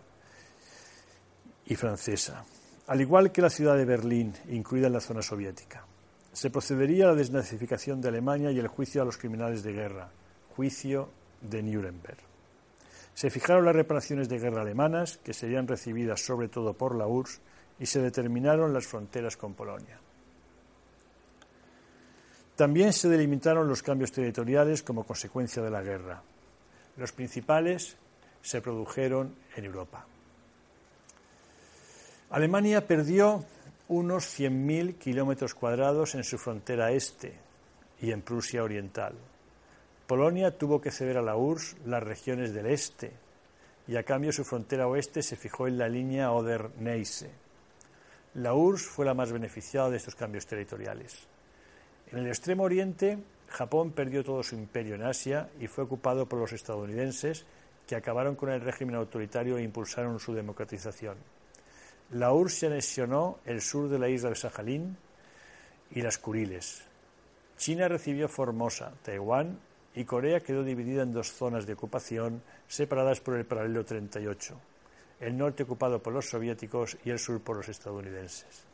y 1.64 1.74
francesa, 1.74 2.44
al 2.86 3.00
igual 3.00 3.32
que 3.32 3.40
la 3.40 3.48
ciudad 3.48 3.78
de 3.78 3.86
Berlín, 3.86 4.34
incluida 4.50 4.88
en 4.88 4.92
la 4.92 5.00
zona 5.00 5.22
soviética. 5.22 5.86
Se 6.34 6.50
procedería 6.50 7.06
a 7.06 7.08
la 7.08 7.14
desnazificación 7.14 8.02
de 8.02 8.08
Alemania 8.08 8.50
y 8.50 8.58
el 8.58 8.68
juicio 8.68 9.00
a 9.00 9.06
los 9.06 9.16
criminales 9.16 9.62
de 9.62 9.72
guerra, 9.72 10.10
juicio 10.54 11.08
de 11.40 11.62
Nuremberg. 11.62 12.18
Se 13.14 13.30
fijaron 13.30 13.64
las 13.64 13.74
reparaciones 13.74 14.28
de 14.28 14.38
guerra 14.38 14.60
alemanas, 14.60 15.16
que 15.16 15.32
serían 15.32 15.66
recibidas 15.66 16.20
sobre 16.20 16.48
todo 16.48 16.74
por 16.74 16.94
la 16.94 17.06
URSS, 17.06 17.40
y 17.78 17.86
se 17.86 18.02
determinaron 18.02 18.74
las 18.74 18.86
fronteras 18.86 19.38
con 19.38 19.54
Polonia. 19.54 19.98
También 22.56 22.94
se 22.94 23.10
delimitaron 23.10 23.68
los 23.68 23.82
cambios 23.82 24.12
territoriales 24.12 24.82
como 24.82 25.04
consecuencia 25.04 25.62
de 25.62 25.70
la 25.70 25.82
guerra. 25.82 26.22
Los 26.96 27.12
principales 27.12 27.96
se 28.40 28.62
produjeron 28.62 29.34
en 29.54 29.64
Europa. 29.66 30.06
Alemania 32.30 32.86
perdió 32.86 33.44
unos 33.88 34.24
100.000 34.38 34.96
kilómetros 34.96 35.54
cuadrados 35.54 36.14
en 36.14 36.24
su 36.24 36.38
frontera 36.38 36.90
este 36.90 37.34
y 38.00 38.10
en 38.10 38.22
Prusia 38.22 38.64
Oriental. 38.64 39.14
Polonia 40.06 40.56
tuvo 40.56 40.80
que 40.80 40.90
ceder 40.90 41.18
a 41.18 41.22
la 41.22 41.36
URSS 41.36 41.76
las 41.84 42.02
regiones 42.02 42.54
del 42.54 42.66
este 42.66 43.12
y 43.86 43.96
a 43.96 44.02
cambio 44.02 44.32
su 44.32 44.44
frontera 44.44 44.88
oeste 44.88 45.22
se 45.22 45.36
fijó 45.36 45.68
en 45.68 45.78
la 45.78 45.88
línea 45.88 46.32
Oder-Neisse. 46.32 47.28
La 48.34 48.54
URSS 48.54 48.86
fue 48.86 49.04
la 49.04 49.14
más 49.14 49.30
beneficiada 49.30 49.90
de 49.90 49.98
estos 49.98 50.14
cambios 50.14 50.46
territoriales. 50.46 51.28
En 52.12 52.18
el 52.18 52.28
extremo 52.28 52.62
oriente, 52.62 53.18
Japón 53.48 53.92
perdió 53.92 54.22
todo 54.22 54.42
su 54.42 54.54
imperio 54.54 54.94
en 54.94 55.02
Asia 55.02 55.48
y 55.58 55.66
fue 55.66 55.84
ocupado 55.84 56.28
por 56.28 56.38
los 56.38 56.52
estadounidenses, 56.52 57.44
que 57.86 57.96
acabaron 57.96 58.34
con 58.34 58.50
el 58.50 58.60
régimen 58.60 58.96
autoritario 58.96 59.58
e 59.58 59.62
impulsaron 59.62 60.18
su 60.18 60.34
democratización. 60.34 61.16
La 62.10 62.32
URSS 62.32 62.64
anexionó 62.64 63.38
el 63.44 63.60
sur 63.60 63.88
de 63.88 63.98
la 63.98 64.08
isla 64.08 64.30
de 64.30 64.36
Sajalín 64.36 64.96
y 65.90 66.02
las 66.02 66.18
Kuriles. 66.18 66.84
China 67.56 67.88
recibió 67.88 68.28
Formosa, 68.28 68.92
Taiwán 69.02 69.58
y 69.94 70.04
Corea 70.04 70.40
quedó 70.40 70.62
dividida 70.62 71.02
en 71.02 71.12
dos 71.12 71.32
zonas 71.32 71.66
de 71.66 71.72
ocupación 71.72 72.42
separadas 72.68 73.20
por 73.20 73.36
el 73.36 73.46
paralelo 73.46 73.84
38, 73.84 74.60
el 75.20 75.36
norte 75.36 75.62
ocupado 75.62 76.02
por 76.02 76.12
los 76.12 76.28
soviéticos 76.28 76.96
y 77.04 77.10
el 77.10 77.18
sur 77.18 77.40
por 77.40 77.56
los 77.56 77.68
estadounidenses. 77.68 78.66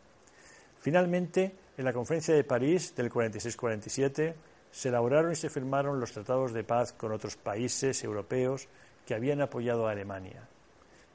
Finalmente, 0.82 1.54
en 1.78 1.84
la 1.84 1.92
Conferencia 1.92 2.34
de 2.34 2.42
París 2.42 2.92
del 2.96 3.08
46-47 3.08 4.34
se 4.68 4.88
elaboraron 4.88 5.30
y 5.30 5.36
se 5.36 5.48
firmaron 5.48 6.00
los 6.00 6.10
tratados 6.10 6.52
de 6.52 6.64
paz 6.64 6.92
con 6.92 7.12
otros 7.12 7.36
países 7.36 8.02
europeos 8.02 8.66
que 9.06 9.14
habían 9.14 9.40
apoyado 9.40 9.86
a 9.86 9.92
Alemania. 9.92 10.42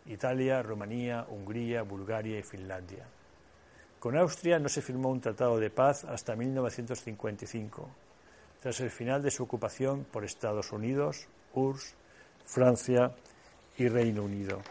Italia, 0.05 0.63
Rumanía, 0.63 1.25
Hungría, 1.29 1.81
Bulgaria 1.81 2.39
y 2.39 2.43
Finlandia. 2.43 3.05
Con 3.99 4.17
Austria 4.17 4.57
no 4.57 4.69
se 4.69 4.81
firmó 4.81 5.09
un 5.09 5.19
tratado 5.19 5.59
de 5.59 5.69
paz 5.69 6.05
hasta 6.05 6.33
1955, 6.33 7.89
tras 8.61 8.79
el 8.79 8.89
final 8.89 9.21
de 9.21 9.31
su 9.31 9.43
ocupación 9.43 10.05
por 10.05 10.23
Estados 10.23 10.71
Unidos, 10.71 11.27
URSS, 11.53 11.93
Francia 12.45 13.11
y 13.77 13.89
Reino 13.89 14.23
Unido. 14.23 14.61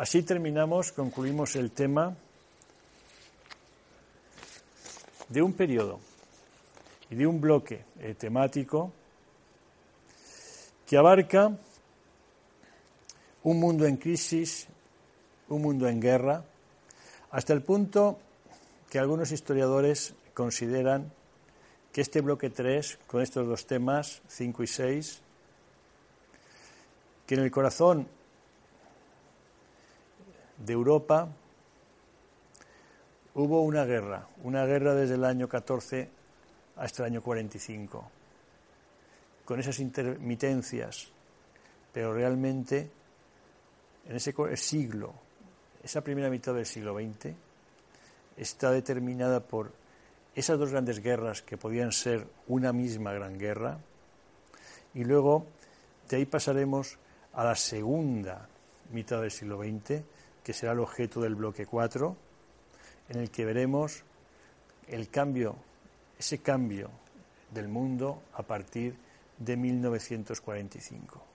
Así 0.00 0.22
terminamos, 0.22 0.92
concluimos 0.92 1.56
el 1.56 1.72
tema 1.72 2.16
de 5.28 5.42
un 5.42 5.52
periodo 5.52 6.00
y 7.10 7.16
de 7.16 7.26
un 7.26 7.38
bloque 7.38 7.84
eh, 7.98 8.14
temático 8.14 8.94
que 10.86 10.96
abarca 10.96 11.54
un 13.42 13.60
mundo 13.60 13.84
en 13.84 13.98
crisis, 13.98 14.68
un 15.50 15.60
mundo 15.60 15.86
en 15.86 16.00
guerra, 16.00 16.44
hasta 17.30 17.52
el 17.52 17.60
punto 17.60 18.18
que 18.88 18.98
algunos 18.98 19.32
historiadores 19.32 20.14
consideran 20.32 21.12
que 21.92 22.00
este 22.00 22.22
bloque 22.22 22.48
3, 22.48 23.00
con 23.06 23.20
estos 23.20 23.46
dos 23.46 23.66
temas, 23.66 24.22
5 24.28 24.62
y 24.62 24.66
6, 24.66 25.20
que 27.26 27.34
en 27.34 27.40
el 27.42 27.50
corazón 27.50 28.08
de 30.64 30.72
Europa 30.72 31.28
hubo 33.34 33.62
una 33.62 33.84
guerra, 33.84 34.28
una 34.42 34.64
guerra 34.66 34.94
desde 34.94 35.14
el 35.14 35.24
año 35.24 35.48
14 35.48 36.08
hasta 36.76 37.02
el 37.02 37.12
año 37.12 37.22
45, 37.22 38.10
con 39.44 39.60
esas 39.60 39.78
intermitencias, 39.80 41.08
pero 41.92 42.12
realmente 42.12 42.90
en 44.08 44.16
ese 44.16 44.34
siglo, 44.56 45.12
esa 45.82 46.02
primera 46.02 46.30
mitad 46.30 46.54
del 46.54 46.66
siglo 46.66 46.94
XX, 46.94 47.34
está 48.36 48.70
determinada 48.70 49.40
por 49.40 49.72
esas 50.34 50.58
dos 50.58 50.70
grandes 50.70 51.00
guerras 51.00 51.42
que 51.42 51.56
podían 51.56 51.92
ser 51.92 52.26
una 52.48 52.72
misma 52.72 53.12
gran 53.12 53.38
guerra, 53.38 53.78
y 54.94 55.04
luego 55.04 55.46
de 56.08 56.16
ahí 56.16 56.26
pasaremos 56.26 56.98
a 57.32 57.44
la 57.44 57.54
segunda 57.54 58.48
mitad 58.92 59.20
del 59.20 59.30
siglo 59.30 59.62
XX, 59.62 60.02
que 60.50 60.54
será 60.54 60.72
el 60.72 60.80
objeto 60.80 61.20
del 61.20 61.36
bloque 61.36 61.64
4, 61.64 62.16
en 63.10 63.20
el 63.20 63.30
que 63.30 63.44
veremos 63.44 64.02
el 64.88 65.08
cambio, 65.08 65.54
ese 66.18 66.38
cambio 66.38 66.90
del 67.52 67.68
mundo 67.68 68.20
a 68.32 68.42
partir 68.42 68.96
de 69.38 69.56
1945. 69.56 71.29